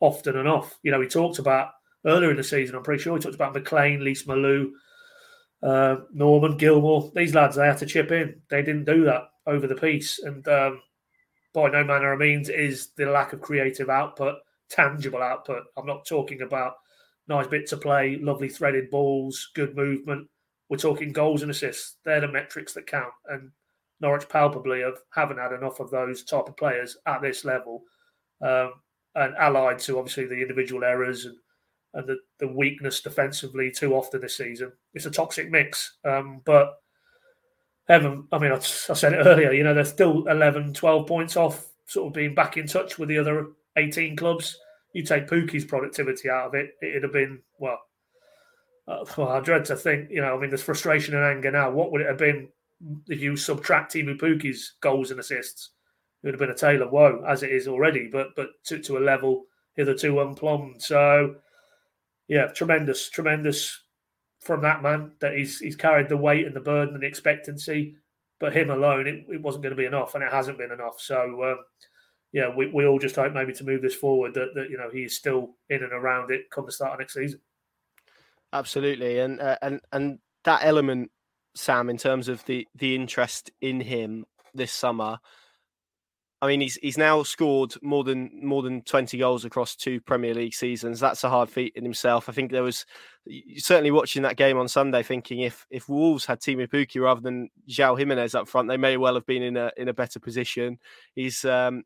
often 0.00 0.36
enough. 0.36 0.78
You 0.82 0.90
know, 0.90 1.00
he 1.00 1.06
talked 1.08 1.38
about 1.38 1.70
earlier 2.06 2.30
in 2.30 2.36
the 2.36 2.44
season. 2.44 2.74
I'm 2.74 2.82
pretty 2.82 3.02
sure 3.02 3.16
he 3.16 3.22
talked 3.22 3.34
about 3.34 3.54
McLean, 3.54 4.02
Lees-Melou, 4.02 4.70
uh, 5.62 5.96
Normann 6.12 6.56
Gilmour, 6.56 7.12
These 7.14 7.34
lads 7.34 7.56
they 7.56 7.66
had 7.66 7.78
to 7.78 7.86
chip 7.86 8.10
in. 8.12 8.40
They 8.48 8.62
didn't 8.62 8.84
do 8.84 9.04
that 9.04 9.30
over 9.46 9.66
the 9.66 9.74
piece, 9.74 10.18
and 10.18 10.46
um, 10.48 10.80
by 11.52 11.68
no 11.70 11.84
manner 11.84 12.12
of 12.12 12.20
means 12.20 12.48
is 12.48 12.90
the 12.96 13.06
lack 13.06 13.32
of 13.32 13.40
creative 13.40 13.90
output 13.90 14.36
tangible 14.70 15.22
output. 15.22 15.64
I'm 15.76 15.86
not 15.86 16.06
talking 16.06 16.42
about 16.42 16.74
nice 17.28 17.48
bits 17.48 17.72
of 17.72 17.80
play, 17.80 18.16
lovely 18.16 18.48
threaded 18.48 18.88
balls, 18.90 19.50
good 19.54 19.76
movement. 19.76 20.28
We're 20.68 20.78
talking 20.78 21.12
goals 21.12 21.42
and 21.42 21.50
assists. 21.50 21.96
They're 22.04 22.20
the 22.20 22.28
metrics 22.28 22.72
that 22.74 22.86
count. 22.86 23.12
And 23.28 23.50
Norwich 24.00 24.28
palpably 24.28 24.80
have, 24.80 24.98
haven't 25.12 25.38
had 25.38 25.52
enough 25.52 25.80
of 25.80 25.90
those 25.90 26.24
type 26.24 26.48
of 26.48 26.56
players 26.56 26.96
at 27.06 27.20
this 27.20 27.44
level. 27.44 27.82
Um, 28.40 28.74
and 29.16 29.34
allied 29.34 29.80
to 29.80 29.98
obviously 29.98 30.26
the 30.26 30.40
individual 30.40 30.84
errors 30.84 31.26
and, 31.26 31.36
and 31.94 32.08
the, 32.08 32.16
the 32.38 32.48
weakness 32.48 33.00
defensively 33.00 33.70
too 33.70 33.94
often 33.94 34.20
this 34.20 34.36
season. 34.36 34.72
It's 34.94 35.06
a 35.06 35.10
toxic 35.10 35.50
mix. 35.50 35.98
Um, 36.04 36.40
but 36.44 36.74
Evan, 37.88 38.28
I 38.30 38.38
mean, 38.38 38.52
I, 38.52 38.56
I 38.56 38.58
said 38.58 39.14
it 39.14 39.26
earlier, 39.26 39.52
you 39.52 39.64
know, 39.64 39.74
they're 39.74 39.84
still 39.84 40.26
11, 40.28 40.74
12 40.74 41.06
points 41.06 41.36
off 41.36 41.66
sort 41.86 42.06
of 42.06 42.12
being 42.12 42.34
back 42.34 42.56
in 42.56 42.66
touch 42.66 42.98
with 42.98 43.08
the 43.08 43.18
other 43.18 43.48
18 43.76 44.16
clubs. 44.16 44.56
You 44.92 45.02
take 45.02 45.26
Pukki's 45.28 45.64
productivity 45.64 46.30
out 46.30 46.48
of 46.48 46.54
it, 46.54 46.74
it'd 46.82 47.02
have 47.02 47.12
been, 47.12 47.40
well, 47.58 47.78
uh, 48.88 49.04
well, 49.16 49.28
I 49.28 49.40
dread 49.40 49.64
to 49.66 49.76
think, 49.76 50.10
you 50.10 50.20
know, 50.20 50.36
I 50.36 50.40
mean, 50.40 50.50
there's 50.50 50.62
frustration 50.62 51.14
and 51.14 51.24
anger 51.24 51.50
now. 51.50 51.70
What 51.70 51.92
would 51.92 52.00
it 52.00 52.08
have 52.08 52.18
been 52.18 52.48
if 53.08 53.20
you 53.20 53.36
subtract 53.36 53.92
Teemu 53.92 54.18
Pukki's 54.18 54.74
goals 54.80 55.10
and 55.10 55.20
assists? 55.20 55.70
It 56.22 56.26
would 56.26 56.34
have 56.34 56.40
been 56.40 56.50
a 56.50 56.54
tale 56.54 56.82
of 56.82 56.90
woe, 56.90 57.24
as 57.26 57.42
it 57.42 57.50
is 57.50 57.68
already, 57.68 58.08
but 58.08 58.34
but 58.36 58.48
to, 58.64 58.78
to 58.80 58.98
a 58.98 59.00
level 59.00 59.44
hitherto 59.74 60.20
unplumbed. 60.20 60.82
So, 60.82 61.36
yeah, 62.30 62.46
tremendous, 62.46 63.10
tremendous 63.10 63.82
from 64.40 64.62
that 64.62 64.82
man 64.82 65.10
that 65.20 65.36
he's 65.36 65.58
he's 65.58 65.74
carried 65.74 66.08
the 66.08 66.16
weight 66.16 66.46
and 66.46 66.54
the 66.54 66.60
burden 66.60 66.94
and 66.94 67.02
the 67.02 67.06
expectancy. 67.06 67.96
But 68.38 68.56
him 68.56 68.70
alone, 68.70 69.06
it, 69.08 69.26
it 69.28 69.42
wasn't 69.42 69.64
going 69.64 69.74
to 69.74 69.76
be 69.76 69.84
enough, 69.84 70.14
and 70.14 70.22
it 70.22 70.32
hasn't 70.32 70.56
been 70.56 70.70
enough. 70.70 70.98
So, 70.98 71.42
um, 71.44 71.58
yeah, 72.32 72.48
we, 72.56 72.68
we 72.68 72.86
all 72.86 73.00
just 73.00 73.16
hope 73.16 73.34
maybe 73.34 73.52
to 73.54 73.64
move 73.64 73.82
this 73.82 73.96
forward 73.96 74.32
that, 74.34 74.54
that 74.54 74.70
you 74.70 74.78
know 74.78 74.88
he's 74.90 75.16
still 75.16 75.56
in 75.68 75.82
and 75.82 75.92
around 75.92 76.30
it 76.30 76.48
come 76.50 76.64
the 76.64 76.72
start 76.72 76.92
of 76.92 77.00
next 77.00 77.14
season. 77.14 77.40
Absolutely, 78.52 79.18
and 79.18 79.40
uh, 79.40 79.58
and 79.60 79.80
and 79.92 80.20
that 80.44 80.60
element, 80.62 81.10
Sam, 81.56 81.90
in 81.90 81.98
terms 81.98 82.28
of 82.28 82.44
the 82.44 82.66
the 82.76 82.94
interest 82.94 83.50
in 83.60 83.80
him 83.80 84.24
this 84.54 84.72
summer. 84.72 85.18
I 86.42 86.46
mean, 86.46 86.62
he's 86.62 86.76
he's 86.76 86.96
now 86.96 87.22
scored 87.22 87.74
more 87.82 88.02
than 88.02 88.30
more 88.42 88.62
than 88.62 88.80
twenty 88.82 89.18
goals 89.18 89.44
across 89.44 89.76
two 89.76 90.00
Premier 90.00 90.32
League 90.32 90.54
seasons. 90.54 90.98
That's 90.98 91.22
a 91.22 91.28
hard 91.28 91.50
feat 91.50 91.74
in 91.76 91.84
himself. 91.84 92.28
I 92.28 92.32
think 92.32 92.50
there 92.50 92.62
was 92.62 92.86
certainly 93.56 93.90
watching 93.90 94.22
that 94.22 94.36
game 94.36 94.56
on 94.56 94.66
Sunday, 94.66 95.02
thinking 95.02 95.40
if 95.40 95.66
if 95.70 95.88
Wolves 95.88 96.24
had 96.24 96.40
Teemu 96.40 96.68
Pukki 96.68 97.00
rather 97.02 97.20
than 97.20 97.50
João 97.68 97.98
Jimenez 97.98 98.34
up 98.34 98.48
front, 98.48 98.68
they 98.68 98.78
may 98.78 98.96
well 98.96 99.14
have 99.14 99.26
been 99.26 99.42
in 99.42 99.58
a 99.58 99.70
in 99.76 99.88
a 99.88 99.94
better 99.94 100.18
position. 100.18 100.78
He's 101.14 101.44
um, 101.44 101.84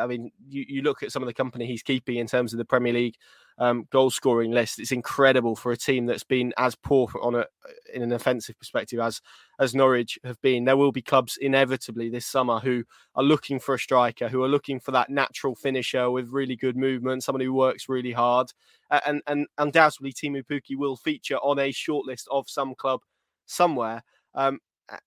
I 0.00 0.06
mean, 0.06 0.30
you, 0.48 0.64
you 0.68 0.82
look 0.82 1.02
at 1.02 1.12
some 1.12 1.22
of 1.22 1.26
the 1.26 1.34
company 1.34 1.66
he's 1.66 1.82
keeping 1.82 2.16
in 2.16 2.26
terms 2.26 2.52
of 2.52 2.58
the 2.58 2.64
Premier 2.64 2.92
League 2.92 3.16
um, 3.58 3.86
goal 3.90 4.10
scoring 4.10 4.50
list. 4.50 4.78
It's 4.78 4.92
incredible 4.92 5.56
for 5.56 5.72
a 5.72 5.76
team 5.76 6.06
that's 6.06 6.24
been 6.24 6.52
as 6.58 6.74
poor 6.74 7.08
on 7.22 7.34
a 7.34 7.46
in 7.92 8.02
an 8.02 8.12
offensive 8.12 8.58
perspective 8.58 9.00
as 9.00 9.20
as 9.58 9.74
Norwich 9.74 10.18
have 10.24 10.40
been. 10.42 10.64
There 10.64 10.76
will 10.76 10.92
be 10.92 11.02
clubs 11.02 11.38
inevitably 11.38 12.10
this 12.10 12.26
summer 12.26 12.58
who 12.58 12.84
are 13.14 13.24
looking 13.24 13.58
for 13.58 13.74
a 13.74 13.78
striker, 13.78 14.28
who 14.28 14.42
are 14.42 14.48
looking 14.48 14.80
for 14.80 14.90
that 14.92 15.10
natural 15.10 15.54
finisher 15.54 16.10
with 16.10 16.28
really 16.28 16.56
good 16.56 16.76
movement, 16.76 17.24
someone 17.24 17.42
who 17.42 17.54
works 17.54 17.88
really 17.88 18.12
hard, 18.12 18.52
and 18.90 19.22
and 19.26 19.46
undoubtedly 19.58 20.12
Teemu 20.12 20.44
Pukki 20.44 20.76
will 20.76 20.96
feature 20.96 21.38
on 21.38 21.58
a 21.58 21.72
shortlist 21.72 22.24
of 22.30 22.48
some 22.48 22.74
club 22.74 23.00
somewhere. 23.46 24.02
Um, 24.34 24.60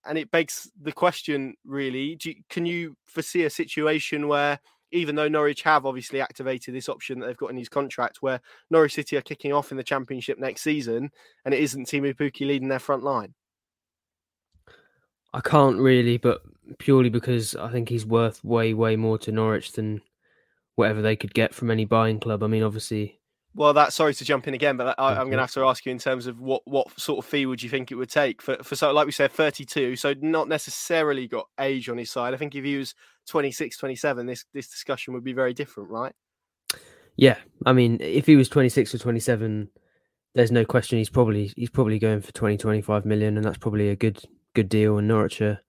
and 0.05 0.17
it 0.17 0.29
begs 0.31 0.69
the 0.81 0.91
question 0.91 1.55
really 1.65 2.17
you, 2.21 2.35
can 2.49 2.65
you 2.65 2.95
foresee 3.05 3.43
a 3.43 3.49
situation 3.49 4.27
where 4.27 4.59
even 4.91 5.15
though 5.15 5.27
Norwich 5.27 5.61
have 5.63 5.85
obviously 5.85 6.21
activated 6.21 6.73
this 6.73 6.89
option 6.89 7.19
that 7.19 7.27
they've 7.27 7.37
got 7.37 7.51
in 7.51 7.57
his 7.57 7.69
contract, 7.69 8.21
where 8.21 8.41
Norwich 8.69 8.95
City 8.95 9.17
are 9.17 9.21
kicking 9.21 9.53
off 9.53 9.71
in 9.71 9.77
the 9.77 9.83
Championship 9.83 10.39
next 10.39 10.61
season, 10.61 11.11
and 11.45 11.53
it 11.53 11.59
isn't 11.59 11.87
Teemu 11.87 12.15
Pukki 12.15 12.47
leading 12.47 12.69
their 12.69 12.79
front 12.79 13.03
line. 13.03 13.33
I 15.33 15.41
can't 15.41 15.77
really, 15.77 16.17
but 16.17 16.41
purely 16.79 17.09
because 17.09 17.55
I 17.55 17.71
think 17.71 17.89
he's 17.89 18.05
worth 18.05 18.43
way, 18.43 18.73
way 18.73 18.95
more 18.95 19.19
to 19.19 19.31
Norwich 19.31 19.73
than 19.73 20.01
whatever 20.75 21.01
they 21.01 21.15
could 21.15 21.33
get 21.33 21.53
from 21.53 21.69
any 21.69 21.85
buying 21.85 22.19
club. 22.19 22.41
I 22.41 22.47
mean, 22.47 22.63
obviously, 22.63 23.18
well, 23.55 23.73
that 23.73 23.93
sorry 23.93 24.13
to 24.13 24.23
jump 24.25 24.47
in 24.47 24.53
again, 24.53 24.77
but 24.77 24.95
I, 24.99 25.11
am 25.11 25.25
going 25.25 25.37
to 25.37 25.39
have 25.39 25.53
to 25.53 25.65
ask 25.65 25.85
you 25.85 25.91
in 25.91 25.97
terms 25.97 26.27
of 26.27 26.39
what 26.39 26.61
what 26.65 26.99
sort 26.99 27.23
of 27.23 27.29
fee 27.29 27.45
would 27.45 27.63
you 27.63 27.69
think 27.69 27.91
it 27.91 27.95
would 27.95 28.09
take 28.09 28.41
for 28.41 28.57
for 28.63 28.75
so 28.75 28.91
like 28.91 29.05
we 29.05 29.11
said 29.11 29.31
32, 29.31 29.95
so 29.95 30.13
not 30.21 30.47
necessarily 30.47 31.27
got 31.27 31.47
age 31.59 31.89
on 31.89 31.97
his 31.97 32.11
side. 32.11 32.33
I 32.33 32.37
think 32.37 32.55
if 32.55 32.63
he 32.63 32.77
was 32.77 32.93
26, 33.27 33.77
27, 33.77 34.25
this 34.27 34.45
this 34.53 34.67
discussion 34.67 35.13
would 35.13 35.23
be 35.23 35.33
very 35.33 35.53
different, 35.53 35.89
right? 35.89 36.13
Yeah, 37.15 37.37
I 37.65 37.73
mean, 37.73 37.97
if 37.99 38.27
he 38.27 38.37
was 38.37 38.47
26 38.47 38.95
or 38.95 38.97
27, 38.99 39.69
there's 40.35 40.51
no 40.51 40.63
question 40.63 40.99
he's 40.99 41.09
probably 41.09 41.51
he's 41.55 41.69
probably 41.69 41.99
going 41.99 42.21
for 42.21 42.31
20, 42.31 42.57
25 42.57 43.05
million, 43.05 43.35
and 43.35 43.45
that's 43.45 43.57
probably 43.57 43.89
a 43.89 43.95
good 43.95 44.23
good 44.53 44.69
deal. 44.69 44.97
And 44.97 45.07
Norwich 45.07 45.41
are 45.41 45.59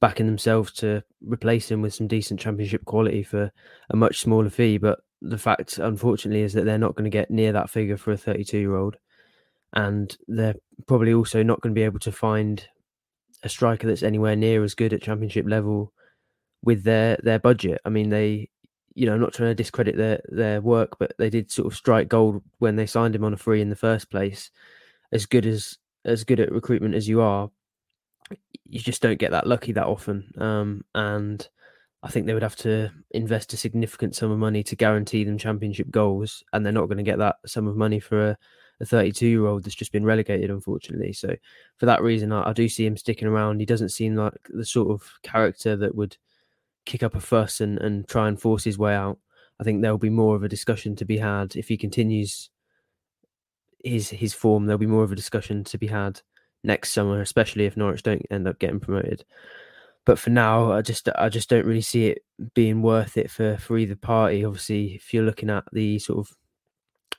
backing 0.00 0.26
themselves 0.26 0.72
to 0.72 1.02
replace 1.20 1.70
him 1.70 1.82
with 1.82 1.92
some 1.92 2.06
decent 2.06 2.40
Championship 2.40 2.84
quality 2.84 3.22
for 3.22 3.50
a 3.90 3.96
much 3.96 4.20
smaller 4.20 4.48
fee, 4.48 4.78
but 4.78 5.00
the 5.22 5.38
fact, 5.38 5.78
unfortunately, 5.78 6.42
is 6.42 6.52
that 6.54 6.64
they're 6.64 6.78
not 6.78 6.94
going 6.94 7.04
to 7.04 7.10
get 7.10 7.30
near 7.30 7.52
that 7.52 7.70
figure 7.70 7.96
for 7.96 8.12
a 8.12 8.16
32 8.16 8.58
year 8.58 8.76
old. 8.76 8.96
And 9.72 10.16
they're 10.26 10.56
probably 10.86 11.12
also 11.12 11.42
not 11.42 11.60
going 11.60 11.74
to 11.74 11.78
be 11.78 11.84
able 11.84 12.00
to 12.00 12.12
find 12.12 12.66
a 13.42 13.48
striker 13.48 13.86
that's 13.86 14.02
anywhere 14.02 14.36
near 14.36 14.64
as 14.64 14.74
good 14.74 14.92
at 14.92 15.02
championship 15.02 15.46
level 15.48 15.92
with 16.62 16.82
their, 16.82 17.18
their 17.22 17.38
budget. 17.38 17.80
I 17.84 17.88
mean, 17.90 18.10
they, 18.10 18.48
you 18.94 19.06
know, 19.06 19.14
I'm 19.14 19.20
not 19.20 19.32
trying 19.32 19.50
to 19.50 19.54
discredit 19.54 19.96
their, 19.96 20.20
their 20.28 20.60
work, 20.60 20.98
but 20.98 21.12
they 21.18 21.30
did 21.30 21.50
sort 21.50 21.66
of 21.66 21.76
strike 21.76 22.08
gold 22.08 22.42
when 22.58 22.76
they 22.76 22.86
signed 22.86 23.14
him 23.14 23.24
on 23.24 23.32
a 23.32 23.38
free 23.38 23.60
in 23.60 23.70
the 23.70 23.76
first 23.76 24.10
place. 24.10 24.50
As 25.12 25.26
good 25.26 25.46
as, 25.46 25.78
as 26.04 26.24
good 26.24 26.40
at 26.40 26.52
recruitment 26.52 26.94
as 26.94 27.08
you 27.08 27.20
are, 27.20 27.50
you 28.64 28.80
just 28.80 29.02
don't 29.02 29.18
get 29.18 29.30
that 29.30 29.46
lucky 29.46 29.72
that 29.72 29.86
often. 29.86 30.32
Um, 30.38 30.84
and, 30.94 31.48
I 32.02 32.08
think 32.08 32.26
they 32.26 32.34
would 32.34 32.42
have 32.42 32.56
to 32.56 32.90
invest 33.10 33.52
a 33.52 33.58
significant 33.58 34.16
sum 34.16 34.30
of 34.30 34.38
money 34.38 34.62
to 34.62 34.76
guarantee 34.76 35.24
them 35.24 35.36
championship 35.36 35.90
goals, 35.90 36.42
and 36.52 36.64
they're 36.64 36.72
not 36.72 36.86
going 36.86 36.98
to 36.98 37.02
get 37.02 37.18
that 37.18 37.36
sum 37.46 37.66
of 37.66 37.76
money 37.76 38.00
for 38.00 38.30
a, 38.30 38.38
a 38.80 38.86
32 38.86 39.26
year 39.26 39.46
old 39.46 39.64
that's 39.64 39.74
just 39.74 39.92
been 39.92 40.06
relegated, 40.06 40.50
unfortunately. 40.50 41.12
So, 41.12 41.36
for 41.76 41.86
that 41.86 42.02
reason, 42.02 42.32
I, 42.32 42.48
I, 42.48 42.52
do 42.54 42.68
see 42.68 42.86
him 42.86 42.96
sticking 42.96 43.28
around. 43.28 43.60
He 43.60 43.66
doesn't 43.66 43.90
seem 43.90 44.16
like 44.16 44.32
the 44.48 44.64
sort 44.64 44.90
of 44.90 45.10
character 45.22 45.76
that 45.76 45.94
would 45.94 46.16
kick 46.86 47.02
up 47.02 47.14
a 47.14 47.20
fuss 47.20 47.60
and, 47.60 47.78
and 47.78 48.08
try 48.08 48.28
and 48.28 48.40
force 48.40 48.64
his 48.64 48.78
way 48.78 48.94
out. 48.94 49.18
I 49.60 49.64
think 49.64 49.82
there'll 49.82 49.98
be 49.98 50.08
more 50.08 50.36
of 50.36 50.42
a 50.42 50.48
discussion 50.48 50.96
to 50.96 51.04
be 51.04 51.18
had 51.18 51.54
if 51.54 51.68
he 51.68 51.76
continues 51.76 52.48
his 53.84 54.08
his 54.08 54.32
form. 54.32 54.64
There'll 54.64 54.78
be 54.78 54.86
more 54.86 55.04
of 55.04 55.12
a 55.12 55.16
discussion 55.16 55.64
to 55.64 55.76
be 55.76 55.88
had 55.88 56.22
next 56.64 56.92
summer, 56.92 57.20
especially 57.20 57.66
if 57.66 57.76
Norwich 57.76 58.02
don't 58.02 58.24
end 58.30 58.48
up 58.48 58.58
getting 58.58 58.80
promoted 58.80 59.22
but 60.04 60.18
for 60.18 60.30
now, 60.30 60.72
I 60.72 60.82
just 60.82 61.08
I 61.16 61.28
just 61.28 61.48
don't 61.48 61.66
really 61.66 61.80
see 61.82 62.06
it 62.08 62.24
being 62.54 62.82
worth 62.82 63.16
it 63.16 63.30
for 63.30 63.56
for 63.58 63.76
either 63.76 63.96
party. 63.96 64.44
Obviously, 64.44 64.94
if 64.94 65.12
you're 65.12 65.24
looking 65.24 65.50
at 65.50 65.64
the 65.72 65.98
sort 65.98 66.26
of 66.26 66.36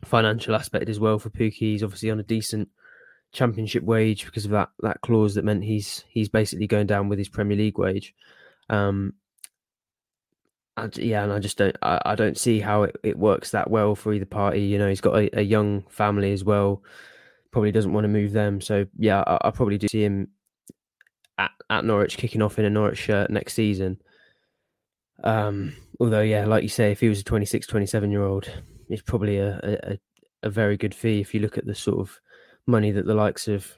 financial 0.04 0.56
aspect 0.56 0.90
as 0.90 1.00
well 1.00 1.20
for 1.20 1.30
Pukki, 1.30 1.54
he's 1.54 1.84
obviously 1.84 2.10
on 2.10 2.20
a 2.20 2.24
decent 2.24 2.70
championship 3.34 3.84
wage 3.84 4.26
because 4.26 4.46
of 4.46 4.52
that 4.52 4.70
that 4.82 5.00
clause 5.02 5.36
that 5.36 5.46
meant 5.46 5.64
he's 5.64 6.04
he's 6.10 6.30
basically 6.30 6.68
going 6.68 6.88
down 6.88 7.08
with 7.08 7.20
his 7.20 7.30
Premier 7.30 7.58
League 7.58 7.78
wage. 7.78 8.16
Um, 8.70 9.14
and 10.78 10.98
yeah, 10.98 11.24
and 11.24 11.32
I 11.32 11.40
just 11.40 11.58
don't 11.58 11.78
I, 11.84 12.02
I 12.06 12.16
don't 12.16 12.38
see 12.38 12.60
how 12.60 12.84
it, 12.84 12.96
it 13.04 13.18
works 13.18 13.52
that 13.52 13.70
well 13.70 13.96
for 13.96 14.14
either 14.14 14.26
party. 14.26 14.62
You 14.62 14.80
know, 14.80 14.90
he's 14.90 15.02
got 15.02 15.16
a, 15.18 15.40
a 15.40 15.44
young 15.44 15.84
family 15.90 16.32
as 16.34 16.44
well. 16.44 16.82
Probably 17.52 17.72
doesn't 17.72 17.94
want 17.94 18.06
to 18.06 18.10
move 18.10 18.32
them. 18.32 18.60
So 18.60 18.88
yeah, 18.98 19.24
I, 19.28 19.50
I 19.50 19.52
probably 19.52 19.78
do 19.78 19.88
see 19.88 20.04
him 20.04 20.30
at, 21.42 21.52
at 21.70 21.86
Norwich, 21.86 22.18
kicking 22.18 22.42
off 22.42 22.60
in 22.60 22.66
a 22.66 22.70
Norwich 22.70 23.00
shirt 23.00 23.30
next 23.30 23.54
season. 23.54 24.02
Um, 25.24 25.76
although, 26.00 26.22
yeah, 26.22 26.46
like 26.46 26.64
you 26.64 26.70
say, 26.70 26.92
if 26.92 27.00
he 27.00 27.10
was 27.10 27.20
a 27.20 27.24
26, 27.24 27.68
27 27.68 28.12
year 28.12 28.24
old, 28.24 28.52
it's 28.90 29.02
probably 29.02 29.38
a, 29.38 29.60
a, 29.64 30.00
a 30.44 30.50
very 30.50 30.78
good 30.78 30.94
fee 30.94 31.22
if 31.22 31.34
you 31.34 31.40
look 31.40 31.58
at 31.58 31.66
the 31.66 31.76
sort 31.76 32.00
of 32.00 32.20
money 32.68 32.92
that 32.92 33.06
the 33.06 33.14
likes 33.14 33.48
of 33.48 33.76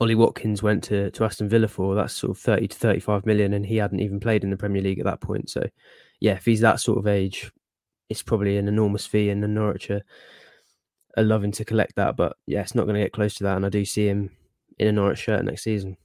Ollie 0.00 0.14
Watkins 0.14 0.62
went 0.62 0.84
to, 0.84 1.10
to 1.10 1.24
Aston 1.24 1.48
Villa 1.48 1.68
for. 1.68 1.94
That's 1.94 2.14
sort 2.14 2.30
of 2.30 2.38
30 2.38 2.68
to 2.68 2.76
35 2.76 3.26
million, 3.26 3.52
and 3.52 3.66
he 3.66 3.76
hadn't 3.76 4.00
even 4.00 4.20
played 4.20 4.44
in 4.44 4.50
the 4.50 4.56
Premier 4.56 4.82
League 4.82 5.00
at 5.00 5.06
that 5.06 5.20
point. 5.20 5.50
So, 5.50 5.68
yeah, 6.20 6.34
if 6.34 6.44
he's 6.44 6.60
that 6.60 6.80
sort 6.80 6.98
of 6.98 7.06
age, 7.06 7.50
it's 8.08 8.22
probably 8.22 8.56
an 8.56 8.68
enormous 8.68 9.06
fee, 9.06 9.30
and 9.30 9.42
the 9.42 9.48
Norwich 9.48 9.90
are, 9.90 10.02
are 11.16 11.24
loving 11.24 11.52
to 11.52 11.64
collect 11.64 11.96
that. 11.96 12.16
But 12.16 12.36
yeah, 12.46 12.60
it's 12.60 12.74
not 12.74 12.84
going 12.84 12.94
to 12.94 13.02
get 13.02 13.12
close 13.12 13.34
to 13.36 13.44
that, 13.44 13.56
and 13.56 13.66
I 13.66 13.68
do 13.68 13.84
see 13.84 14.06
him 14.06 14.30
in 14.78 14.88
a 14.88 14.92
Norwich 14.92 15.18
shirt 15.18 15.44
next 15.44 15.64
season. 15.64 15.96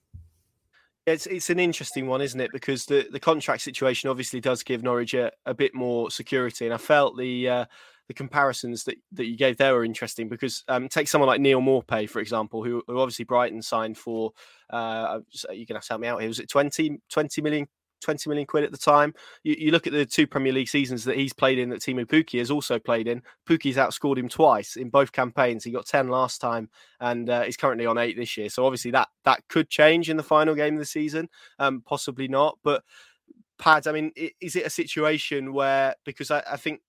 It's 1.05 1.27
it's 1.27 1.49
an 1.51 1.59
interesting 1.59 2.07
one, 2.07 2.21
isn't 2.21 2.39
it? 2.39 2.51
Because 2.51 2.85
the, 2.85 3.07
the 3.11 3.19
contract 3.19 3.61
situation 3.61 4.09
obviously 4.09 4.39
does 4.39 4.63
give 4.63 4.81
Norwich 4.81 5.13
a, 5.13 5.31
a 5.45 5.53
bit 5.53 5.75
more 5.75 6.09
security, 6.09 6.65
and 6.65 6.73
I 6.73 6.77
felt 6.77 7.17
the 7.17 7.47
uh, 7.49 7.65
the 8.07 8.13
comparisons 8.13 8.83
that, 8.83 8.97
that 9.13 9.25
you 9.25 9.35
gave 9.35 9.57
there 9.57 9.73
were 9.73 9.83
interesting 9.83 10.29
because 10.29 10.63
um, 10.67 10.87
take 10.87 11.07
someone 11.07 11.27
like 11.27 11.41
Neal 11.41 11.61
Maupay, 11.61 12.07
for 12.09 12.19
example, 12.19 12.63
who, 12.63 12.83
who 12.87 12.99
obviously 12.99 13.25
Brighton 13.25 13.61
signed 13.61 13.97
for, 13.97 14.31
uh, 14.69 15.19
you 15.51 15.65
can 15.65 15.75
have 15.75 15.83
to 15.85 15.89
help 15.89 16.01
me 16.01 16.07
out 16.07 16.19
here, 16.19 16.27
was 16.27 16.39
it 16.39 16.49
20, 16.49 17.01
20 17.09 17.41
million 17.41 17.67
20 18.01 18.29
million 18.29 18.45
quid 18.45 18.63
at 18.63 18.71
the 18.71 18.77
time. 18.77 19.13
You, 19.43 19.55
you, 19.57 19.71
look 19.71 19.87
at 19.87 19.93
the 19.93 20.05
two 20.05 20.27
Premier 20.27 20.53
League 20.53 20.69
seasons 20.69 21.03
that 21.05 21.17
he's 21.17 21.33
played 21.33 21.57
in, 21.57 21.69
that 21.69 21.81
Teemu 21.81 22.05
Pukki 22.05 22.39
has 22.39 22.51
also 22.51 22.79
played 22.79 23.07
in. 23.07 23.21
Pukki's 23.47 23.77
outscored 23.77 24.17
him 24.17 24.29
twice 24.29 24.75
in 24.75 24.89
both 24.89 25.11
campaigns. 25.11 25.63
He 25.63 25.71
got 25.71 25.85
10 25.85 26.09
last 26.09 26.39
time 26.41 26.69
and 26.99 27.29
uh, 27.29 27.43
he's 27.43 27.57
currently 27.57 27.85
on 27.85 27.97
eight 27.97 28.17
this 28.17 28.37
year. 28.37 28.49
So 28.49 28.65
obviously 28.65 28.91
that 28.91 29.09
that 29.23 29.47
could 29.47 29.69
change 29.69 30.09
in 30.09 30.17
the 30.17 30.23
final 30.23 30.55
game 30.55 30.75
of 30.75 30.79
the 30.79 30.85
season, 30.85 31.29
um, 31.59 31.81
possibly 31.85 32.27
not. 32.27 32.57
But 32.63 32.83
Pads, 33.57 33.87
I 33.87 33.93
mean, 33.93 34.11
is 34.41 34.57
it 34.57 34.65
a 34.65 34.69
situation 34.69 35.53
where 35.53 35.95
because 36.03 36.29
I, 36.29 36.43
I 36.51 36.57
think 36.57 36.81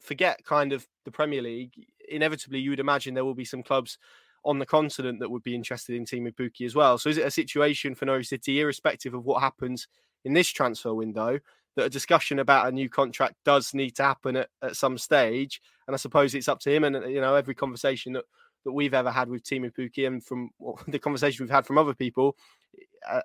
forget 0.00 0.44
kind 0.44 0.72
of 0.72 0.86
the 1.04 1.10
Premier 1.10 1.42
League, 1.42 1.72
inevitably 2.08 2.60
you 2.60 2.70
would 2.70 2.80
imagine 2.80 3.14
there 3.14 3.24
will 3.24 3.34
be 3.34 3.44
some 3.44 3.64
clubs 3.64 3.98
on 4.44 4.58
the 4.58 4.66
continent 4.66 5.18
that 5.18 5.30
would 5.30 5.42
be 5.42 5.54
interested 5.56 5.96
in 5.96 6.04
Teemu 6.04 6.32
Pukki 6.34 6.64
as 6.64 6.74
well. 6.74 6.98
So 6.98 7.10
is 7.10 7.18
it 7.18 7.26
a 7.26 7.30
situation 7.30 7.94
for 7.94 8.04
Norwich 8.04 8.28
City, 8.28 8.60
irrespective 8.60 9.12
of 9.12 9.24
what 9.24 9.42
happens 9.42 9.88
in 10.24 10.32
this 10.32 10.48
transfer 10.48 10.94
window, 10.94 11.38
that 11.76 11.86
a 11.86 11.90
discussion 11.90 12.38
about 12.38 12.68
a 12.68 12.72
new 12.72 12.88
contract 12.88 13.36
does 13.44 13.72
need 13.74 13.96
to 13.96 14.02
happen 14.02 14.36
at, 14.36 14.48
at 14.62 14.76
some 14.76 14.98
stage? 14.98 15.60
And 15.86 15.94
I 15.94 15.98
suppose 15.98 16.34
it's 16.34 16.48
up 16.48 16.60
to 16.60 16.74
him. 16.74 16.84
And 16.84 17.10
you 17.10 17.20
know, 17.20 17.34
every 17.34 17.54
conversation 17.54 18.12
that 18.14 18.24
that 18.64 18.72
we've 18.72 18.94
ever 18.94 19.10
had 19.10 19.28
with 19.28 19.44
Teemu 19.44 19.72
Pukki 19.72 20.06
and 20.06 20.22
from 20.22 20.50
well, 20.58 20.80
the 20.86 20.98
conversation 20.98 21.44
we've 21.44 21.50
had 21.50 21.66
from 21.66 21.78
other 21.78 21.94
people, 21.94 22.36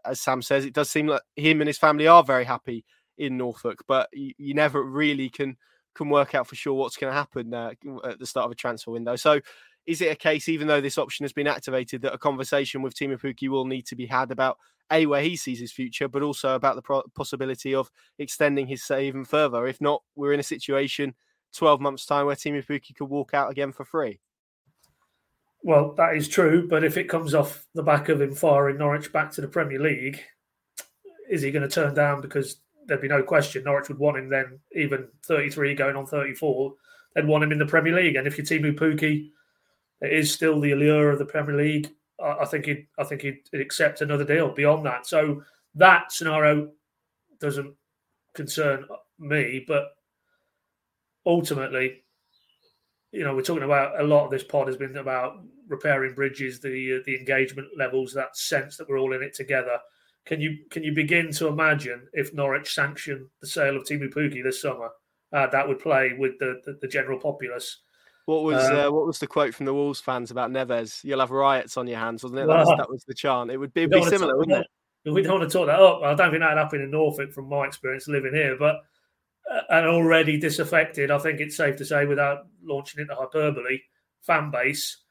as 0.05 0.21
Sam 0.21 0.41
says, 0.41 0.65
it 0.65 0.73
does 0.73 0.89
seem 0.89 1.07
like 1.07 1.21
him 1.35 1.61
and 1.61 1.67
his 1.67 1.77
family 1.77 2.07
are 2.07 2.23
very 2.23 2.45
happy 2.45 2.85
in 3.17 3.37
Norfolk, 3.37 3.83
but 3.87 4.09
you, 4.13 4.33
you 4.37 4.53
never 4.53 4.83
really 4.83 5.29
can 5.29 5.57
can 5.95 6.09
work 6.09 6.33
out 6.33 6.47
for 6.47 6.55
sure 6.55 6.73
what's 6.73 6.97
going 6.97 7.11
to 7.11 7.15
happen 7.15 7.53
uh, 7.53 7.71
at 8.03 8.17
the 8.17 8.25
start 8.25 8.45
of 8.45 8.51
a 8.51 8.55
transfer 8.55 8.89
window. 8.89 9.15
So, 9.15 9.39
is 9.85 10.01
it 10.01 10.11
a 10.11 10.15
case, 10.15 10.47
even 10.47 10.67
though 10.67 10.81
this 10.81 10.97
option 10.97 11.23
has 11.23 11.33
been 11.33 11.47
activated, 11.47 12.01
that 12.01 12.13
a 12.13 12.17
conversation 12.17 12.81
with 12.81 12.95
Teemu 12.95 13.19
Pukki 13.19 13.49
will 13.49 13.65
need 13.65 13.85
to 13.87 13.95
be 13.95 14.05
had 14.05 14.31
about 14.31 14.57
a 14.91 15.05
where 15.05 15.21
he 15.21 15.35
sees 15.35 15.59
his 15.59 15.71
future, 15.71 16.07
but 16.07 16.21
also 16.21 16.55
about 16.55 16.75
the 16.75 16.81
pro- 16.81 17.03
possibility 17.15 17.75
of 17.75 17.91
extending 18.19 18.67
his 18.67 18.83
say 18.83 19.07
even 19.07 19.25
further? 19.25 19.67
If 19.67 19.81
not, 19.81 20.01
we're 20.15 20.33
in 20.33 20.39
a 20.39 20.43
situation 20.43 21.15
12 21.53 21.81
months' 21.81 22.05
time 22.05 22.25
where 22.25 22.35
Teemu 22.35 22.65
Pukki 22.65 22.95
could 22.95 23.09
walk 23.09 23.33
out 23.33 23.51
again 23.51 23.71
for 23.71 23.85
free. 23.85 24.19
Well, 25.63 25.93
that 25.93 26.15
is 26.15 26.27
true, 26.27 26.67
but 26.67 26.83
if 26.83 26.97
it 26.97 27.09
comes 27.09 27.33
off 27.33 27.65
the 27.73 27.83
back 27.83 28.09
of 28.09 28.21
him 28.21 28.35
firing 28.35 28.77
Norwich 28.77 29.13
back 29.13 29.31
to 29.31 29.41
the 29.41 29.47
Premier 29.47 29.79
League, 29.79 30.21
is 31.29 31.41
he 31.41 31.51
going 31.51 31.67
to 31.67 31.73
turn 31.73 31.93
down 31.93 32.21
because 32.21 32.57
there'd 32.85 33.01
be 33.01 33.07
no 33.07 33.23
question 33.23 33.63
Norwich 33.63 33.87
would 33.87 33.97
want 33.97 34.17
him 34.17 34.29
then, 34.29 34.59
even 34.75 35.07
33 35.25 35.75
going 35.75 35.95
on 35.95 36.05
34, 36.05 36.73
they'd 37.15 37.27
want 37.27 37.43
him 37.43 37.53
in 37.53 37.59
the 37.59 37.65
Premier 37.65 37.95
League. 37.95 38.17
And 38.17 38.27
if 38.27 38.37
you're 38.37 38.45
Teemu 38.45 38.77
Pukki, 38.77 39.29
it 40.03 40.11
is 40.11 40.33
still 40.33 40.59
the 40.59 40.73
allure 40.73 41.09
of 41.09 41.19
the 41.19 41.25
Premier 41.25 41.55
League. 41.55 41.89
I 42.21 42.45
think 42.45 42.65
he'd, 42.65 42.87
I 42.99 43.03
think 43.03 43.21
he'd 43.21 43.41
accept 43.53 44.01
another 44.01 44.23
deal 44.23 44.49
beyond 44.49 44.85
that. 44.85 45.07
So 45.07 45.41
that 45.75 46.11
scenario 46.11 46.71
doesn't 47.39 47.73
concern 48.35 48.85
me, 49.19 49.65
but 49.67 49.95
ultimately, 51.25 52.03
you 53.11 53.23
know, 53.23 53.35
we're 53.35 53.41
talking 53.41 53.63
about 53.63 53.99
a 53.99 54.03
lot 54.03 54.25
of 54.25 54.31
this 54.31 54.43
pod 54.43 54.67
has 54.67 54.77
been 54.77 54.97
about 54.97 55.37
repairing 55.67 56.15
bridges, 56.15 56.59
the 56.59 57.01
the 57.05 57.15
engagement 57.15 57.67
levels, 57.77 58.13
that 58.13 58.35
sense 58.37 58.77
that 58.77 58.89
we're 58.89 58.99
all 58.99 59.13
in 59.13 59.23
it 59.23 59.33
together. 59.33 59.77
Can 60.25 60.41
you 60.41 60.59
can 60.69 60.83
you 60.83 60.93
begin 60.93 61.31
to 61.33 61.47
imagine 61.47 62.07
if 62.13 62.33
Norwich 62.33 62.73
sanctioned 62.73 63.27
the 63.41 63.47
sale 63.47 63.75
of 63.75 63.83
Teemu 63.83 64.13
Pukki 64.13 64.43
this 64.43 64.61
summer? 64.61 64.89
Uh, 65.31 65.47
that 65.47 65.67
would 65.67 65.79
play 65.79 66.13
with 66.17 66.37
the, 66.39 66.61
the, 66.65 66.77
the 66.81 66.87
general 66.87 67.19
populace. 67.19 67.81
What 68.25 68.43
was 68.43 68.63
um, 68.63 68.75
uh, 68.77 68.91
what 68.91 69.05
was 69.05 69.19
the 69.19 69.27
quote 69.27 69.53
from 69.53 69.65
the 69.65 69.73
Wolves 69.73 69.99
fans 69.99 70.31
about 70.31 70.49
Neves? 70.49 71.03
You'll 71.03 71.19
have 71.19 71.31
riots 71.31 71.75
on 71.75 71.87
your 71.87 71.99
hands, 71.99 72.23
wasn't 72.23 72.41
it? 72.41 72.47
That, 72.47 72.59
was, 72.59 72.73
that 72.77 72.89
was 72.89 73.03
the 73.05 73.13
chant. 73.13 73.51
It 73.51 73.57
would 73.57 73.73
be, 73.73 73.85
be 73.85 74.03
similar, 74.03 74.37
wouldn't 74.37 74.59
it? 74.59 75.11
We 75.11 75.21
don't 75.21 75.39
want 75.39 75.51
to 75.51 75.57
talk 75.57 75.67
that 75.67 75.81
up. 75.81 76.01
I 76.01 76.13
don't 76.13 76.31
think 76.31 76.41
that 76.41 76.57
happened 76.57 76.83
in 76.83 76.91
Norfolk 76.91 77.33
from 77.33 77.49
my 77.49 77.65
experience 77.65 78.07
living 78.07 78.33
here, 78.33 78.55
but 78.57 78.77
uh, 79.51 79.61
an 79.69 79.85
already 79.85 80.39
disaffected, 80.39 81.11
I 81.11 81.17
think 81.17 81.41
it's 81.41 81.57
safe 81.57 81.75
to 81.77 81.85
say, 81.85 82.05
without 82.05 82.45
launching 82.63 83.01
into 83.01 83.13
hyperbole, 83.13 83.79
fan 84.21 84.49
base 84.49 85.01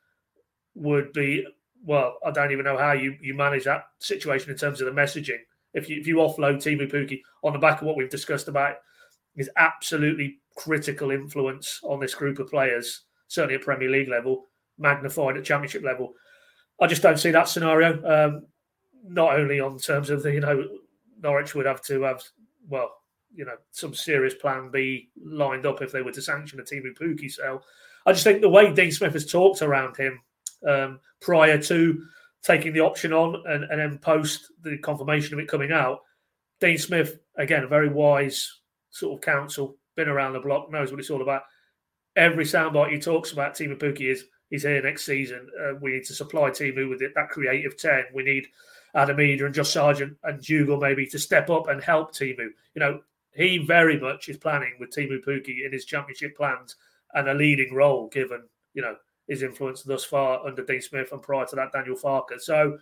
would 0.74 1.12
be 1.12 1.46
well, 1.84 2.16
I 2.24 2.30
don't 2.30 2.52
even 2.52 2.64
know 2.64 2.78
how 2.78 2.92
you, 2.92 3.16
you 3.20 3.34
manage 3.34 3.64
that 3.64 3.84
situation 3.98 4.50
in 4.50 4.56
terms 4.56 4.80
of 4.80 4.86
the 4.86 5.00
messaging. 5.00 5.38
If 5.74 5.88
you 5.88 6.00
if 6.00 6.06
you 6.06 6.16
offload 6.16 6.56
Teemu 6.56 6.90
Pukki 6.90 7.20
on 7.42 7.52
the 7.52 7.58
back 7.58 7.80
of 7.80 7.86
what 7.86 7.96
we've 7.96 8.10
discussed 8.10 8.48
about 8.48 8.76
his 9.34 9.50
absolutely 9.56 10.38
critical 10.56 11.10
influence 11.10 11.80
on 11.82 12.00
this 12.00 12.14
group 12.14 12.38
of 12.38 12.50
players, 12.50 13.02
certainly 13.28 13.54
at 13.54 13.62
Premier 13.62 13.90
League 13.90 14.08
level, 14.08 14.46
magnified 14.78 15.36
at 15.36 15.44
Championship 15.44 15.82
level, 15.82 16.14
I 16.80 16.86
just 16.86 17.02
don't 17.02 17.18
see 17.18 17.30
that 17.30 17.48
scenario. 17.48 18.02
Um, 18.04 18.46
not 19.04 19.38
only 19.38 19.60
on 19.60 19.78
terms 19.78 20.10
of 20.10 20.22
the 20.22 20.32
you 20.32 20.40
know 20.40 20.68
Norwich 21.22 21.54
would 21.54 21.66
have 21.66 21.82
to 21.82 22.02
have 22.02 22.22
well 22.68 22.90
you 23.34 23.44
know 23.44 23.56
some 23.70 23.94
serious 23.94 24.34
plan 24.34 24.70
B 24.70 25.10
lined 25.22 25.66
up 25.66 25.82
if 25.82 25.92
they 25.92 26.02
were 26.02 26.12
to 26.12 26.22
sanction 26.22 26.60
a 26.60 26.62
Teemu 26.62 26.96
Pukki 26.96 27.30
sale. 27.30 27.62
I 28.04 28.12
just 28.12 28.24
think 28.24 28.40
the 28.40 28.48
way 28.48 28.72
Dean 28.72 28.90
Smith 28.90 29.12
has 29.12 29.30
talked 29.30 29.62
around 29.62 29.96
him 29.96 30.20
um, 30.68 31.00
prior 31.20 31.60
to 31.62 32.02
taking 32.42 32.72
the 32.72 32.80
option 32.80 33.12
on 33.12 33.42
and, 33.46 33.64
and 33.64 33.80
then 33.80 33.98
post 33.98 34.52
the 34.62 34.76
confirmation 34.78 35.34
of 35.34 35.40
it 35.40 35.48
coming 35.48 35.70
out. 35.70 36.00
Dean 36.60 36.78
Smith, 36.78 37.20
again, 37.36 37.62
a 37.62 37.68
very 37.68 37.88
wise 37.88 38.60
sort 38.90 39.16
of 39.16 39.24
counsel, 39.24 39.76
been 40.02 40.12
around 40.12 40.32
the 40.32 40.40
block, 40.40 40.70
knows 40.70 40.90
what 40.90 41.00
it's 41.00 41.10
all 41.10 41.22
about. 41.22 41.42
Every 42.16 42.44
soundbite 42.44 42.92
he 42.92 42.98
talks 42.98 43.32
about 43.32 43.54
Teemu 43.54 43.78
Pukki 43.78 44.10
is 44.10 44.24
he's 44.50 44.64
here 44.64 44.82
next 44.82 45.06
season. 45.06 45.48
Uh, 45.60 45.74
we 45.80 45.92
need 45.92 46.04
to 46.04 46.14
supply 46.14 46.50
Teemu 46.50 46.88
with 46.90 47.02
it, 47.02 47.12
that 47.14 47.30
creative 47.30 47.76
10. 47.76 48.06
We 48.14 48.22
need 48.24 48.48
Adam 48.94 49.16
Idah 49.16 49.46
and 49.46 49.54
Josh 49.54 49.70
Sargent 49.70 50.16
and 50.24 50.42
Dowell 50.42 50.80
maybe 50.80 51.06
to 51.06 51.18
step 51.18 51.48
up 51.48 51.68
and 51.68 51.82
help 51.82 52.12
Teemu. 52.12 52.48
You 52.74 52.80
know, 52.80 53.00
he 53.34 53.58
very 53.58 53.98
much 53.98 54.28
is 54.28 54.36
planning 54.36 54.74
with 54.78 54.90
Teemu 54.90 55.24
Pukki 55.24 55.64
in 55.64 55.72
his 55.72 55.84
championship 55.84 56.36
plans 56.36 56.76
and 57.14 57.28
a 57.28 57.34
leading 57.34 57.72
role 57.72 58.08
given, 58.08 58.42
you 58.74 58.82
know, 58.82 58.96
his 59.28 59.42
influence 59.42 59.82
thus 59.82 60.04
far 60.04 60.44
under 60.46 60.64
Dean 60.64 60.82
Smith 60.82 61.12
and 61.12 61.22
prior 61.22 61.46
to 61.46 61.56
that 61.56 61.72
Daniel 61.72 61.96
Farke. 61.96 62.40
So 62.40 62.78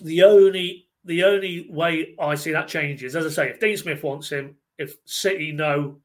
the 0.00 0.24
only 0.24 0.88
the 1.04 1.24
only 1.24 1.68
way 1.70 2.14
I 2.18 2.34
see 2.34 2.52
that 2.52 2.68
changes, 2.68 3.16
as 3.16 3.24
I 3.24 3.30
say, 3.30 3.50
if 3.50 3.60
Dean 3.60 3.76
Smith 3.76 4.02
wants 4.02 4.28
him, 4.28 4.56
if 4.78 4.96
City 5.04 5.52
know 5.52 5.98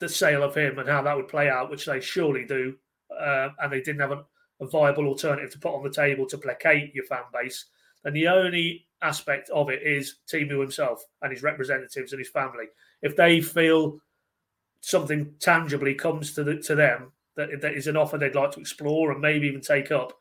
the 0.00 0.08
sale 0.08 0.42
of 0.42 0.54
him 0.54 0.78
and 0.78 0.88
how 0.88 1.02
that 1.02 1.16
would 1.16 1.28
play 1.28 1.48
out, 1.48 1.70
which 1.70 1.86
they 1.86 2.00
surely 2.00 2.44
do, 2.44 2.76
uh, 3.18 3.48
and 3.60 3.72
they 3.72 3.80
didn't 3.80 4.00
have 4.00 4.12
a, 4.12 4.24
a, 4.60 4.66
viable 4.66 5.06
alternative 5.06 5.50
to 5.50 5.58
put 5.58 5.74
on 5.74 5.82
the 5.82 5.90
table 5.90 6.26
to 6.26 6.38
placate 6.38 6.94
your 6.94 7.04
fan 7.04 7.22
base, 7.32 7.66
then 8.04 8.12
the 8.12 8.28
only 8.28 8.86
aspect 9.02 9.48
of 9.50 9.70
it 9.70 9.82
is 9.82 10.16
Teemu 10.32 10.60
himself 10.60 11.02
and 11.22 11.32
his 11.32 11.42
representatives 11.42 12.12
and 12.12 12.20
his 12.20 12.30
family. 12.30 12.66
If 13.02 13.16
they 13.16 13.40
feel 13.40 13.98
something 14.80 15.34
tangibly 15.40 15.94
comes 15.94 16.32
to 16.34 16.44
the, 16.44 16.56
to 16.58 16.74
them 16.74 17.12
that, 17.36 17.60
that 17.60 17.74
is 17.74 17.86
an 17.86 17.96
offer 17.96 18.18
they'd 18.18 18.34
like 18.34 18.52
to 18.52 18.60
explore 18.60 19.12
and 19.12 19.20
maybe 19.20 19.46
even 19.46 19.60
take 19.60 19.90
up, 19.90 20.12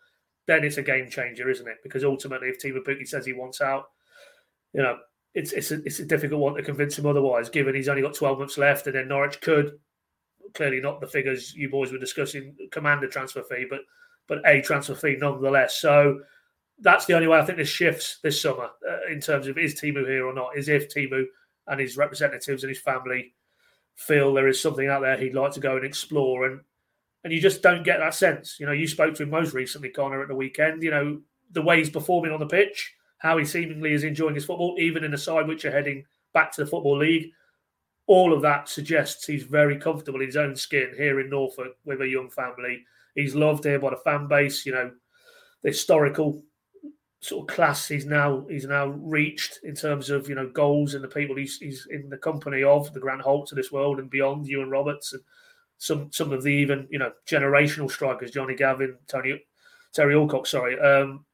then 0.47 0.63
it's 0.63 0.77
a 0.77 0.83
game 0.83 1.09
changer, 1.09 1.49
isn't 1.49 1.67
it? 1.67 1.77
Because 1.83 2.03
ultimately, 2.03 2.47
if 2.47 2.59
Teemu 2.59 2.83
Pukki 2.83 3.07
says 3.07 3.25
he 3.25 3.33
wants 3.33 3.61
out, 3.61 3.85
you 4.73 4.81
know, 4.81 4.97
it's 5.37 5.53
it's 5.53 5.69
a, 5.69 5.75
it's 5.83 5.99
a 5.99 6.05
difficult 6.05 6.41
one 6.41 6.55
to 6.55 6.63
convince 6.63 6.97
him 6.97 7.05
otherwise, 7.05 7.47
given 7.49 7.75
he's 7.75 7.87
only 7.87 8.01
got 8.01 8.15
12 8.15 8.39
months 8.39 8.57
left, 8.57 8.87
and 8.87 8.95
then 8.95 9.07
Norwich 9.07 9.39
could 9.39 9.79
clearly 10.55 10.81
not 10.81 10.99
the 10.99 11.05
figures 11.05 11.53
you 11.53 11.69
boys 11.69 11.91
were 11.91 11.99
discussing, 11.99 12.55
command 12.71 13.03
a 13.03 13.07
transfer 13.07 13.43
fee, 13.43 13.67
but 13.69 13.81
but 14.27 14.39
a 14.47 14.61
transfer 14.61 14.95
fee 14.95 15.15
nonetheless. 15.19 15.79
So 15.79 16.21
that's 16.79 17.05
the 17.05 17.13
only 17.13 17.27
way 17.27 17.37
I 17.37 17.45
think 17.45 17.59
this 17.59 17.69
shifts 17.69 18.17
this 18.23 18.41
summer 18.41 18.69
uh, 18.89 19.11
in 19.11 19.21
terms 19.21 19.45
of 19.45 19.59
is 19.59 19.75
Teemu 19.75 20.07
here 20.07 20.25
or 20.25 20.33
not. 20.33 20.57
Is 20.57 20.69
if 20.69 20.91
Teemu 20.91 21.25
and 21.67 21.79
his 21.79 21.97
representatives 21.97 22.63
and 22.63 22.69
his 22.69 22.81
family 22.81 23.35
feel 23.95 24.33
there 24.33 24.47
is 24.47 24.59
something 24.59 24.87
out 24.87 25.01
there 25.01 25.17
he'd 25.17 25.35
like 25.35 25.51
to 25.51 25.59
go 25.59 25.75
and 25.75 25.85
explore, 25.85 26.47
and 26.47 26.61
and 27.23 27.31
you 27.31 27.39
just 27.39 27.61
don't 27.61 27.83
get 27.83 27.99
that 27.99 28.15
sense. 28.15 28.59
You 28.59 28.65
know, 28.65 28.71
you 28.71 28.87
spoke 28.87 29.13
to 29.13 29.23
him 29.23 29.29
most 29.29 29.53
recently, 29.53 29.89
Connor, 29.89 30.23
at 30.23 30.29
the 30.29 30.35
weekend. 30.35 30.81
You 30.81 30.89
know, 30.89 31.21
the 31.51 31.61
way 31.61 31.77
he's 31.77 31.91
performing 31.91 32.31
on 32.31 32.39
the 32.39 32.47
pitch 32.47 32.95
how 33.19 33.37
he 33.37 33.45
seemingly 33.45 33.93
is 33.93 34.03
enjoying 34.03 34.35
his 34.35 34.45
football, 34.45 34.75
even 34.79 35.03
in 35.03 35.13
a 35.13 35.17
side 35.17 35.47
which 35.47 35.65
are 35.65 35.71
heading 35.71 36.05
back 36.33 36.51
to 36.53 36.63
the 36.63 36.69
Football 36.69 36.99
League. 36.99 37.31
All 38.05 38.31
of 38.31 38.41
that 38.43 38.69
suggests 38.69 39.25
he's 39.25 39.43
very 39.43 39.77
comfortable 39.77 40.21
in 40.21 40.27
his 40.27 40.37
own 40.37 40.55
skin 40.55 40.91
here 40.95 41.19
in 41.19 41.29
Norfolk 41.29 41.75
with 41.83 42.01
a 42.01 42.07
young 42.07 42.29
family. 42.29 42.83
He's 43.15 43.35
loved 43.35 43.63
here 43.63 43.79
by 43.79 43.89
the 43.89 43.97
fan 43.97 44.27
base. 44.27 44.65
You 44.65 44.73
know, 44.73 44.91
the 45.63 45.69
historical 45.69 46.43
sort 47.19 47.49
of 47.49 47.55
class 47.55 47.87
he's 47.87 48.05
now 48.05 48.45
he's 48.47 48.65
now 48.65 48.87
reached 48.87 49.59
in 49.63 49.73
terms 49.73 50.11
of 50.11 50.29
you 50.29 50.35
know 50.35 50.47
goals 50.47 50.93
and 50.93 51.03
the 51.03 51.07
people 51.07 51.35
he's, 51.35 51.57
he's 51.57 51.87
in 51.89 52.09
the 52.09 52.17
company 52.17 52.61
of 52.63 52.93
the 52.93 52.99
Grant 52.99 53.21
Holts 53.21 53.51
of 53.51 53.55
this 53.55 53.71
world 53.71 53.99
and 53.99 54.09
beyond, 54.09 54.47
Iwan 54.47 54.69
Roberts 54.69 55.13
and 55.13 55.21
some 55.79 56.11
some 56.11 56.31
of 56.31 56.43
the 56.43 56.49
even 56.49 56.87
you 56.89 56.99
know 56.99 57.11
generational 57.27 57.91
strikers, 57.91 58.31
Johnny 58.31 58.55
Gavin, 58.55 58.97
Tony 59.07 59.43
Terry 59.93 60.13
Allcock, 60.13 60.47
sorry. 60.47 60.79
Um, 60.79 61.25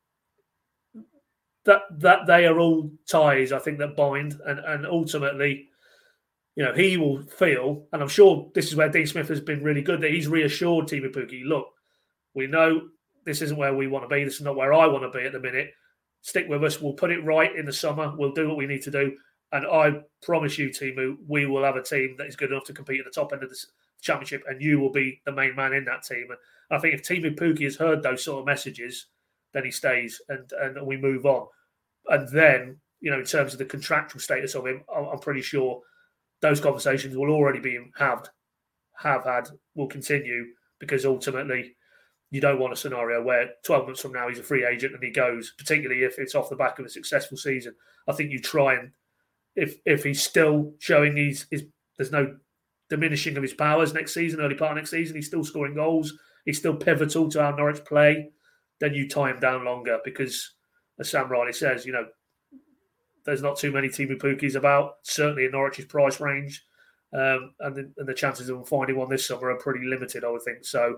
that 1.65 1.83
that 1.99 2.25
they 2.27 2.45
are 2.45 2.59
all 2.59 2.91
ties 3.07 3.51
I 3.51 3.59
think 3.59 3.77
that 3.79 3.95
bind 3.95 4.39
and 4.45 4.59
and 4.59 4.85
ultimately, 4.85 5.69
you 6.55 6.63
know, 6.63 6.73
he 6.73 6.97
will 6.97 7.23
feel, 7.23 7.85
and 7.93 8.01
I'm 8.01 8.07
sure 8.07 8.51
this 8.53 8.67
is 8.67 8.75
where 8.75 8.89
Dean 8.89 9.07
Smith 9.07 9.29
has 9.29 9.41
been 9.41 9.63
really 9.63 9.81
good 9.81 10.01
that 10.01 10.11
he's 10.11 10.27
reassured 10.27 10.87
Teemu 10.87 11.13
Pukki, 11.13 11.43
look, 11.45 11.67
we 12.33 12.47
know 12.47 12.89
this 13.25 13.41
isn't 13.41 13.57
where 13.57 13.73
we 13.73 13.87
want 13.87 14.07
to 14.07 14.13
be. 14.13 14.23
This 14.23 14.35
is 14.35 14.41
not 14.41 14.55
where 14.55 14.73
I 14.73 14.85
want 14.87 15.03
to 15.03 15.17
be 15.17 15.25
at 15.25 15.31
the 15.31 15.39
minute. 15.39 15.71
Stick 16.21 16.47
with 16.47 16.63
us. 16.63 16.81
We'll 16.81 16.93
put 16.93 17.11
it 17.11 17.23
right 17.23 17.55
in 17.55 17.65
the 17.65 17.73
summer. 17.73 18.13
We'll 18.15 18.33
do 18.33 18.47
what 18.47 18.57
we 18.57 18.65
need 18.65 18.81
to 18.83 18.91
do. 18.91 19.15
And 19.51 19.65
I 19.67 20.01
promise 20.21 20.57
you, 20.57 20.69
Teemu, 20.69 21.17
we 21.27 21.45
will 21.45 21.63
have 21.63 21.75
a 21.75 21.83
team 21.83 22.15
that 22.17 22.27
is 22.27 22.35
good 22.35 22.51
enough 22.51 22.65
to 22.65 22.73
compete 22.73 22.99
at 22.99 23.05
the 23.05 23.11
top 23.11 23.33
end 23.33 23.43
of 23.43 23.49
the 23.49 23.65
championship, 24.01 24.43
and 24.47 24.61
you 24.61 24.79
will 24.79 24.91
be 24.91 25.21
the 25.25 25.31
main 25.31 25.55
man 25.55 25.73
in 25.73 25.85
that 25.85 26.03
team. 26.03 26.27
And 26.29 26.39
I 26.71 26.79
think 26.79 26.95
if 26.95 27.03
Teemu 27.03 27.37
Pukki 27.37 27.63
has 27.63 27.75
heard 27.75 28.01
those 28.01 28.23
sort 28.23 28.39
of 28.39 28.45
messages, 28.45 29.07
then 29.53 29.65
he 29.65 29.71
stays 29.71 30.21
and 30.29 30.51
and 30.59 30.85
we 30.85 30.97
move 30.97 31.25
on. 31.25 31.47
And 32.07 32.27
then, 32.29 32.77
you 32.99 33.11
know, 33.11 33.19
in 33.19 33.25
terms 33.25 33.53
of 33.53 33.59
the 33.59 33.65
contractual 33.65 34.19
status 34.19 34.55
of 34.55 34.67
him, 34.67 34.83
I'm 34.93 35.19
pretty 35.19 35.41
sure 35.41 35.81
those 36.41 36.59
conversations 36.59 37.15
will 37.15 37.29
already 37.29 37.59
be 37.59 37.79
had, 37.97 38.27
have 38.97 39.23
had, 39.23 39.49
will 39.75 39.87
continue 39.87 40.45
because 40.79 41.05
ultimately 41.05 41.75
you 42.31 42.41
don't 42.41 42.59
want 42.59 42.73
a 42.73 42.75
scenario 42.75 43.21
where 43.23 43.51
12 43.63 43.85
months 43.85 44.01
from 44.01 44.11
now 44.11 44.27
he's 44.27 44.39
a 44.39 44.43
free 44.43 44.65
agent 44.65 44.93
and 44.93 45.03
he 45.03 45.11
goes, 45.11 45.53
particularly 45.57 46.03
if 46.03 46.17
it's 46.17 46.35
off 46.35 46.49
the 46.49 46.55
back 46.55 46.79
of 46.79 46.85
a 46.85 46.89
successful 46.89 47.37
season. 47.37 47.75
I 48.07 48.13
think 48.13 48.31
you 48.31 48.39
try 48.39 48.73
and 48.73 48.91
if 49.55 49.77
if 49.85 50.03
he's 50.03 50.21
still 50.21 50.73
showing 50.79 51.15
he's, 51.15 51.45
he's 51.49 51.63
there's 51.97 52.11
no 52.11 52.35
diminishing 52.89 53.37
of 53.37 53.43
his 53.43 53.53
powers 53.53 53.93
next 53.93 54.13
season, 54.13 54.41
early 54.41 54.55
part 54.55 54.71
of 54.71 54.77
next 54.77 54.91
season, 54.91 55.15
he's 55.15 55.27
still 55.27 55.43
scoring 55.43 55.75
goals, 55.75 56.13
he's 56.45 56.57
still 56.57 56.75
pivotal 56.75 57.29
to 57.29 57.41
our 57.41 57.55
Norwich 57.55 57.85
play, 57.85 58.31
then 58.79 58.93
you 58.93 59.07
tie 59.07 59.31
him 59.31 59.39
down 59.39 59.65
longer 59.65 59.99
because 60.03 60.53
as 60.99 61.09
Sam 61.09 61.29
Riley 61.29 61.53
says, 61.53 61.85
you 61.85 61.93
know, 61.93 62.05
there's 63.25 63.41
not 63.41 63.57
too 63.57 63.71
many 63.71 63.87
Teemu 63.87 64.17
Pukkis 64.17 64.55
about, 64.55 64.95
certainly 65.03 65.45
in 65.45 65.51
Norwich's 65.51 65.85
price 65.85 66.19
range. 66.19 66.63
Um, 67.13 67.53
and, 67.59 67.75
the, 67.75 67.91
and 67.97 68.07
the 68.07 68.13
chances 68.13 68.49
of 68.49 68.67
finding 68.67 68.97
one 68.97 69.09
this 69.09 69.27
summer 69.27 69.51
are 69.51 69.57
pretty 69.57 69.85
limited, 69.85 70.23
I 70.23 70.29
would 70.29 70.41
think. 70.41 70.65
So 70.65 70.97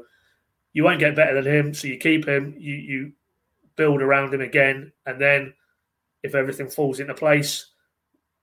you 0.74 0.84
won't 0.84 1.00
get 1.00 1.16
better 1.16 1.42
than 1.42 1.54
him. 1.54 1.74
So 1.74 1.88
you 1.88 1.98
keep 1.98 2.28
him, 2.28 2.56
you, 2.58 2.74
you 2.74 3.12
build 3.76 4.02
around 4.02 4.34
him 4.34 4.42
again, 4.42 4.92
and 5.06 5.20
then 5.20 5.54
if 6.24 6.34
everything 6.34 6.70
falls 6.70 7.00
into 7.00 7.14
place, 7.14 7.72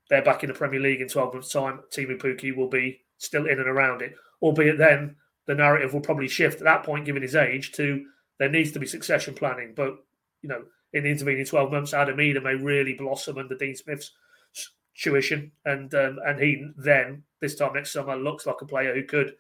they're 0.09 0.23
back 0.23 0.45
in 0.45 0.49
the 0.49 0.55
Premier 0.55 0.81
League 0.81 1.01
in 1.01 1.09
12 1.09 1.35
months' 1.35 1.53
time. 1.53 1.81
Teemu 1.91 2.21
Pukki 2.21 2.55
will 2.55 2.69
be 2.69 3.01
still 3.19 3.47
in 3.47 3.59
and 3.59 3.69
around 3.69 4.03
it, 4.03 4.15
albeit 4.43 4.79
then 4.79 5.17
the 5.47 5.55
narrative 5.55 5.93
will 5.93 6.01
probably 6.01 6.29
shift 6.29 6.59
at 6.59 6.65
that 6.65 6.85
point, 6.85 7.07
given 7.07 7.23
his 7.23 7.35
age, 7.35 7.73
to 7.73 8.05
there 8.39 8.51
needs 8.51 8.73
to 8.73 8.79
be 8.79 8.87
succession 8.87 9.35
planning. 9.35 9.73
But, 9.75 9.97
you 10.43 10.49
know, 10.49 10.65
in 10.93 11.05
the 11.05 11.11
intervening 11.11 11.45
12 11.45 11.71
months, 11.71 11.95
Adam 11.95 12.17
Idah 12.17 12.43
may 12.43 12.55
really 12.55 12.95
blossom 12.95 13.39
under 13.39 13.57
Dean 13.57 13.77
Smith's 13.77 14.13
tuition. 14.97 15.53
And, 15.65 15.95
um, 15.95 16.19
and 16.27 16.41
he 16.41 16.67
then, 16.77 17.23
this 17.41 17.57
time 17.57 17.75
next 17.75 17.93
summer, 17.93 18.17
looks 18.17 18.47
like 18.47 18.61
a 18.61 18.67
player 18.67 18.95
who 18.95 19.05
could 19.05 19.35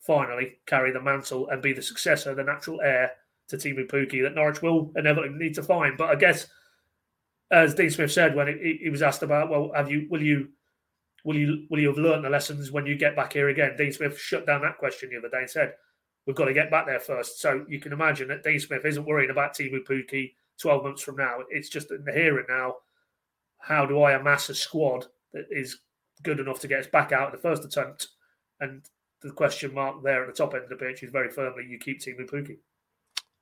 finally 0.00 0.58
carry 0.66 0.92
the 0.92 1.00
mantle 1.00 1.48
and 1.50 1.62
be 1.62 1.72
the 1.72 1.82
successor, 1.82 2.34
the 2.34 2.44
natural 2.44 2.80
heir 2.80 3.12
to 3.48 3.56
Teemu 3.56 3.86
Pukki 3.90 4.22
that 4.22 4.34
Norwich 4.34 4.62
will 4.62 4.92
inevitably 4.96 5.36
need 5.36 5.54
to 5.54 5.62
find. 5.62 5.98
But 5.98 6.10
I 6.10 6.14
guess, 6.14 6.46
as 7.50 7.74
Dean 7.74 7.90
Smith 7.90 8.12
said 8.12 8.34
when 8.34 8.46
he, 8.46 8.78
he 8.82 8.90
was 8.90 9.02
asked 9.02 9.22
about, 9.22 9.50
well, 9.50 9.72
have 9.74 9.90
you 9.90 10.06
will 10.08 10.22
you 10.22 10.48
will 11.24 11.36
you 11.36 11.66
will 11.68 11.80
you 11.80 11.88
have 11.88 11.98
learned 11.98 12.24
the 12.24 12.30
lessons 12.30 12.70
when 12.70 12.86
you 12.86 12.96
get 12.96 13.16
back 13.16 13.32
here 13.32 13.48
again? 13.48 13.76
Dean 13.76 13.92
Smith 13.92 14.18
shut 14.18 14.46
down 14.46 14.62
that 14.62 14.78
question 14.78 15.10
the 15.10 15.18
other 15.18 15.28
day 15.28 15.40
and 15.40 15.50
said, 15.50 15.74
we've 16.26 16.36
got 16.36 16.46
to 16.46 16.54
get 16.54 16.70
back 16.70 16.86
there 16.86 17.00
first. 17.00 17.40
So 17.40 17.64
you 17.68 17.80
can 17.80 17.92
imagine 17.92 18.28
that 18.28 18.42
Dean 18.42 18.60
Smith 18.60 18.84
isn't 18.84 19.06
worrying 19.06 19.30
about 19.30 19.54
Teemu 19.54 19.84
Pukki 19.88 20.32
12 20.60 20.84
months 20.84 21.02
from 21.02 21.16
now. 21.16 21.38
It's 21.50 21.68
just 21.68 21.90
in 21.90 22.04
the 22.04 22.12
here 22.12 22.38
and 22.38 22.46
now. 22.48 22.76
How 23.58 23.84
do 23.86 24.02
I 24.02 24.12
amass 24.12 24.48
a 24.48 24.54
squad 24.54 25.06
that 25.32 25.46
is 25.50 25.78
good 26.22 26.40
enough 26.40 26.60
to 26.60 26.68
get 26.68 26.80
us 26.80 26.86
back 26.86 27.12
out 27.12 27.26
at 27.26 27.32
the 27.32 27.38
first 27.38 27.64
attempt? 27.64 28.08
And 28.58 28.84
the 29.22 29.30
question 29.30 29.74
mark 29.74 30.02
there 30.02 30.22
at 30.22 30.26
the 30.26 30.32
top 30.32 30.54
end 30.54 30.64
of 30.64 30.70
the 30.70 30.76
pitch 30.76 31.02
is 31.02 31.10
very 31.10 31.30
firmly 31.30 31.66
you 31.68 31.78
keep 31.78 32.00
Teemu 32.00 32.28
Pukki. 32.28 32.58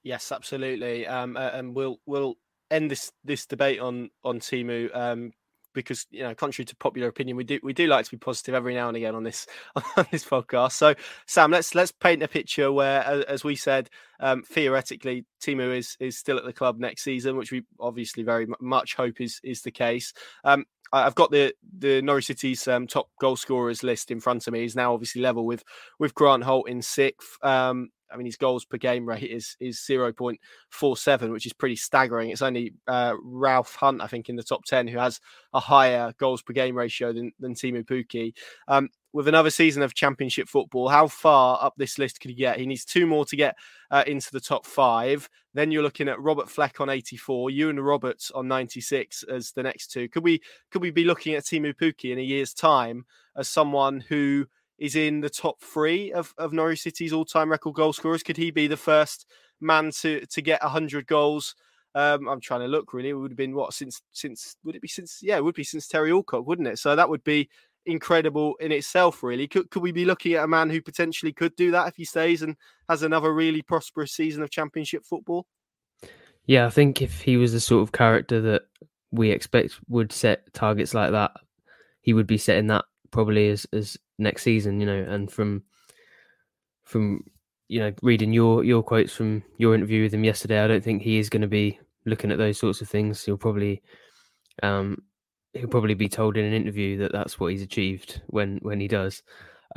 Yes, 0.03 0.33
absolutely. 0.33 1.07
Um, 1.07 1.37
and 1.37 1.75
we'll 1.75 2.01
we'll 2.07 2.37
end 2.71 2.91
this 2.91 3.13
this 3.25 3.47
debate 3.47 3.81
on 3.81 4.11
on 4.25 4.41
Teemu 4.41 4.95
um, 4.97 5.33
because 5.79 6.07
you 6.11 6.23
know, 6.23 6.35
contrary 6.35 6.67
to 6.67 6.77
popular 6.77 7.09
opinion, 7.09 7.37
we 7.37 7.45
do 7.45 7.61
we 7.63 7.73
do 7.73 7.87
like 7.87 8.05
to 8.05 8.11
be 8.11 8.17
positive 8.17 8.55
every 8.55 8.75
now 8.75 8.89
and 8.89 8.97
again 8.97 9.15
on 9.15 9.23
this 9.23 9.47
on 9.97 10.07
this 10.11 10.25
podcast. 10.25 10.73
So, 10.73 10.95
Sam, 11.27 11.51
let's 11.51 11.75
let's 11.75 11.93
paint 11.93 12.23
a 12.23 12.29
picture 12.29 12.73
where, 12.73 13.03
as 13.29 13.45
we 13.45 13.57
said, 13.57 13.89
um, 14.21 14.43
theoretically, 14.43 15.25
Teemu 15.43 15.77
is 15.77 15.97
is 16.01 16.19
still 16.19 16.37
at 16.37 16.45
the 16.45 16.53
club 16.53 16.79
next 16.79 17.03
season, 17.03 17.37
which 17.37 17.53
we 17.53 17.63
obviously 17.81 18.23
very 18.23 18.47
much 18.61 18.95
hope 18.95 19.21
is 19.21 19.41
is 19.45 19.63
the 19.63 19.71
case. 19.71 20.13
Um, 20.45 20.67
I've 20.93 21.15
got 21.15 21.31
the 21.31 21.55
the 21.79 22.03
Norwich 22.03 22.27
City's 22.27 22.67
um, 22.67 22.87
top 22.87 23.09
goal 23.21 23.37
scorers 23.37 23.83
list 23.83 24.11
in 24.11 24.21
front 24.21 24.47
of 24.47 24.53
me. 24.53 24.63
He's 24.63 24.77
now 24.77 24.95
obviously 24.95 25.23
level 25.23 25.47
with 25.47 25.63
with 25.99 26.15
Grant 26.15 26.45
Holt 26.45 26.69
in 26.69 26.83
sixth. 26.83 27.37
Um, 27.43 27.91
I 28.11 28.17
mean, 28.17 28.27
his 28.27 28.37
goals 28.37 28.65
per 28.65 28.77
game 28.77 29.07
rate 29.07 29.31
is 29.31 29.57
is 29.61 29.85
zero 29.85 30.13
point 30.13 30.41
four 30.71 30.97
seven, 30.97 31.33
which 31.33 31.47
is 31.47 31.53
pretty 31.53 31.77
staggering. 31.77 32.31
It's 32.31 32.43
only 32.43 32.75
uh, 32.87 33.15
Ralph 33.23 33.75
Hunt, 33.75 34.03
I 34.03 34.07
think, 34.07 34.29
in 34.29 34.37
the 34.37 34.43
top 34.43 34.65
ten 34.65 34.89
who 34.89 34.99
has 34.99 35.21
a 35.53 35.61
higher 35.61 36.13
goals 36.19 36.43
per 36.43 36.53
game 36.53 36.77
ratio 36.77 37.13
than 37.13 37.33
than 37.39 37.55
Teemu 37.55 37.85
Pukki. 37.85 38.35
Um, 38.67 38.91
with 39.13 39.27
another 39.27 39.51
season 39.51 39.83
of 39.83 39.95
Championship 39.95 40.49
football, 40.49 40.89
how 40.89 41.09
far 41.09 41.59
up 41.63 41.75
this 41.77 41.99
list 41.99 42.21
could 42.21 42.31
he 42.31 42.37
get? 42.37 42.59
He 42.59 42.67
needs 42.67 42.85
two 42.85 43.07
more 43.07 43.25
to 43.25 43.37
get 43.37 43.57
uh, 43.91 44.05
into 44.07 44.31
the 44.31 44.41
top 44.41 44.67
five. 44.67 45.29
Then 45.55 45.71
you're 45.71 45.83
looking 45.83 46.09
at 46.09 46.21
Robert 46.21 46.51
Fleck 46.51 46.81
on 46.81 46.91
84, 46.91 47.51
Iwan 47.51 47.81
Roberts 47.81 48.31
on 48.31 48.47
96 48.49 49.25
as 49.25 49.53
the 49.53 49.63
next 49.63 49.91
two. 49.91 50.09
Could 50.09 50.25
we 50.25 50.41
could 50.71 50.83
we 50.83 50.91
be 50.91 51.05
looking 51.05 51.35
at 51.35 51.45
Teemu 51.45 51.75
Pukki 51.75 52.13
in 52.13 52.19
a 52.19 52.23
year's 52.23 52.53
time 52.53 53.07
as 53.37 53.49
someone 53.49 54.01
who 54.01 54.47
is 54.79 54.97
in 54.97 55.21
the 55.21 55.31
top 55.31 55.61
three 55.61 56.13
of, 56.13 56.33
of 56.39 56.53
Norwich 56.53 56.83
City's 56.83 57.13
all-time 57.13 57.51
record 57.51 57.75
goal 57.75 57.93
scorers? 57.93 58.23
Could 58.23 58.37
he 58.37 58.51
be 58.51 58.67
the 58.67 58.77
first 58.77 59.27
man 59.61 59.91
to 60.01 60.25
to 60.27 60.43
get 60.43 60.63
100 60.63 61.07
goals? 61.07 61.55
Um, 61.95 62.29
I'm 62.29 62.41
trying 62.41 62.61
to 62.61 62.69
look. 62.69 62.93
Really, 62.93 63.09
it 63.09 63.15
would 63.15 63.33
have 63.33 63.37
been 63.37 63.55
what 63.55 63.73
since 63.73 64.01
since 64.13 64.57
would 64.65 64.77
it 64.77 64.83
be 64.83 64.89
since 64.89 65.21
yeah, 65.23 65.37
it 65.37 65.45
would 65.45 65.55
be 65.55 65.65
since 65.65 65.89
Terry 65.89 66.11
Allcock, 66.11 66.47
wouldn't 66.47 66.69
it? 66.69 66.79
So 66.79 66.95
that 66.95 67.09
would 67.09 67.25
be 67.25 67.49
incredible 67.87 68.55
in 68.61 68.73
itself. 68.73 69.23
Really, 69.23 69.49
could 69.49 69.71
could 69.71 69.83
we 69.83 69.93
be 69.93 70.05
looking 70.05 70.35
at 70.35 70.45
a 70.45 70.49
man 70.49 70.71
who 70.71 70.81
potentially 70.81 71.33
could 71.33 71.57
do 71.57 71.71
that 71.73 71.89
if 71.89 71.97
he 71.97 72.05
stays 72.05 72.43
and 72.43 72.57
has 72.89 73.03
another 73.03 73.33
really 73.33 73.63
prosperous 73.63 74.13
season 74.13 74.43
of 74.43 74.51
Championship 74.51 75.05
football? 75.05 75.47
Yeah, 76.47 76.67
I 76.67 76.71
think 76.71 77.03
if 77.03 77.21
he 77.21 77.37
was 77.37 77.53
the 77.53 77.61
sort 77.61 77.83
of 77.83 77.93
character 77.93 78.41
that 78.41 78.63
we 79.11 79.31
expect 79.31 79.81
would 79.89 80.13
set 80.13 80.53
targets 80.55 80.95
like 80.95 81.13
that, 81.13 81.33
he 82.01 82.13
would 82.13 82.27
be 82.27 82.39
setting 82.39 82.69
that 82.69 82.85
probably 83.11 83.49
as 83.49 83.67
as 83.73 83.97
next 84.19 84.43
season, 84.43 84.81
you 84.81 84.87
know, 84.87 84.99
and 85.09 85.31
from 85.31 85.63
from 86.85 87.23
you 87.69 87.81
know 87.81 87.93
reading 88.03 88.33
your 88.33 88.65
your 88.65 88.83
quotes 88.83 89.15
from 89.15 89.43
your 89.59 89.75
interview 89.75 90.03
with 90.03 90.15
him 90.15 90.25
yesterday, 90.25 90.63
I 90.63 90.67
don't 90.69 90.85
think 90.85 91.03
he 91.03 91.19
is 91.19 91.29
going 91.29 91.43
to 91.43 91.49
be 91.49 91.79
looking 92.07 92.33
at 92.33 92.39
those 92.39 92.59
sorts 92.59 92.81
of 92.81 92.89
things. 92.89 93.25
He'll 93.25 93.37
probably 93.37 93.83
um 94.63 95.03
he'll 95.55 95.69
probably 95.69 95.95
be 95.95 96.09
told 96.09 96.37
in 96.37 96.45
an 96.45 96.53
interview 96.53 96.99
that 96.99 97.13
that's 97.13 97.39
what 97.39 97.53
he's 97.53 97.63
achieved 97.63 98.23
when 98.27 98.59
when 98.63 98.81
he 98.81 98.89
does. 98.89 99.23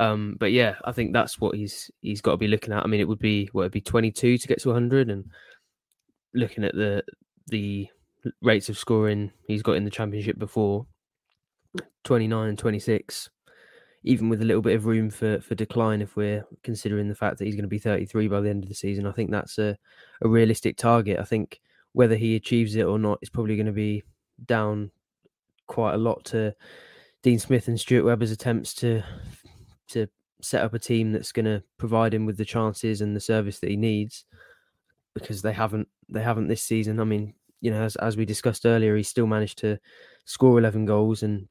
Um, 0.00 0.36
but 0.40 0.52
yeah, 0.52 0.76
I 0.84 0.92
think 0.92 1.12
that's 1.12 1.38
what 1.40 1.54
he's 1.54 1.90
he's 2.00 2.20
got 2.20 2.32
to 2.32 2.36
be 2.38 2.48
looking 2.48 2.72
at. 2.72 2.82
I 2.82 2.86
mean, 2.86 3.00
it 3.00 3.08
would 3.08 3.18
be 3.18 3.48
what 3.52 3.62
it'd 3.62 3.72
be 3.72 3.80
22 3.80 4.38
to 4.38 4.48
get 4.48 4.60
to 4.62 4.68
100, 4.68 5.10
and 5.10 5.26
looking 6.34 6.64
at 6.64 6.74
the 6.74 7.04
the 7.48 7.88
rates 8.40 8.68
of 8.68 8.78
scoring 8.78 9.32
he's 9.46 9.62
got 9.62 9.76
in 9.76 9.84
the 9.84 9.90
championship 9.90 10.38
before, 10.38 10.86
29 12.04 12.48
and 12.48 12.58
26 12.58 13.28
even 14.04 14.28
with 14.28 14.42
a 14.42 14.44
little 14.44 14.62
bit 14.62 14.74
of 14.74 14.86
room 14.86 15.10
for, 15.10 15.40
for 15.40 15.54
decline, 15.54 16.02
if 16.02 16.16
we're 16.16 16.44
considering 16.62 17.08
the 17.08 17.14
fact 17.14 17.38
that 17.38 17.44
he's 17.44 17.54
going 17.54 17.62
to 17.62 17.68
be 17.68 17.78
33 17.78 18.28
by 18.28 18.40
the 18.40 18.50
end 18.50 18.64
of 18.64 18.68
the 18.68 18.74
season, 18.74 19.06
I 19.06 19.12
think 19.12 19.30
that's 19.30 19.58
a, 19.58 19.76
a 20.22 20.28
realistic 20.28 20.76
target. 20.76 21.20
I 21.20 21.24
think 21.24 21.60
whether 21.92 22.16
he 22.16 22.36
achieves 22.36 22.74
it 22.74 22.84
or 22.84 22.98
not 22.98 23.18
is 23.22 23.30
probably 23.30 23.56
going 23.56 23.66
to 23.66 23.72
be 23.72 24.02
down 24.44 24.90
quite 25.66 25.94
a 25.94 25.98
lot 25.98 26.24
to 26.24 26.54
Dean 27.22 27.38
Smith 27.38 27.68
and 27.68 27.78
Stuart 27.78 28.04
Webber's 28.04 28.30
attempts 28.30 28.74
to 28.74 29.02
to 29.88 30.08
set 30.40 30.64
up 30.64 30.74
a 30.74 30.78
team 30.78 31.12
that's 31.12 31.32
going 31.32 31.44
to 31.44 31.62
provide 31.78 32.12
him 32.12 32.26
with 32.26 32.36
the 32.36 32.44
chances 32.44 33.00
and 33.00 33.14
the 33.14 33.20
service 33.20 33.60
that 33.60 33.70
he 33.70 33.76
needs 33.76 34.24
because 35.14 35.42
they 35.42 35.52
haven't 35.52 35.88
they 36.08 36.22
haven't 36.22 36.48
this 36.48 36.62
season. 36.62 36.98
I 36.98 37.04
mean, 37.04 37.34
you 37.60 37.70
know, 37.70 37.82
as 37.82 37.96
as 37.96 38.16
we 38.16 38.24
discussed 38.24 38.66
earlier, 38.66 38.96
he 38.96 39.02
still 39.02 39.26
managed 39.26 39.58
to 39.58 39.78
score 40.24 40.58
eleven 40.58 40.84
goals, 40.84 41.22
and 41.22 41.48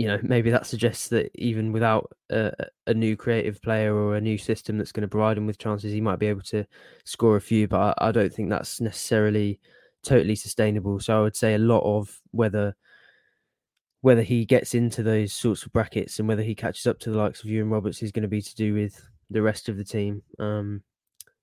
you 0.00 0.06
know 0.06 0.18
maybe 0.22 0.50
that 0.50 0.64
suggests 0.64 1.08
that 1.08 1.30
even 1.34 1.72
without 1.72 2.10
a, 2.30 2.50
a 2.86 2.94
new 2.94 3.16
creative 3.16 3.60
player 3.60 3.94
or 3.94 4.16
a 4.16 4.20
new 4.20 4.38
system 4.38 4.78
that's 4.78 4.92
going 4.92 5.02
to 5.02 5.08
provide 5.08 5.36
him 5.36 5.46
with 5.46 5.58
chances, 5.58 5.92
he 5.92 6.00
might 6.00 6.18
be 6.18 6.26
able 6.26 6.40
to 6.40 6.64
score 7.04 7.36
a 7.36 7.40
few. 7.40 7.68
But 7.68 7.98
I, 7.98 8.08
I 8.08 8.10
don't 8.10 8.32
think 8.32 8.48
that's 8.48 8.80
necessarily 8.80 9.60
totally 10.02 10.36
sustainable. 10.36 11.00
So 11.00 11.18
I 11.18 11.20
would 11.20 11.36
say 11.36 11.52
a 11.52 11.58
lot 11.58 11.82
of 11.82 12.18
whether 12.30 12.74
whether 14.00 14.22
he 14.22 14.46
gets 14.46 14.74
into 14.74 15.02
those 15.02 15.34
sorts 15.34 15.66
of 15.66 15.72
brackets 15.74 16.18
and 16.18 16.26
whether 16.26 16.42
he 16.42 16.54
catches 16.54 16.86
up 16.86 16.98
to 17.00 17.10
the 17.10 17.18
likes 17.18 17.44
of 17.44 17.50
Iwan 17.50 17.68
Roberts 17.68 18.02
is 18.02 18.10
going 18.10 18.22
to 18.22 18.28
be 18.28 18.40
to 18.40 18.54
do 18.54 18.72
with 18.72 19.06
the 19.28 19.42
rest 19.42 19.68
of 19.68 19.76
the 19.76 19.84
team. 19.84 20.22
Um, 20.38 20.82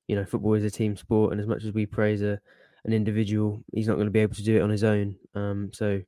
you 0.07 0.15
know, 0.15 0.25
football 0.25 0.55
is 0.55 0.63
a 0.63 0.71
team 0.71 0.97
sport, 0.97 1.31
and 1.31 1.39
as 1.39 1.45
much 1.45 1.63
as 1.63 1.73
we 1.73 1.85
praise 1.85 2.23
a 2.23 2.39
an 2.85 2.93
individual, 2.93 3.63
he's 3.71 3.87
not 3.87 3.95
going 3.95 4.07
to 4.07 4.11
be 4.11 4.21
able 4.21 4.33
to 4.33 4.43
do 4.43 4.57
it 4.57 4.61
on 4.61 4.71
his 4.71 4.83
own. 4.83 5.15
Um, 5.35 5.69
so, 5.73 6.01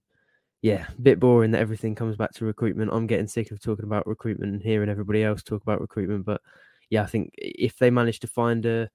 yeah, 0.62 0.88
bit 1.02 1.20
boring 1.20 1.52
that 1.52 1.62
everything 1.62 1.96
comes 1.96 2.18
back 2.18 2.32
to 2.34 2.46
recruitment. 2.46 2.92
I'm 2.94 3.08
getting 3.08 3.28
sick 3.28 3.52
of 3.52 3.62
talking 3.62 3.86
about 3.86 4.08
recruitment 4.08 4.54
and 4.54 4.62
hearing 4.62 4.90
everybody 4.90 5.24
else 5.24 5.42
talk 5.42 5.62
about 5.62 5.82
recruitment. 5.82 6.26
But 6.26 6.42
yeah, 6.90 7.04
I 7.04 7.06
think 7.06 7.34
if 7.38 7.78
they 7.78 7.90
manage 7.90 8.20
to 8.20 8.28
find 8.28 8.66
a 8.66 8.90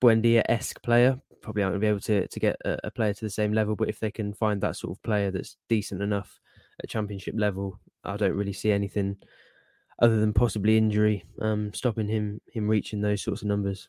Buendia 0.00 0.42
esque 0.48 0.82
player, 0.82 1.18
probably 1.42 1.62
aren't 1.62 1.72
going 1.72 1.80
to 1.80 1.84
be 1.84 1.88
able 1.88 2.00
to 2.00 2.28
to 2.28 2.40
get 2.40 2.56
a, 2.64 2.78
a 2.84 2.90
player 2.90 3.12
to 3.12 3.24
the 3.24 3.30
same 3.30 3.52
level. 3.52 3.74
But 3.74 3.88
if 3.88 3.98
they 3.98 4.10
can 4.10 4.32
find 4.32 4.60
that 4.60 4.76
sort 4.76 4.96
of 4.96 5.02
player 5.02 5.30
that's 5.30 5.56
decent 5.68 6.00
enough 6.02 6.40
at 6.82 6.88
championship 6.88 7.34
level, 7.36 7.80
I 8.04 8.16
don't 8.16 8.36
really 8.36 8.52
see 8.52 8.70
anything 8.70 9.16
other 10.00 10.18
than 10.18 10.32
possibly 10.32 10.76
injury 10.76 11.24
um, 11.40 11.72
stopping 11.74 12.08
him 12.08 12.40
him 12.52 12.68
reaching 12.68 13.00
those 13.00 13.22
sorts 13.22 13.42
of 13.42 13.48
numbers. 13.48 13.88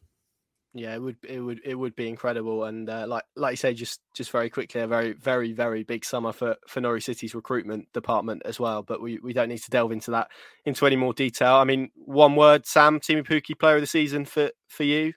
Yeah, 0.78 0.94
it 0.94 1.02
would 1.02 1.16
it 1.24 1.40
would 1.40 1.62
it 1.64 1.76
would 1.76 1.96
be 1.96 2.10
incredible, 2.10 2.66
and 2.66 2.90
uh, 2.90 3.06
like 3.08 3.24
like 3.38 3.54
you 3.54 3.56
say, 3.56 3.74
just 3.74 4.02
just 4.14 4.30
very 4.30 4.50
quickly, 4.50 4.82
a 4.82 4.88
very 4.88 5.14
very 5.14 5.54
very 5.54 5.84
big 5.84 6.04
summer 6.04 6.34
for 6.34 6.58
for 6.68 6.82
Norwich 6.82 7.06
City's 7.06 7.34
recruitment 7.34 7.88
department 7.94 8.42
as 8.44 8.60
well. 8.60 8.84
But 8.84 9.02
we, 9.02 9.18
we 9.20 9.32
don't 9.32 9.48
need 9.48 9.62
to 9.64 9.70
delve 9.70 9.94
into 9.94 10.12
that 10.12 10.28
into 10.66 10.86
any 10.86 10.98
more 10.98 11.14
detail. 11.14 11.56
I 11.56 11.64
mean, 11.64 11.92
one 11.96 12.36
word, 12.36 12.66
Sam, 12.66 13.00
Teemu 13.00 13.26
Pukki, 13.26 13.58
player 13.58 13.76
of 13.76 13.82
the 13.82 13.88
season 13.88 14.26
for 14.26 14.52
for 14.68 14.84
you. 14.84 15.14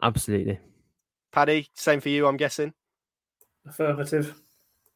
Absolutely, 0.00 0.58
Paddy, 1.30 1.68
same 1.74 2.00
for 2.00 2.08
you, 2.08 2.26
I'm 2.26 2.38
guessing. 2.38 2.72
Affirmative. 3.66 4.40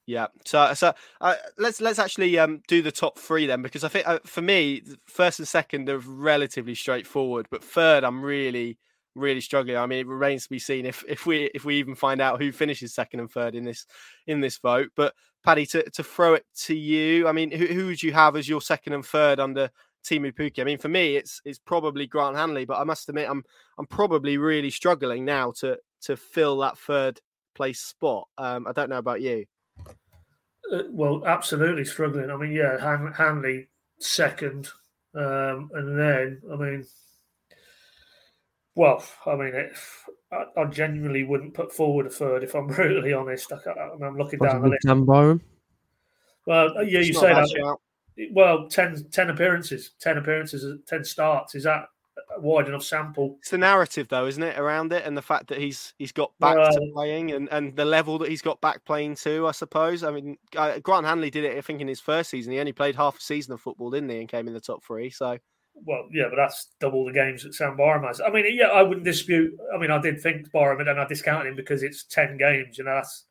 Yeah. 0.07 0.29
So 0.47 0.73
so 0.73 0.95
uh, 1.21 1.35
let's 1.59 1.83
let's 1.83 1.99
actually 1.99 2.39
um, 2.39 2.63
do 2.67 2.81
the 2.81 2.93
top 2.93 3.19
three 3.19 3.45
then, 3.45 3.61
because 3.61 3.85
I 3.85 3.89
think 3.89 4.09
uh, 4.09 4.21
for 4.25 4.41
me, 4.41 4.85
first 5.05 5.39
and 5.39 5.47
second 5.47 5.91
are 5.91 5.99
relatively 5.99 6.75
straightforward, 6.75 7.49
but 7.51 7.63
third, 7.63 8.03
I'm 8.03 8.23
really 8.23 8.79
really 9.17 9.41
struggling. 9.41 9.77
I 9.77 9.87
mean, 9.87 10.01
it 10.01 10.07
remains 10.07 10.45
to 10.45 10.51
be 10.51 10.59
seen 10.59 10.87
if 10.87 11.05
if 11.09 11.27
we 11.27 11.51
if 11.55 11.65
we 11.65 11.77
even 11.77 11.95
find 11.95 12.21
out 12.21 12.41
who 12.41 12.53
finishes 12.53 12.95
second 12.95 13.21
and 13.21 13.31
third 13.31 13.55
in 13.55 13.65
this 13.65 13.87
in 14.27 14.41
this 14.41 14.59
vote. 14.59 14.91
But 14.95 15.15
Paddy, 15.45 15.67
to, 15.67 15.89
to 15.91 16.03
throw 16.03 16.35
it 16.35 16.45
to 16.65 16.77
you, 16.77 17.29
I 17.29 17.33
mean, 17.33 17.51
who, 17.51 17.67
who 17.67 17.87
would 17.87 18.03
you 18.03 18.13
have 18.13 18.37
as 18.37 18.49
your 18.49 18.61
second 18.61 18.95
and 18.95 19.07
third 19.07 19.39
under 19.39 19.71
Teemu 20.05 20.35
Pukki? 20.35 20.61
I 20.61 20.65
mean, 20.65 20.79
for 20.79 20.89
me, 20.89 21.17
it's 21.17 21.41
it's 21.45 21.59
probably 21.59 22.07
Grant 22.07 22.37
Hanley, 22.37 22.65
but 22.65 22.79
I 22.79 22.85
must 22.85 23.09
admit, 23.09 23.29
I'm 23.31 23.45
I'm 23.79 23.87
probably 23.87 24.39
really 24.39 24.71
struggling 24.71 25.25
now 25.25 25.53
to 25.59 25.79
to 26.03 26.17
fill 26.17 26.59
that 26.59 26.79
third 26.79 27.21
place 27.55 27.81
spot. 27.81 28.29
Um, 28.39 28.67
I 28.67 28.73
don't 28.73 28.91
know 28.91 28.99
about 28.99 29.23
you. 29.23 29.47
Uh, 30.73 30.83
well, 30.91 31.25
absolutely 31.27 31.85
struggling. 31.85 32.31
I 32.31 32.37
mean, 32.37 32.53
yeah, 32.53 32.79
Han- 32.79 33.13
Hanley 33.13 33.69
second, 34.01 34.69
um, 35.15 35.71
and 35.75 35.99
then 35.99 36.43
I 36.53 36.57
mean, 36.57 36.85
well, 38.77 39.03
I 39.25 39.35
mean, 39.35 39.55
it, 39.55 39.73
I, 40.31 40.45
I, 40.61 40.65
genuinely 40.67 41.25
wouldn't 41.25 41.55
put 41.55 41.73
forward 41.73 42.07
a 42.07 42.11
third 42.11 42.45
if 42.45 42.55
I'm 42.55 42.67
brutally 42.69 43.13
honest. 43.13 43.53
I, 43.53 44.07
am 44.07 44.17
looking 44.17 44.39
down 44.39 44.63
the 44.63 44.69
list. 44.69 44.83
Sam 44.83 45.05
Byram. 45.05 45.41
Well, 46.47 46.79
uh, 46.79 46.83
yeah, 46.83 47.01
you 47.01 47.15
say 47.15 47.33
that. 47.33 47.77
Well, 48.33 48.69
10, 48.69 49.09
10 49.11 49.31
appearances, 49.31 49.91
ten 50.01 50.17
appearances, 50.17 50.65
ten 50.87 51.05
starts. 51.05 51.55
Is 51.55 51.65
that 51.65 51.87
a 52.35 52.41
wide 52.41 52.69
enough 52.69 52.83
sample? 52.83 53.37
It's 53.41 53.51
the 53.51 53.59
narrative, 53.59 54.09
though, 54.09 54.27
isn't 54.27 54.43
it, 54.43 54.59
around 54.59 54.93
it, 54.93 55.05
and 55.05 55.17
the 55.17 55.23
fact 55.23 55.49
that 55.49 55.59
he's 55.59 55.93
he's 55.99 56.13
got 56.13 56.33
back 56.41 56.57
well, 56.57 56.73
to 56.73 56.91
playing, 56.95 57.33
and, 57.33 57.49
and 57.51 57.77
the 57.77 57.85
level 57.85 58.19
that 58.19 58.31
he's 58.31 58.41
got 58.41 58.61
back 58.61 58.85
playing 58.87 59.17
too. 59.17 59.47
I 59.47 59.53
suppose. 59.53 60.03
I 60.03 60.13
mean, 60.13 60.39
uh, 60.57 60.79
Grant 60.79 61.05
Hanley 61.05 61.31
did 61.31 61.45
it. 61.45 61.59
I 61.59 61.61
think 61.61 61.83
in 61.83 61.89
his 61.89 62.01
first 62.01 62.31
season, 62.31 62.53
he 62.53 62.61
only 62.61 62.73
played 62.73 62.97
half 62.97 63.19
a 63.19 63.21
season 63.21 63.53
of 63.53 63.61
football, 63.61 63.91
didn't 63.91 64.09
he, 64.09 64.21
and 64.21 64.29
came 64.29 64.49
in 64.49 64.55
the 64.55 64.61
top 64.61 64.83
three. 64.83 65.11
So 65.11 65.39
well, 65.85 66.09
yeah, 66.13 66.27
but 66.29 66.37
that's 66.37 66.71
double 66.81 67.05
the 67.05 67.13
games 67.13 67.43
that 67.43 67.55
Sam 67.55 67.77
Byram 67.77 68.05
has. 68.05 68.21
I 68.21 68.31
mean, 68.31 68.45
yeah, 68.57 68.69
I 68.69 68.83
wouldn't 68.83 69.05
dispute. 69.05 69.53
I 69.75 69.79
mean, 69.79 69.91
I 69.91 70.01
did 70.01 70.21
think 70.21 70.51
Byram, 70.53 70.81
and 70.81 70.89
then 70.89 70.99
I 70.99 71.07
discounted 71.07 71.49
him 71.49 71.57
because 71.57 71.83
it's 71.83 72.05
ten 72.05 72.37
games. 72.37 72.79
You 72.79 72.85
know, 72.85 72.95
that's. 72.95 73.25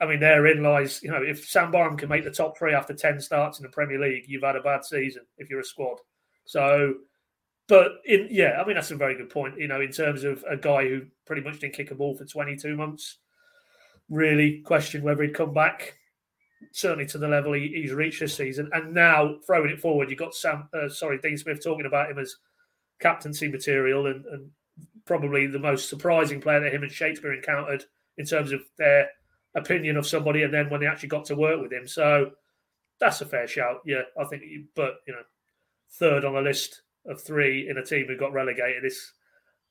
I 0.00 0.06
mean, 0.06 0.20
therein 0.20 0.62
lies. 0.62 1.00
You 1.02 1.10
know, 1.10 1.22
if 1.22 1.48
Sam 1.48 1.70
Byram 1.70 1.96
can 1.96 2.08
make 2.08 2.24
the 2.24 2.30
top 2.30 2.56
three 2.58 2.74
after 2.74 2.94
ten 2.94 3.20
starts 3.20 3.58
in 3.58 3.62
the 3.62 3.68
Premier 3.68 4.00
League, 4.00 4.24
you've 4.26 4.42
had 4.42 4.56
a 4.56 4.62
bad 4.62 4.84
season 4.84 5.22
if 5.38 5.50
you're 5.50 5.60
a 5.60 5.64
squad. 5.64 5.98
So, 6.44 6.94
but 7.68 7.92
in 8.04 8.28
yeah, 8.30 8.60
I 8.60 8.66
mean, 8.66 8.76
that's 8.76 8.90
a 8.90 8.96
very 8.96 9.16
good 9.16 9.30
point. 9.30 9.58
You 9.58 9.68
know, 9.68 9.80
in 9.80 9.92
terms 9.92 10.24
of 10.24 10.44
a 10.48 10.56
guy 10.56 10.88
who 10.88 11.02
pretty 11.26 11.42
much 11.42 11.60
didn't 11.60 11.74
kick 11.74 11.90
a 11.90 11.94
ball 11.94 12.16
for 12.16 12.24
22 12.24 12.76
months, 12.76 13.18
really 14.08 14.60
question 14.60 15.02
whether 15.02 15.22
he'd 15.22 15.34
come 15.34 15.52
back 15.52 15.96
certainly 16.70 17.06
to 17.06 17.18
the 17.18 17.28
level 17.28 17.52
he, 17.52 17.68
he's 17.74 17.92
reached 17.92 18.20
this 18.20 18.36
season. 18.36 18.70
And 18.72 18.94
now 18.94 19.36
throwing 19.46 19.70
it 19.70 19.80
forward, 19.80 20.08
you've 20.08 20.18
got 20.18 20.34
Sam, 20.34 20.68
uh, 20.72 20.88
sorry, 20.88 21.18
Dean 21.18 21.36
Smith 21.36 21.62
talking 21.62 21.86
about 21.86 22.10
him 22.10 22.18
as 22.18 22.36
captaincy 23.00 23.48
material 23.48 24.06
and, 24.06 24.24
and, 24.26 24.50
probably 25.04 25.46
the 25.46 25.58
most 25.58 25.88
surprising 25.88 26.40
player 26.40 26.60
that 26.60 26.72
him 26.72 26.84
and 26.84 26.92
Shakespeare 26.92 27.34
encountered 27.34 27.84
in 28.18 28.24
terms 28.24 28.52
of 28.52 28.60
their 28.78 29.08
opinion 29.54 29.96
of 29.96 30.06
somebody, 30.06 30.44
and 30.44 30.54
then 30.54 30.70
when 30.70 30.80
they 30.80 30.86
actually 30.86 31.08
got 31.08 31.24
to 31.26 31.34
work 31.34 31.60
with 31.60 31.72
him. 31.72 31.86
So 31.86 32.30
that's 33.00 33.20
a 33.20 33.26
fair 33.26 33.46
shout. 33.46 33.78
Yeah, 33.84 34.02
I 34.18 34.24
think. 34.24 34.42
you, 34.42 34.64
But 34.74 34.94
you 35.06 35.12
know, 35.12 35.22
third 35.98 36.24
on 36.24 36.34
the 36.34 36.40
list 36.40 36.82
of 37.06 37.20
three 37.20 37.68
in 37.68 37.78
a 37.78 37.84
team 37.84 38.06
who 38.06 38.16
got 38.16 38.32
relegated 38.32 38.84
is. 38.84 39.12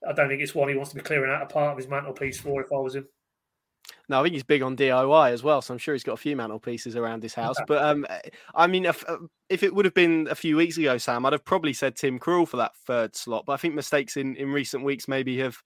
I 0.08 0.14
don't 0.14 0.30
think 0.30 0.42
it's 0.42 0.56
one 0.56 0.68
he 0.68 0.76
wants 0.76 0.89
to 0.89 0.96
be 0.96 1.04
clearing 1.04 1.32
out 1.32 1.44
a 1.44 1.46
part 1.46 1.72
of 1.72 1.78
his 1.78 1.88
mantelpiece 1.88 2.39
for. 2.39 2.62
If 2.62 2.74
I 2.74 2.78
was 2.78 2.96
him. 2.96 3.08
No, 4.09 4.19
I 4.19 4.23
think 4.23 4.34
he's 4.34 4.43
big 4.43 4.61
on 4.61 4.75
DIY 4.75 5.32
as 5.32 5.41
well, 5.41 5.61
so 5.61 5.73
I'm 5.73 5.77
sure 5.77 5.95
he's 5.95 6.03
got 6.03 6.13
a 6.13 6.17
few 6.17 6.36
mantelpieces 6.36 6.97
around 6.97 7.23
his 7.23 7.34
house. 7.34 7.55
But 7.67 7.82
um, 7.82 8.05
eh, 8.09 8.19
I 8.53 8.67
mean, 8.67 8.86
if, 8.86 9.07
uh, 9.07 9.17
if 9.49 9.63
it 9.63 9.73
would 9.73 9.86
have 9.86 9.93
been 9.93 10.27
a 10.29 10.36
few 10.36 10.57
weeks 10.57 10.77
ago, 10.77 10.97
Sam, 10.97 11.25
I'd 11.25 11.34
have 11.34 11.45
probably 11.45 11.73
said 11.73 11.95
Tim 11.95 12.19
Krul 12.19 12.47
for 12.47 12.57
that 12.57 12.75
third 12.86 13.15
slot. 13.15 13.45
But 13.45 13.53
I 13.53 13.57
think 13.57 13.73
mistakes 13.73 14.17
in, 14.17 14.36
in 14.36 14.51
recent 14.51 14.84
weeks 14.84 15.07
maybe 15.07 15.38
have. 15.39 15.57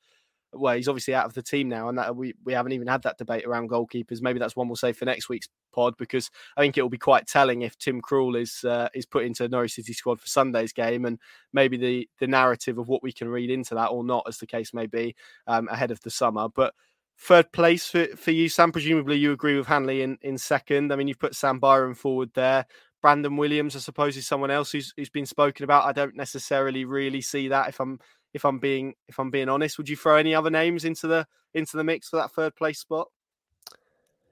Well, 0.54 0.78
he's 0.78 0.88
obviously 0.88 1.14
out 1.14 1.26
of 1.26 1.34
the 1.34 1.42
team 1.42 1.68
now, 1.68 1.90
and 1.90 1.98
that 1.98 2.16
we, 2.16 2.34
we 2.46 2.54
haven't 2.54 2.72
even 2.72 2.88
had 2.88 3.04
that 3.04 3.18
debate 3.18 3.46
around 3.46 3.70
goalkeepers. 3.70 4.22
Maybe 4.22 4.40
that's 4.40 4.56
one 4.56 4.70
we'll 4.70 4.78
say 4.78 4.94
for 4.94 5.04
next 5.04 5.28
week's 5.28 5.50
pod 5.74 5.98
because 5.98 6.32
I 6.56 6.62
think 6.62 6.78
it 6.78 6.82
will 6.82 6.90
be 6.90 6.98
quite 6.98 7.28
telling 7.28 7.64
if 7.64 7.78
Tim 7.78 8.02
Krul 8.02 8.40
is 8.40 8.64
uh, 8.64 8.88
is 8.94 9.06
put 9.06 9.26
into 9.26 9.50
Norwich 9.50 9.74
City 9.74 9.92
squad 9.92 10.22
for 10.22 10.28
Sunday's 10.28 10.72
game, 10.72 11.04
and 11.04 11.20
maybe 11.52 11.76
the 11.76 12.08
the 12.20 12.28
narrative 12.28 12.78
of 12.78 12.88
what 12.88 13.04
we 13.04 13.12
can 13.12 13.28
read 13.28 13.50
into 13.50 13.76
that 13.76 13.88
or 13.88 14.06
not, 14.06 14.24
as 14.30 14.38
the 14.38 14.48
case 14.48 14.74
may 14.74 14.86
be, 14.86 15.14
um, 15.48 15.68
ahead 15.68 15.92
of 15.92 16.00
the 16.02 16.12
summer. 16.12 16.48
But 16.48 16.74
Third 17.18 17.52
place 17.52 17.88
for, 17.88 18.08
for 18.18 18.32
you, 18.32 18.50
Sam. 18.50 18.72
Presumably, 18.72 19.18
you 19.18 19.32
agree 19.32 19.58
with 19.58 19.68
Hanley 19.68 20.02
in, 20.02 20.18
in 20.22 20.38
second. 20.38 20.92
I 20.92 20.96
mean, 20.96 21.08
you've 21.08 21.20
put 21.20 21.36
Sam 21.36 21.60
Byram 21.60 21.96
forward 21.96 22.32
there. 22.34 22.66
Brandon 23.02 23.38
Williams, 23.38 23.76
I 23.76 23.80
suppose, 23.80 24.18
is 24.18 24.28
someone 24.28 24.52
else 24.52 24.72
who's 24.72 24.94
who's 24.98 25.10
been 25.10 25.26
spoken 25.26 25.64
about. 25.64 25.86
I 25.86 25.92
don't 25.92 26.16
necessarily 26.16 26.86
really 26.86 27.22
see 27.22 27.48
that. 27.50 27.70
If 27.70 27.80
I'm 27.80 28.00
if 28.34 28.44
I'm 28.44 28.60
being 28.60 28.96
if 29.08 29.20
I'm 29.20 29.30
being 29.30 29.48
honest, 29.48 29.78
would 29.78 29.88
you 29.88 29.96
throw 29.96 30.18
any 30.18 30.36
other 30.36 30.50
names 30.50 30.86
into 30.86 31.08
the 31.08 31.28
into 31.54 31.78
the 31.78 31.84
mix 31.84 32.10
for 32.10 32.18
that 32.18 32.32
third 32.32 32.56
place 32.56 32.80
spot? 32.80 33.08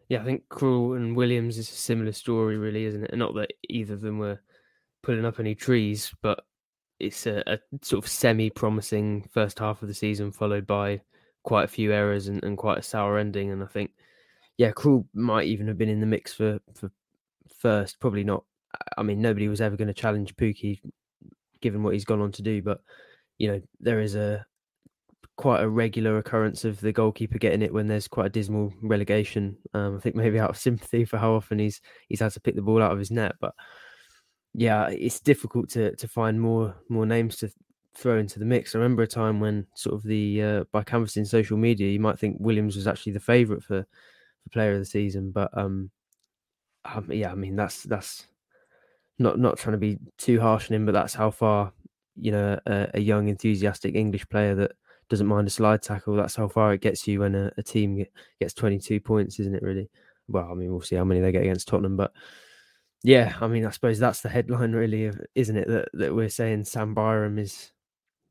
Yeah, 0.10 0.22
I 0.22 0.26
think 0.26 0.44
Krul 0.50 0.98
and 0.98 1.16
Williams 1.16 1.58
is 1.58 1.70
a 1.70 1.74
similar 1.74 2.12
story, 2.12 2.58
really, 2.58 2.86
isn't 2.86 3.04
it? 3.04 3.16
Not 3.16 3.36
that 3.36 3.54
either 3.70 3.94
of 3.94 4.02
them 4.02 4.20
were 4.20 4.40
pulling 5.04 5.26
up 5.26 5.40
any 5.40 5.56
trees, 5.56 6.14
but 6.22 6.44
it's 7.00 7.26
a, 7.26 7.44
a 7.48 7.60
sort 7.82 8.04
of 8.04 8.10
semi-promising 8.10 9.30
first 9.32 9.60
half 9.60 9.82
of 9.82 9.88
the 9.88 9.94
season, 9.94 10.32
followed 10.32 10.68
by 10.68 11.02
quite 11.44 11.66
a 11.66 11.68
few 11.68 11.94
errors 11.94 12.28
and, 12.28 12.44
and 12.44 12.58
quite 12.58 12.80
a 12.80 12.84
sour 12.84 13.18
ending. 13.18 13.52
And 13.52 13.64
I 13.64 13.68
think, 13.68 13.92
yeah, 14.58 14.72
Krul 14.72 15.06
might 15.14 15.48
even 15.48 15.68
have 15.68 15.78
been 15.78 15.90
in 15.90 16.00
the 16.00 16.06
mix 16.06 16.34
for 16.34 16.60
for 16.74 16.92
first. 17.60 18.00
Probably 18.00 18.24
not. 18.24 18.44
I 18.98 19.04
mean, 19.04 19.22
nobody 19.22 19.48
was 19.48 19.62
ever 19.62 19.78
going 19.78 19.88
to 19.88 19.94
challenge 19.94 20.36
Pukki, 20.36 20.82
given 21.62 21.84
what 21.84 21.94
he's 21.94 22.06
gone 22.06 22.22
on 22.22 22.32
to 22.34 22.42
do. 22.42 22.62
But 22.62 22.82
you 23.38 23.48
know, 23.48 23.62
there 23.80 24.00
is 24.00 24.16
a 24.16 24.46
quite 25.36 25.64
a 25.64 25.70
regular 25.70 26.18
occurrence 26.20 26.64
of 26.64 26.80
the 26.80 26.92
goalkeeper 26.92 27.40
getting 27.40 27.64
it 27.64 27.74
when 27.74 27.88
there's 27.88 28.08
quite 28.08 28.28
a 28.28 28.30
dismal 28.30 28.72
relegation. 28.82 29.58
Um, 29.74 29.98
I 29.98 30.00
think 30.00 30.16
maybe 30.16 30.40
out 30.40 30.52
of 30.52 30.58
sympathy 30.58 31.06
for 31.06 31.18
how 31.18 31.34
often 31.34 31.60
he's 31.60 31.82
he's 32.08 32.20
had 32.20 32.32
to 32.34 32.40
pick 32.40 32.56
the 32.56 32.62
ball 32.62 32.82
out 32.82 32.92
of 32.92 33.00
his 33.00 33.12
net, 33.12 33.34
but 33.42 33.54
yeah, 34.54 34.88
it's 34.90 35.20
difficult 35.20 35.70
to 35.70 35.96
to 35.96 36.08
find 36.08 36.40
more 36.40 36.76
more 36.90 37.06
names 37.06 37.38
to 37.38 37.50
throw 37.96 38.18
into 38.18 38.40
the 38.40 38.46
mix. 38.46 38.74
I 38.74 38.80
remember 38.80 39.04
a 39.04 39.08
time 39.08 39.40
when 39.40 39.68
sort 39.76 39.96
of 39.96 40.04
the 40.04 40.42
uh, 40.42 40.64
by 40.72 40.84
canvassing 40.84 41.26
social 41.26 41.58
media, 41.58 41.90
you 41.90 42.00
might 42.00 42.20
think 42.20 42.38
Williams 42.40 42.76
was 42.76 42.88
actually 42.88 43.14
the 43.14 43.20
favourite 43.20 43.64
for 43.64 43.86
for 44.44 44.50
player 44.50 44.74
of 44.74 44.80
the 44.80 44.86
season, 44.86 45.32
but 45.32 45.50
um, 45.58 45.90
um, 46.86 47.10
yeah, 47.12 47.32
I 47.32 47.36
mean 47.36 47.56
that's 47.56 47.84
that's 47.84 48.28
not 49.20 49.40
not 49.40 49.58
trying 49.58 49.74
to 49.74 49.80
be 49.80 50.00
too 50.18 50.40
harsh 50.40 50.70
on 50.70 50.76
him, 50.76 50.86
but 50.86 50.94
that's 50.94 51.14
how 51.14 51.32
far 51.32 51.72
you 52.16 52.32
know 52.32 52.60
a, 52.66 52.90
a 52.96 53.00
young 53.00 53.28
enthusiastic 53.28 53.96
English 53.96 54.28
player 54.30 54.56
that 54.56 54.74
doesn't 55.10 55.28
mind 55.28 55.48
a 55.48 55.52
slide 55.52 55.82
tackle. 55.82 56.16
That's 56.16 56.36
how 56.36 56.48
far 56.48 56.74
it 56.74 56.82
gets 56.82 57.08
you 57.08 57.22
when 57.22 57.36
a, 57.36 57.52
a 57.58 57.64
team 57.64 58.06
gets 58.40 58.54
22 58.54 59.00
points, 59.00 59.40
isn't 59.40 59.56
it? 59.56 59.62
Really? 59.62 59.90
Well, 60.28 60.50
I 60.50 60.54
mean, 60.56 60.72
we'll 60.72 60.82
see 60.82 60.96
how 60.96 61.04
many 61.04 61.20
they 61.20 61.32
get 61.32 61.42
against 61.44 61.68
Tottenham, 61.68 61.98
but 61.98 62.14
yeah, 63.04 63.36
I 63.42 63.48
mean, 63.48 63.66
I 63.66 63.70
suppose 63.70 64.00
that's 64.00 64.22
the 64.22 64.30
headline, 64.30 64.72
really, 64.72 65.12
isn't 65.36 65.58
it? 65.58 65.68
That 65.68 65.90
that 65.94 66.16
we're 66.16 66.30
saying 66.30 66.64
Sam 66.64 66.94
Byram 66.94 67.38
is 67.38 67.73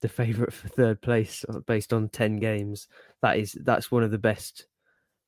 the 0.03 0.09
favourite 0.09 0.53
for 0.53 0.69
third 0.69 1.01
place 1.01 1.45
uh, 1.49 1.61
based 1.61 1.93
on 1.93 2.09
10 2.11 2.37
games. 2.37 2.89
That 3.23 3.39
is 3.39 3.57
that's 3.63 3.91
one 3.91 4.03
of 4.03 4.11
the 4.11 4.19
best 4.19 4.67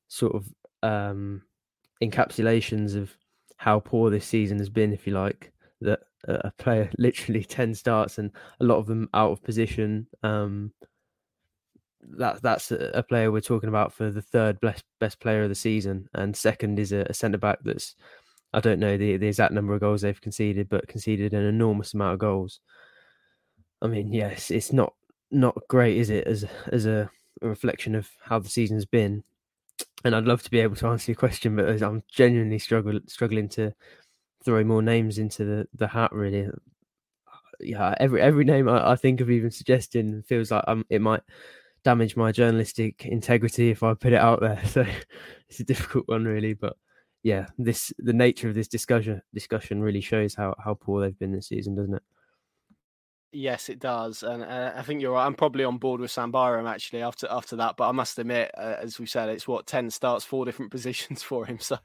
sort 0.07 0.35
of 0.35 0.45
um, 0.83 1.41
encapsulations 2.03 2.95
of 2.95 3.15
how 3.57 3.79
poor 3.79 4.09
this 4.09 4.25
season 4.25 4.59
has 4.59 4.69
been, 4.69 4.93
if 4.93 5.07
you 5.07 5.13
like. 5.13 5.51
That 5.81 6.01
a 6.27 6.51
player 6.57 6.89
literally 6.97 7.43
10 7.43 7.73
starts 7.75 8.17
and 8.17 8.31
a 8.59 8.65
lot 8.65 8.77
of 8.77 8.85
them 8.85 9.09
out 9.13 9.31
of 9.31 9.43
position. 9.43 10.07
Um, 10.23 10.71
that 12.17 12.39
that's 12.43 12.71
a 12.71 13.03
player 13.09 13.31
we're 13.31 13.41
talking 13.41 13.69
about 13.69 13.91
for 13.91 14.11
the 14.11 14.21
third 14.21 14.59
best 14.59 14.83
best 14.99 15.19
player 15.19 15.41
of 15.41 15.49
the 15.49 15.55
season, 15.55 16.07
and 16.13 16.37
second 16.37 16.77
is 16.77 16.91
a, 16.91 16.99
a 17.09 17.13
centre 17.15 17.39
back 17.39 17.57
that's 17.63 17.95
I 18.53 18.59
don't 18.59 18.79
know 18.79 18.95
the, 18.95 19.17
the 19.17 19.27
exact 19.27 19.53
number 19.53 19.73
of 19.73 19.81
goals 19.81 20.01
they've 20.01 20.21
conceded, 20.21 20.69
but 20.69 20.87
conceded 20.87 21.33
an 21.33 21.43
enormous 21.43 21.93
amount 21.93 22.13
of 22.13 22.19
goals. 22.19 22.59
I 23.81 23.87
mean, 23.87 24.11
yes, 24.11 24.51
it's 24.51 24.73
not 24.73 24.93
not 25.31 25.57
great, 25.67 25.97
is 25.97 26.09
it, 26.09 26.27
as 26.27 26.45
as 26.71 26.85
a, 26.85 27.09
a 27.41 27.47
reflection 27.47 27.95
of 27.95 28.09
how 28.21 28.39
the 28.39 28.49
season's 28.49 28.85
been? 28.85 29.23
And 30.03 30.15
I'd 30.15 30.25
love 30.25 30.43
to 30.43 30.51
be 30.51 30.59
able 30.59 30.75
to 30.77 30.87
answer 30.87 31.11
your 31.11 31.17
question, 31.17 31.55
but 31.55 31.81
I'm 31.81 32.03
genuinely 32.11 32.59
struggle, 32.59 32.99
struggling 33.07 33.49
to 33.49 33.73
throw 34.43 34.63
more 34.63 34.81
names 34.81 35.17
into 35.17 35.43
the, 35.43 35.67
the 35.73 35.87
hat. 35.87 36.11
Really, 36.13 36.49
yeah, 37.59 37.95
every 37.99 38.21
every 38.21 38.45
name 38.45 38.69
I, 38.69 38.91
I 38.91 38.95
think 38.95 39.21
of 39.21 39.29
even 39.29 39.51
suggesting 39.51 40.23
feels 40.23 40.51
like 40.51 40.63
um, 40.67 40.85
it 40.89 41.01
might 41.01 41.21
damage 41.83 42.15
my 42.15 42.31
journalistic 42.31 43.05
integrity 43.05 43.69
if 43.69 43.83
I 43.83 43.93
put 43.93 44.13
it 44.13 44.19
out 44.19 44.41
there. 44.41 44.61
So 44.67 44.85
it's 45.49 45.59
a 45.59 45.63
difficult 45.63 46.07
one, 46.07 46.25
really. 46.25 46.53
But 46.53 46.77
yeah, 47.23 47.47
this 47.57 47.93
the 47.99 48.13
nature 48.13 48.49
of 48.49 48.55
this 48.55 48.67
discussion 48.67 49.21
discussion 49.33 49.81
really 49.81 50.01
shows 50.01 50.35
how 50.35 50.55
how 50.63 50.75
poor 50.75 51.01
they've 51.01 51.19
been 51.19 51.31
this 51.31 51.47
season, 51.47 51.75
doesn't 51.75 51.95
it? 51.95 52.03
Yes, 53.31 53.67
it 53.67 53.79
does, 53.79 54.23
and 54.23 54.43
uh, 54.43 54.71
I 54.77 54.81
think 54.81 55.01
you're 55.01 55.11
right. 55.11 55.25
I'm 55.25 55.33
probably 55.33 55.65
on 55.65 55.77
board 55.77 55.99
with 55.99 56.09
Sam 56.09 56.31
Byram 56.31 56.67
actually 56.67 57.01
after 57.01 57.27
after 57.29 57.57
that, 57.57 57.75
but 57.75 57.89
I 57.89 57.91
must 57.91 58.17
admit, 58.17 58.49
uh, 58.57 58.77
as 58.81 58.97
we 58.97 59.05
said, 59.05 59.27
it's 59.27 59.45
what 59.45 59.67
ten 59.67 59.89
starts, 59.89 60.23
four 60.23 60.45
different 60.45 60.71
positions 60.71 61.21
for 61.21 61.45
him. 61.45 61.59
So 61.59 61.77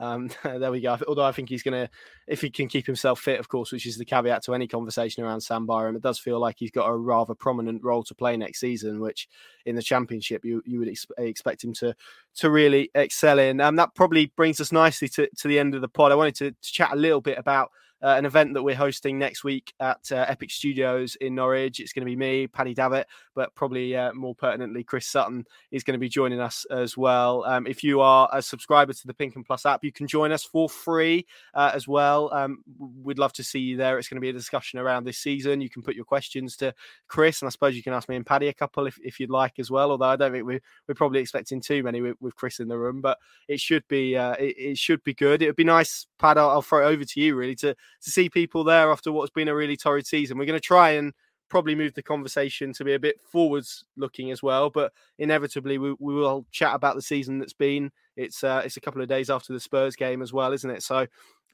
um, 0.00 0.30
there 0.44 0.72
we 0.72 0.80
go. 0.80 0.96
Although 1.06 1.24
I 1.24 1.32
think 1.32 1.50
he's 1.50 1.62
going 1.62 1.74
to, 1.86 1.90
if 2.26 2.40
he 2.40 2.48
can 2.48 2.68
keep 2.68 2.86
himself 2.86 3.20
fit, 3.20 3.38
of 3.38 3.48
course, 3.48 3.70
which 3.70 3.84
is 3.84 3.98
the 3.98 4.04
caveat 4.06 4.44
to 4.44 4.54
any 4.54 4.66
conversation 4.66 5.22
around 5.22 5.42
Sam 5.42 5.66
Byram, 5.66 5.94
it 5.94 6.00
does 6.02 6.18
feel 6.18 6.40
like 6.40 6.56
he's 6.58 6.70
got 6.70 6.88
a 6.88 6.96
rather 6.96 7.34
prominent 7.34 7.84
role 7.84 8.02
to 8.04 8.14
play 8.14 8.34
next 8.38 8.60
season, 8.60 8.98
which 8.98 9.28
in 9.66 9.76
the 9.76 9.82
Championship 9.82 10.42
you 10.42 10.62
you 10.64 10.78
would 10.78 10.88
ex- 10.88 11.06
expect 11.18 11.62
him 11.64 11.74
to 11.74 11.94
to 12.36 12.48
really 12.48 12.90
excel 12.94 13.38
in. 13.38 13.60
And 13.60 13.62
um, 13.62 13.76
that 13.76 13.94
probably 13.94 14.32
brings 14.36 14.58
us 14.58 14.72
nicely 14.72 15.08
to 15.08 15.28
to 15.36 15.48
the 15.48 15.58
end 15.58 15.74
of 15.74 15.82
the 15.82 15.88
pod. 15.88 16.12
I 16.12 16.14
wanted 16.14 16.36
to, 16.36 16.50
to 16.52 16.72
chat 16.72 16.92
a 16.92 16.96
little 16.96 17.20
bit 17.20 17.36
about 17.36 17.72
uh, 18.04 18.16
an 18.18 18.26
event 18.26 18.52
that 18.52 18.62
we're 18.62 18.74
hosting 18.74 19.18
next 19.18 19.44
week 19.44 19.72
at 19.80 20.12
uh, 20.12 20.26
Epic 20.28 20.50
Studios 20.50 21.16
in 21.16 21.34
Norwich. 21.34 21.80
It's 21.80 21.94
going 21.94 22.02
to 22.02 22.10
be 22.10 22.16
me, 22.16 22.46
Paddy 22.46 22.74
Davitt, 22.74 23.06
but 23.34 23.54
probably 23.54 23.96
uh, 23.96 24.12
more 24.12 24.34
pertinently, 24.34 24.84
Chris 24.84 25.06
Sutton 25.06 25.46
is 25.70 25.82
going 25.82 25.94
to 25.94 25.98
be 25.98 26.10
joining 26.10 26.38
us 26.38 26.66
as 26.70 26.98
well. 26.98 27.44
Um, 27.46 27.66
if 27.66 27.82
you 27.82 28.02
are 28.02 28.28
a 28.30 28.42
subscriber 28.42 28.92
to 28.92 29.06
the 29.06 29.14
Pink 29.14 29.36
Un 29.36 29.42
Plus 29.42 29.64
app, 29.64 29.82
you 29.82 29.90
can 29.90 30.06
join 30.06 30.32
us 30.32 30.44
for 30.44 30.68
free 30.68 31.26
uh, 31.54 31.70
as 31.74 31.88
well. 31.88 32.32
Um, 32.34 32.62
we'd 33.02 33.18
love 33.18 33.32
to 33.34 33.44
see 33.44 33.60
you 33.60 33.78
there. 33.78 33.98
It's 33.98 34.08
going 34.08 34.16
to 34.16 34.20
be 34.20 34.28
a 34.28 34.34
discussion 34.34 34.78
around 34.78 35.04
this 35.04 35.18
season. 35.18 35.62
You 35.62 35.70
can 35.70 35.82
put 35.82 35.96
your 35.96 36.04
questions 36.04 36.58
to 36.58 36.74
Chris, 37.08 37.40
and 37.40 37.46
I 37.46 37.50
suppose 37.50 37.74
you 37.74 37.82
can 37.82 37.94
ask 37.94 38.06
me 38.10 38.16
and 38.16 38.26
Paddy 38.26 38.48
a 38.48 38.54
couple 38.54 38.86
if, 38.86 38.98
if 39.02 39.18
you'd 39.18 39.30
like 39.30 39.58
as 39.58 39.70
well. 39.70 39.90
Although 39.90 40.04
I 40.04 40.16
don't 40.16 40.32
think 40.32 40.44
we're, 40.44 40.60
we're 40.86 40.94
probably 40.94 41.20
expecting 41.20 41.62
too 41.62 41.82
many 41.82 42.02
with, 42.02 42.16
with 42.20 42.36
Chris 42.36 42.60
in 42.60 42.68
the 42.68 42.76
room, 42.76 43.00
but 43.00 43.16
it 43.48 43.60
should 43.60 43.86
be 43.88 44.14
uh, 44.14 44.34
it, 44.34 44.56
it, 44.58 44.78
should 44.78 45.02
be 45.04 45.14
good. 45.14 45.40
It 45.40 45.46
would 45.46 45.56
be 45.56 45.64
nice, 45.64 46.06
Pad. 46.18 46.36
I'll, 46.36 46.50
I'll 46.50 46.62
throw 46.62 46.86
it 46.86 46.92
over 46.92 47.04
to 47.04 47.20
you 47.20 47.34
really 47.34 47.54
to 47.56 47.74
to 48.02 48.10
see 48.10 48.28
people 48.28 48.64
there 48.64 48.90
after 48.90 49.12
what's 49.12 49.30
been 49.30 49.48
a 49.48 49.54
really 49.54 49.76
torrid 49.76 50.06
season. 50.06 50.38
We're 50.38 50.46
going 50.46 50.58
to 50.58 50.64
try 50.64 50.90
and 50.90 51.12
probably 51.48 51.74
move 51.74 51.94
the 51.94 52.02
conversation 52.02 52.72
to 52.72 52.84
be 52.84 52.94
a 52.94 52.98
bit 52.98 53.20
forwards 53.20 53.84
looking 53.96 54.30
as 54.30 54.42
well, 54.42 54.70
but 54.70 54.92
inevitably 55.18 55.78
we, 55.78 55.94
we 55.98 56.14
will 56.14 56.46
chat 56.50 56.74
about 56.74 56.96
the 56.96 57.02
season 57.02 57.38
that's 57.38 57.52
been. 57.52 57.90
It's 58.16 58.42
uh, 58.42 58.62
it's 58.64 58.76
a 58.76 58.80
couple 58.80 59.02
of 59.02 59.08
days 59.08 59.30
after 59.30 59.52
the 59.52 59.60
Spurs 59.60 59.96
game 59.96 60.22
as 60.22 60.32
well, 60.32 60.52
isn't 60.52 60.70
it? 60.70 60.82
So 60.82 61.06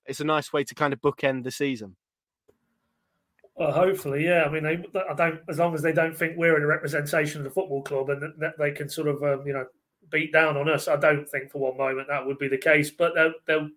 it's 0.07 0.21
a 0.21 0.25
nice 0.25 0.53
way 0.53 0.65
to 0.65 0.75
kind 0.75 0.93
of 0.93 1.01
bookend 1.01 1.45
the 1.45 1.51
season. 1.51 1.97
Well, 3.57 3.73
hopefully, 3.73 4.25
yeah. 4.25 4.45
I 4.45 4.51
mean, 4.51 4.63
they, 4.63 4.83
I 4.99 5.15
don't 5.15 5.41
as 5.49 5.59
long 5.59 5.75
as 5.75 5.83
they 5.83 5.93
don't 5.93 6.17
think 6.17 6.37
we're 6.37 6.57
in 6.57 6.63
a 6.63 6.67
representation 6.67 7.39
of 7.39 7.45
the 7.45 7.51
football 7.51 7.83
club 7.83 8.09
and 8.09 8.23
that 8.39 8.55
they 8.59 8.71
can 8.71 8.89
sort 8.89 9.09
of 9.09 9.23
um, 9.23 9.47
you 9.47 9.53
know 9.53 9.67
beat 10.11 10.33
down 10.33 10.57
on 10.57 10.69
us. 10.69 10.89
I 10.89 10.97
don't 10.97 11.29
think 11.29 11.51
for 11.51 11.59
one 11.59 11.77
moment 11.77 12.09
that 12.09 12.27
would 12.27 12.39
be 12.39 12.49
the 12.49 12.59
case, 12.59 12.91
but 12.91 13.15
they'll, 13.15 13.35
they'll 13.47 13.69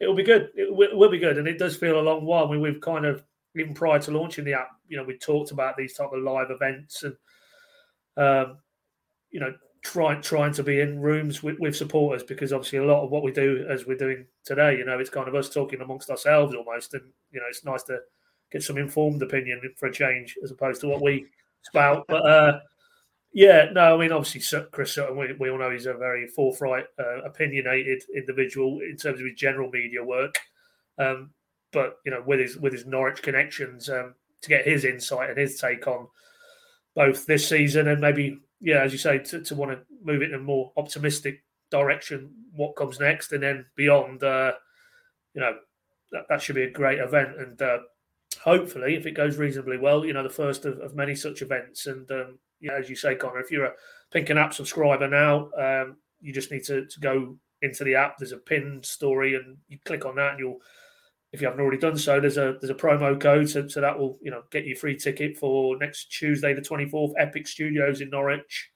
it'll 0.00 0.14
be 0.14 0.22
good. 0.22 0.50
It 0.54 0.74
will, 0.74 0.96
will 0.96 1.10
be 1.10 1.18
good, 1.18 1.38
and 1.38 1.48
it 1.48 1.58
does 1.58 1.76
feel 1.76 1.98
a 1.98 2.02
long 2.02 2.24
while. 2.24 2.46
I 2.46 2.50
mean, 2.50 2.60
we've 2.60 2.80
kind 2.80 3.04
of 3.04 3.24
even 3.56 3.74
prior 3.74 3.98
to 4.00 4.10
launching 4.10 4.44
the 4.44 4.54
app, 4.54 4.70
you 4.88 4.96
know, 4.96 5.04
we 5.04 5.16
talked 5.16 5.50
about 5.50 5.76
these 5.76 5.94
type 5.94 6.10
of 6.12 6.22
live 6.22 6.50
events 6.50 7.04
and, 7.04 7.16
um, 8.16 8.58
you 9.30 9.40
know, 9.40 9.54
trying 9.82 10.22
trying 10.22 10.52
to 10.52 10.62
be 10.62 10.80
in 10.80 11.00
rooms 11.00 11.42
with, 11.42 11.58
with 11.60 11.76
supporters 11.76 12.22
because 12.22 12.52
obviously 12.52 12.78
a 12.78 12.84
lot 12.84 13.04
of 13.04 13.10
what 13.10 13.22
we 13.22 13.30
do 13.30 13.66
as 13.68 13.86
we're 13.86 13.96
doing 13.96 14.26
today, 14.44 14.76
you 14.76 14.84
know, 14.84 14.98
it's 14.98 15.10
kind 15.10 15.28
of 15.28 15.34
us 15.34 15.48
talking 15.48 15.80
amongst 15.80 16.10
ourselves 16.10 16.54
almost, 16.54 16.94
and 16.94 17.02
you 17.30 17.40
know, 17.40 17.46
it's 17.48 17.64
nice 17.64 17.82
to 17.84 17.98
get 18.50 18.62
some 18.62 18.78
informed 18.78 19.22
opinion 19.22 19.60
for 19.76 19.86
a 19.86 19.92
change 19.92 20.36
as 20.42 20.50
opposed 20.50 20.80
to 20.80 20.88
what 20.88 21.02
we 21.02 21.26
spout. 21.62 22.04
But 22.08 22.26
uh, 22.26 22.60
yeah, 23.34 23.68
no, 23.72 23.96
I 23.96 24.00
mean, 24.00 24.12
obviously, 24.12 24.62
Chris 24.70 24.94
Sutton, 24.94 25.18
we, 25.18 25.32
we 25.38 25.50
all 25.50 25.58
know 25.58 25.70
he's 25.70 25.86
a 25.86 25.94
very 25.94 26.28
forthright, 26.28 26.86
uh, 27.00 27.22
opinionated 27.24 28.04
individual 28.14 28.78
in 28.80 28.96
terms 28.96 29.18
of 29.18 29.26
his 29.26 29.34
general 29.36 29.68
media 29.70 30.04
work. 30.04 30.36
Um, 30.98 31.30
but 31.72 31.96
you 32.06 32.12
know, 32.12 32.22
with 32.24 32.38
his 32.38 32.56
with 32.56 32.72
his 32.72 32.86
Norwich 32.86 33.22
connections, 33.22 33.90
um, 33.90 34.14
to 34.42 34.48
get 34.48 34.66
his 34.66 34.84
insight 34.84 35.30
and 35.30 35.38
his 35.38 35.58
take 35.60 35.88
on 35.88 36.06
both 36.94 37.26
this 37.26 37.48
season 37.48 37.88
and 37.88 38.00
maybe, 38.00 38.38
yeah, 38.60 38.82
as 38.82 38.92
you 38.92 38.98
say, 38.98 39.18
to, 39.18 39.42
to 39.42 39.54
want 39.56 39.72
to 39.72 39.80
move 40.04 40.22
it 40.22 40.30
in 40.30 40.36
a 40.36 40.38
more 40.38 40.72
optimistic 40.76 41.42
direction, 41.72 42.30
what 42.54 42.76
comes 42.76 43.00
next, 43.00 43.32
and 43.32 43.42
then 43.42 43.66
beyond, 43.74 44.22
uh, 44.22 44.52
you 45.34 45.40
know, 45.40 45.56
that, 46.12 46.26
that 46.28 46.40
should 46.40 46.54
be 46.54 46.62
a 46.62 46.70
great 46.70 47.00
event. 47.00 47.36
And 47.36 47.60
uh, 47.60 47.78
hopefully, 48.40 48.94
if 48.94 49.06
it 49.06 49.16
goes 49.16 49.38
reasonably 49.38 49.78
well, 49.78 50.04
you 50.04 50.12
know, 50.12 50.22
the 50.22 50.30
first 50.30 50.64
of, 50.66 50.78
of 50.78 50.94
many 50.94 51.16
such 51.16 51.42
events. 51.42 51.86
And 51.86 52.08
um, 52.12 52.38
you 52.60 52.70
know, 52.70 52.76
as 52.76 52.88
you 52.88 52.96
say, 52.96 53.14
Connor, 53.14 53.40
if 53.40 53.50
you're 53.50 53.66
a 53.66 53.72
Pink 54.12 54.30
Un 54.30 54.38
App 54.38 54.54
subscriber 54.54 55.08
now, 55.08 55.50
um, 55.58 55.96
you 56.20 56.32
just 56.32 56.50
need 56.50 56.64
to, 56.64 56.86
to 56.86 57.00
go 57.00 57.36
into 57.62 57.84
the 57.84 57.94
app. 57.94 58.18
There's 58.18 58.32
a 58.32 58.38
pinned 58.38 58.84
story, 58.84 59.34
and 59.34 59.56
you 59.68 59.78
click 59.84 60.04
on 60.04 60.16
that, 60.16 60.32
and 60.32 60.38
you'll, 60.38 60.58
if 61.32 61.40
you 61.40 61.46
haven't 61.46 61.60
already 61.60 61.78
done 61.78 61.96
so, 61.96 62.20
there's 62.20 62.36
a 62.36 62.56
there's 62.60 62.70
a 62.70 62.74
promo 62.74 63.20
code, 63.20 63.48
so, 63.48 63.66
so 63.66 63.80
that 63.80 63.98
will 63.98 64.18
you 64.22 64.30
know 64.30 64.42
get 64.50 64.64
you 64.64 64.76
free 64.76 64.96
ticket 64.96 65.36
for 65.36 65.76
next 65.78 66.06
Tuesday, 66.06 66.54
the 66.54 66.60
24th, 66.60 67.12
Epic 67.18 67.46
Studios 67.46 68.00
in 68.00 68.10
Norwich. 68.10 68.70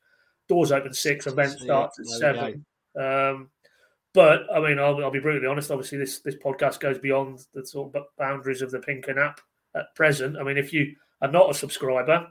Doors 0.48 0.72
open 0.72 0.94
six, 0.94 1.26
event 1.26 1.58
starts 1.60 1.98
at 1.98 2.06
seven. 2.06 2.64
Um, 2.98 3.50
but 4.14 4.42
I 4.52 4.60
mean, 4.60 4.78
I'll, 4.78 5.04
I'll, 5.04 5.10
be 5.10 5.20
brutally 5.20 5.46
honest. 5.46 5.70
Obviously, 5.70 5.98
this 5.98 6.20
this 6.20 6.36
podcast 6.36 6.80
goes 6.80 6.98
beyond 6.98 7.40
the 7.54 7.66
sort 7.66 7.94
of 7.94 8.04
boundaries 8.16 8.62
of 8.62 8.70
the 8.70 8.80
Pink 8.80 9.08
Un 9.08 9.18
app 9.18 9.40
at 9.76 9.94
present. 9.94 10.36
I 10.36 10.42
mean, 10.42 10.56
if 10.56 10.72
you 10.72 10.94
are 11.20 11.30
not 11.30 11.50
a 11.50 11.54
subscriber, 11.54 12.26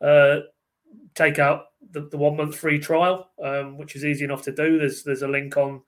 uh, 0.00 0.40
take 1.14 1.38
out 1.38 1.66
the, 1.92 2.02
the 2.02 2.16
one 2.16 2.36
month 2.36 2.56
free 2.56 2.78
trial, 2.78 3.30
um, 3.42 3.78
which 3.78 3.96
is 3.96 4.04
easy 4.04 4.24
enough 4.24 4.42
to 4.42 4.52
do. 4.52 4.78
There's 4.78 5.02
there's 5.02 5.22
a 5.22 5.28
link 5.28 5.56
on 5.56 5.82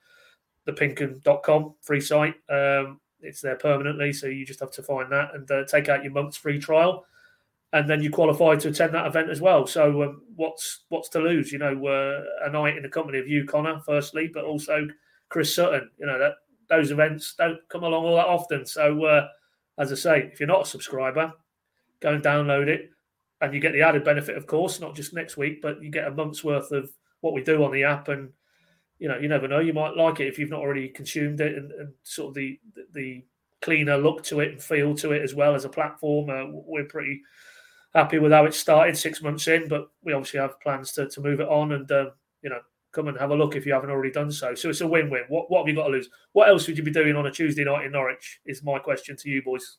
the 0.64 0.72
pinkun.com 0.72 1.74
free 1.80 2.00
site. 2.00 2.34
Um, 2.48 3.00
it's 3.20 3.40
there 3.40 3.56
permanently, 3.56 4.12
so 4.12 4.26
you 4.26 4.46
just 4.46 4.60
have 4.60 4.70
to 4.72 4.82
find 4.82 5.10
that 5.12 5.34
and 5.34 5.50
uh, 5.50 5.64
take 5.64 5.88
out 5.88 6.04
your 6.04 6.12
month's 6.12 6.36
free 6.36 6.58
trial, 6.58 7.04
and 7.72 7.88
then 7.88 8.02
you 8.02 8.10
qualify 8.10 8.56
to 8.56 8.68
attend 8.68 8.94
that 8.94 9.06
event 9.06 9.30
as 9.30 9.40
well. 9.40 9.66
So 9.66 10.02
um, 10.02 10.22
what's 10.36 10.84
what's 10.88 11.08
to 11.10 11.20
lose? 11.20 11.52
You 11.52 11.58
know, 11.58 11.86
uh, 11.86 12.46
a 12.46 12.50
night 12.50 12.76
in 12.76 12.82
the 12.82 12.88
company 12.88 13.18
of 13.18 13.28
you, 13.28 13.44
Connor, 13.44 13.80
firstly, 13.84 14.30
but 14.32 14.44
also 14.44 14.86
Chris 15.28 15.54
Sutton. 15.54 15.90
You 15.98 16.06
know 16.06 16.18
that 16.18 16.34
those 16.68 16.90
events 16.90 17.34
don't 17.36 17.58
come 17.68 17.84
along 17.84 18.04
all 18.04 18.16
that 18.16 18.26
often. 18.26 18.64
So 18.66 19.04
uh, 19.04 19.28
as 19.78 19.92
I 19.92 19.96
say, 19.96 20.30
if 20.32 20.40
you're 20.40 20.46
not 20.46 20.66
a 20.66 20.70
subscriber, 20.70 21.32
go 22.00 22.14
and 22.14 22.22
download 22.22 22.68
it 22.68 22.90
and 23.40 23.54
you 23.54 23.60
get 23.60 23.72
the 23.72 23.82
added 23.82 24.04
benefit, 24.04 24.36
of 24.36 24.46
course, 24.46 24.80
not 24.80 24.94
just 24.94 25.14
next 25.14 25.36
week, 25.36 25.62
but 25.62 25.82
you 25.82 25.90
get 25.90 26.08
a 26.08 26.10
month's 26.10 26.42
worth 26.42 26.72
of 26.72 26.90
what 27.20 27.34
we 27.34 27.42
do 27.42 27.64
on 27.64 27.72
the 27.72 27.84
app, 27.84 28.08
and 28.08 28.30
you 28.98 29.08
know, 29.08 29.18
you 29.18 29.28
never 29.28 29.46
know, 29.46 29.60
you 29.60 29.72
might 29.72 29.96
like 29.96 30.20
it 30.20 30.26
if 30.26 30.38
you've 30.38 30.50
not 30.50 30.60
already 30.60 30.88
consumed 30.88 31.40
it, 31.40 31.56
and, 31.56 31.72
and 31.72 31.92
sort 32.02 32.28
of 32.28 32.34
the 32.34 32.58
the 32.92 33.24
cleaner 33.60 33.96
look 33.96 34.22
to 34.22 34.40
it 34.40 34.52
and 34.52 34.62
feel 34.62 34.94
to 34.94 35.12
it 35.12 35.22
as 35.22 35.34
well 35.34 35.54
as 35.54 35.64
a 35.64 35.68
platform. 35.68 36.30
Uh, 36.30 36.44
we're 36.50 36.84
pretty 36.84 37.20
happy 37.94 38.18
with 38.18 38.32
how 38.32 38.44
it 38.44 38.54
started 38.54 38.96
six 38.96 39.22
months 39.22 39.48
in, 39.48 39.68
but 39.68 39.88
we 40.02 40.12
obviously 40.12 40.40
have 40.40 40.60
plans 40.60 40.92
to, 40.92 41.08
to 41.08 41.20
move 41.20 41.40
it 41.40 41.48
on 41.48 41.72
and 41.72 41.90
um, 41.92 42.12
you 42.42 42.50
know 42.50 42.60
come 42.92 43.08
and 43.08 43.18
have 43.18 43.30
a 43.30 43.36
look 43.36 43.54
if 43.54 43.66
you 43.66 43.72
haven't 43.72 43.90
already 43.90 44.10
done 44.10 44.30
so. 44.30 44.54
So 44.54 44.70
it's 44.70 44.80
a 44.80 44.86
win-win. 44.86 45.24
What 45.28 45.50
what 45.50 45.60
have 45.60 45.68
you 45.68 45.74
got 45.74 45.86
to 45.86 45.92
lose? 45.92 46.08
What 46.32 46.48
else 46.48 46.66
would 46.66 46.76
you 46.76 46.84
be 46.84 46.90
doing 46.90 47.16
on 47.16 47.26
a 47.26 47.30
Tuesday 47.30 47.64
night 47.64 47.84
in 47.84 47.92
Norwich? 47.92 48.40
Is 48.46 48.62
my 48.62 48.78
question 48.78 49.16
to 49.16 49.30
you 49.30 49.42
boys. 49.42 49.78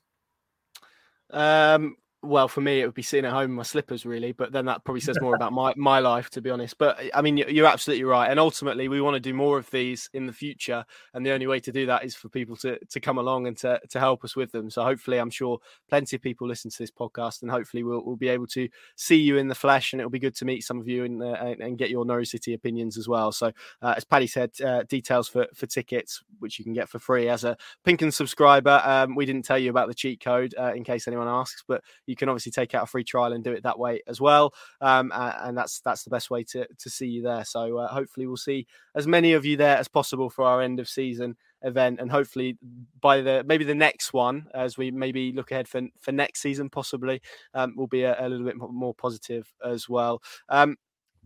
Um, 1.31 1.97
well, 2.21 2.49
for 2.49 2.59
me, 2.59 2.81
it 2.81 2.85
would 2.85 2.95
be 2.95 3.01
sitting 3.01 3.25
at 3.25 3.31
home 3.31 3.51
in 3.51 3.55
my 3.55 3.63
slippers, 3.63 4.05
really. 4.05 4.33
But 4.33 4.51
then 4.51 4.65
that 4.65 4.83
probably 4.83 4.99
says 5.01 5.17
more 5.21 5.35
about 5.35 5.53
my, 5.53 5.73
my 5.77 5.99
life, 5.99 6.29
to 6.31 6.41
be 6.41 6.49
honest. 6.49 6.77
But 6.77 6.99
I 7.13 7.21
mean, 7.21 7.37
you're 7.37 7.65
absolutely 7.65 8.03
right. 8.03 8.29
And 8.29 8.39
ultimately, 8.39 8.89
we 8.89 8.99
want 8.99 9.15
to 9.15 9.21
do 9.21 9.33
more 9.33 9.57
of 9.57 9.69
these 9.71 10.09
in 10.13 10.25
the 10.25 10.33
future. 10.33 10.83
And 11.13 11.25
the 11.25 11.31
only 11.31 11.47
way 11.47 11.59
to 11.61 11.71
do 11.71 11.85
that 11.85 12.03
is 12.03 12.15
for 12.15 12.27
people 12.27 12.57
to, 12.57 12.77
to 12.85 12.99
come 12.99 13.17
along 13.17 13.47
and 13.47 13.55
to, 13.57 13.79
to 13.89 13.99
help 13.99 14.25
us 14.25 14.35
with 14.35 14.51
them. 14.51 14.69
So 14.69 14.83
hopefully, 14.83 15.17
I'm 15.17 15.29
sure 15.29 15.59
plenty 15.87 16.17
of 16.17 16.21
people 16.21 16.47
listen 16.47 16.69
to 16.71 16.77
this 16.77 16.91
podcast, 16.91 17.41
and 17.41 17.49
hopefully, 17.49 17.83
we'll, 17.83 18.03
we'll 18.03 18.17
be 18.17 18.27
able 18.27 18.47
to 18.47 18.67
see 18.95 19.17
you 19.17 19.37
in 19.37 19.47
the 19.47 19.55
flesh. 19.55 19.93
And 19.93 20.01
it'll 20.01 20.09
be 20.09 20.19
good 20.19 20.35
to 20.35 20.45
meet 20.45 20.65
some 20.65 20.79
of 20.79 20.87
you 20.87 21.05
and, 21.05 21.23
and 21.23 21.77
get 21.77 21.89
your 21.89 22.03
Norwich 22.03 22.29
City 22.29 22.53
opinions 22.53 22.97
as 22.97 23.07
well. 23.07 23.31
So, 23.31 23.53
uh, 23.81 23.93
as 23.95 24.03
Paddy 24.03 24.27
said, 24.27 24.51
uh, 24.63 24.83
details 24.83 25.29
for, 25.29 25.47
for 25.55 25.67
tickets, 25.67 26.21
which 26.39 26.59
you 26.59 26.65
can 26.65 26.73
get 26.73 26.89
for 26.89 26.99
free 26.99 27.29
as 27.29 27.45
a 27.45 27.55
Pink 27.85 28.03
'Un 28.03 28.11
subscriber. 28.11 28.81
Um, 28.83 29.15
we 29.15 29.25
didn't 29.25 29.45
tell 29.45 29.57
you 29.57 29.69
about 29.69 29.87
the 29.87 29.93
cheat 29.93 30.21
code 30.21 30.53
uh, 30.59 30.73
in 30.73 30.83
case 30.83 31.07
anyone 31.07 31.29
asks, 31.29 31.63
but 31.65 31.81
you 32.09 32.15
can 32.15 32.27
obviously 32.27 32.51
take 32.51 32.73
out 32.73 32.83
a 32.83 32.87
free 32.87 33.03
trial 33.03 33.33
and 33.33 33.43
do 33.43 33.51
it 33.51 33.63
that 33.63 33.77
way 33.77 34.01
as 34.07 34.19
well. 34.19 34.53
Um, 34.81 35.11
and 35.13 35.57
that's 35.57 35.79
that's 35.81 36.03
the 36.03 36.09
best 36.09 36.31
way 36.31 36.43
to 36.45 36.65
to 36.65 36.89
see 36.89 37.07
you 37.07 37.21
there. 37.21 37.45
So 37.45 37.77
uh, 37.77 37.87
hopefully 37.87 38.25
we'll 38.25 38.37
see 38.37 38.65
as 38.95 39.07
many 39.07 39.33
of 39.33 39.45
you 39.45 39.57
there 39.57 39.77
as 39.77 39.87
possible 39.87 40.29
for 40.29 40.43
our 40.43 40.61
end 40.61 40.79
of 40.79 40.89
season 40.89 41.37
event 41.63 41.99
and 41.99 42.09
hopefully 42.09 42.57
by 43.01 43.19
the 43.21 43.43
maybe 43.45 43.65
the 43.65 43.75
next 43.75 44.13
one 44.13 44.47
as 44.53 44.77
we 44.77 44.91
maybe 44.91 45.33
look 45.33 45.51
ahead 45.51 45.67
for 45.67 45.81
for 45.99 46.13
next 46.13 46.39
season 46.39 46.69
possibly 46.69 47.21
um, 47.53 47.75
will 47.75 47.85
be 47.85 48.03
a, 48.03 48.15
a, 48.17 48.29
little 48.29 48.45
bit 48.45 48.55
more 48.55 48.93
positive 48.93 49.53
as 49.65 49.89
well 49.89 50.21
um, 50.47 50.77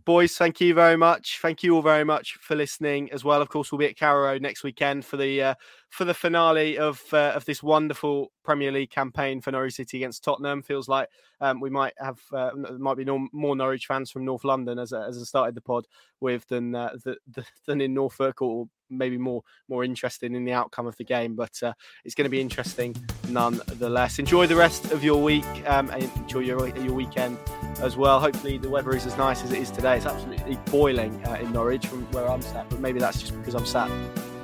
boys, 0.05 0.35
thank 0.37 0.61
you 0.61 0.73
very 0.73 0.97
much. 0.97 1.39
Thank 1.41 1.63
you 1.63 1.75
all 1.75 1.81
very 1.81 2.03
much 2.03 2.33
for 2.41 2.55
listening 2.55 3.11
as 3.11 3.23
well. 3.23 3.41
Of 3.41 3.49
course, 3.49 3.71
we'll 3.71 3.79
be 3.79 3.87
at 3.87 3.97
Carrow 3.97 4.37
next 4.37 4.63
weekend 4.63 5.05
for 5.05 5.17
the 5.17 5.41
uh, 5.41 5.55
for 5.89 6.05
the 6.05 6.13
finale 6.13 6.77
of 6.77 7.01
uh, 7.13 7.33
of 7.35 7.45
this 7.45 7.61
wonderful 7.61 8.31
Premier 8.43 8.71
League 8.71 8.89
campaign 8.89 9.41
for 9.41 9.51
Norwich 9.51 9.75
City 9.75 9.97
against 9.97 10.23
Tottenham. 10.23 10.61
Feels 10.61 10.87
like 10.87 11.09
um, 11.41 11.59
we 11.59 11.69
might 11.69 11.93
have 11.99 12.19
uh, 12.31 12.51
might 12.77 12.97
be 12.97 13.05
more 13.05 13.55
Norwich 13.55 13.85
fans 13.85 14.11
from 14.11 14.25
North 14.25 14.43
London 14.43 14.79
as 14.79 14.93
as 14.93 15.17
I 15.17 15.23
started 15.23 15.55
the 15.55 15.61
pod 15.61 15.85
with 16.19 16.47
than 16.47 16.75
uh, 16.75 16.95
the, 17.03 17.17
the, 17.27 17.45
than 17.65 17.81
in 17.81 17.93
Norfolk 17.93 18.41
or 18.41 18.67
maybe 18.89 19.17
more 19.17 19.43
more 19.69 19.83
interested 19.83 20.33
in 20.33 20.45
the 20.45 20.53
outcome 20.53 20.87
of 20.87 20.97
the 20.97 21.03
game. 21.03 21.35
But 21.35 21.61
uh, 21.61 21.73
it's 22.05 22.15
going 22.15 22.25
to 22.25 22.29
be 22.29 22.41
interesting 22.41 22.95
nonetheless. 23.29 24.19
Enjoy 24.19 24.47
the 24.47 24.55
rest 24.55 24.91
of 24.91 25.03
your 25.03 25.21
week 25.21 25.45
um, 25.67 25.89
and 25.89 26.03
enjoy 26.17 26.39
your 26.39 26.67
your 26.77 26.93
weekend 26.93 27.37
as 27.79 27.97
well. 27.97 28.19
Hopefully 28.19 28.57
the 28.57 28.69
weather 28.69 28.95
is 28.95 29.05
as 29.05 29.17
nice 29.17 29.43
as 29.43 29.51
it 29.51 29.59
is 29.59 29.71
today. 29.71 29.97
It's 29.97 30.05
absolutely 30.05 30.57
boiling 30.71 31.25
uh, 31.27 31.35
in 31.35 31.51
Norwich 31.51 31.87
from 31.87 32.03
where 32.11 32.29
I'm 32.29 32.41
sat, 32.41 32.69
but 32.69 32.79
maybe 32.79 32.99
that's 32.99 33.19
just 33.19 33.37
because 33.37 33.55
I'm 33.55 33.65
sat 33.65 33.89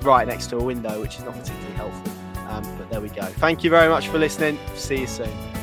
right 0.01 0.27
next 0.27 0.47
to 0.47 0.57
a 0.57 0.63
window, 0.63 1.01
which 1.01 1.17
is 1.17 1.23
not 1.23 1.35
particularly 1.35 1.75
helpful. 1.75 2.11
Um, 2.49 2.63
but 2.77 2.89
there 2.89 3.01
we 3.01 3.09
go. 3.09 3.23
Thank 3.23 3.63
you 3.63 3.69
very 3.69 3.89
much 3.89 4.07
for 4.07 4.17
listening. 4.17 4.57
See 4.75 5.01
you 5.01 5.07
soon. 5.07 5.58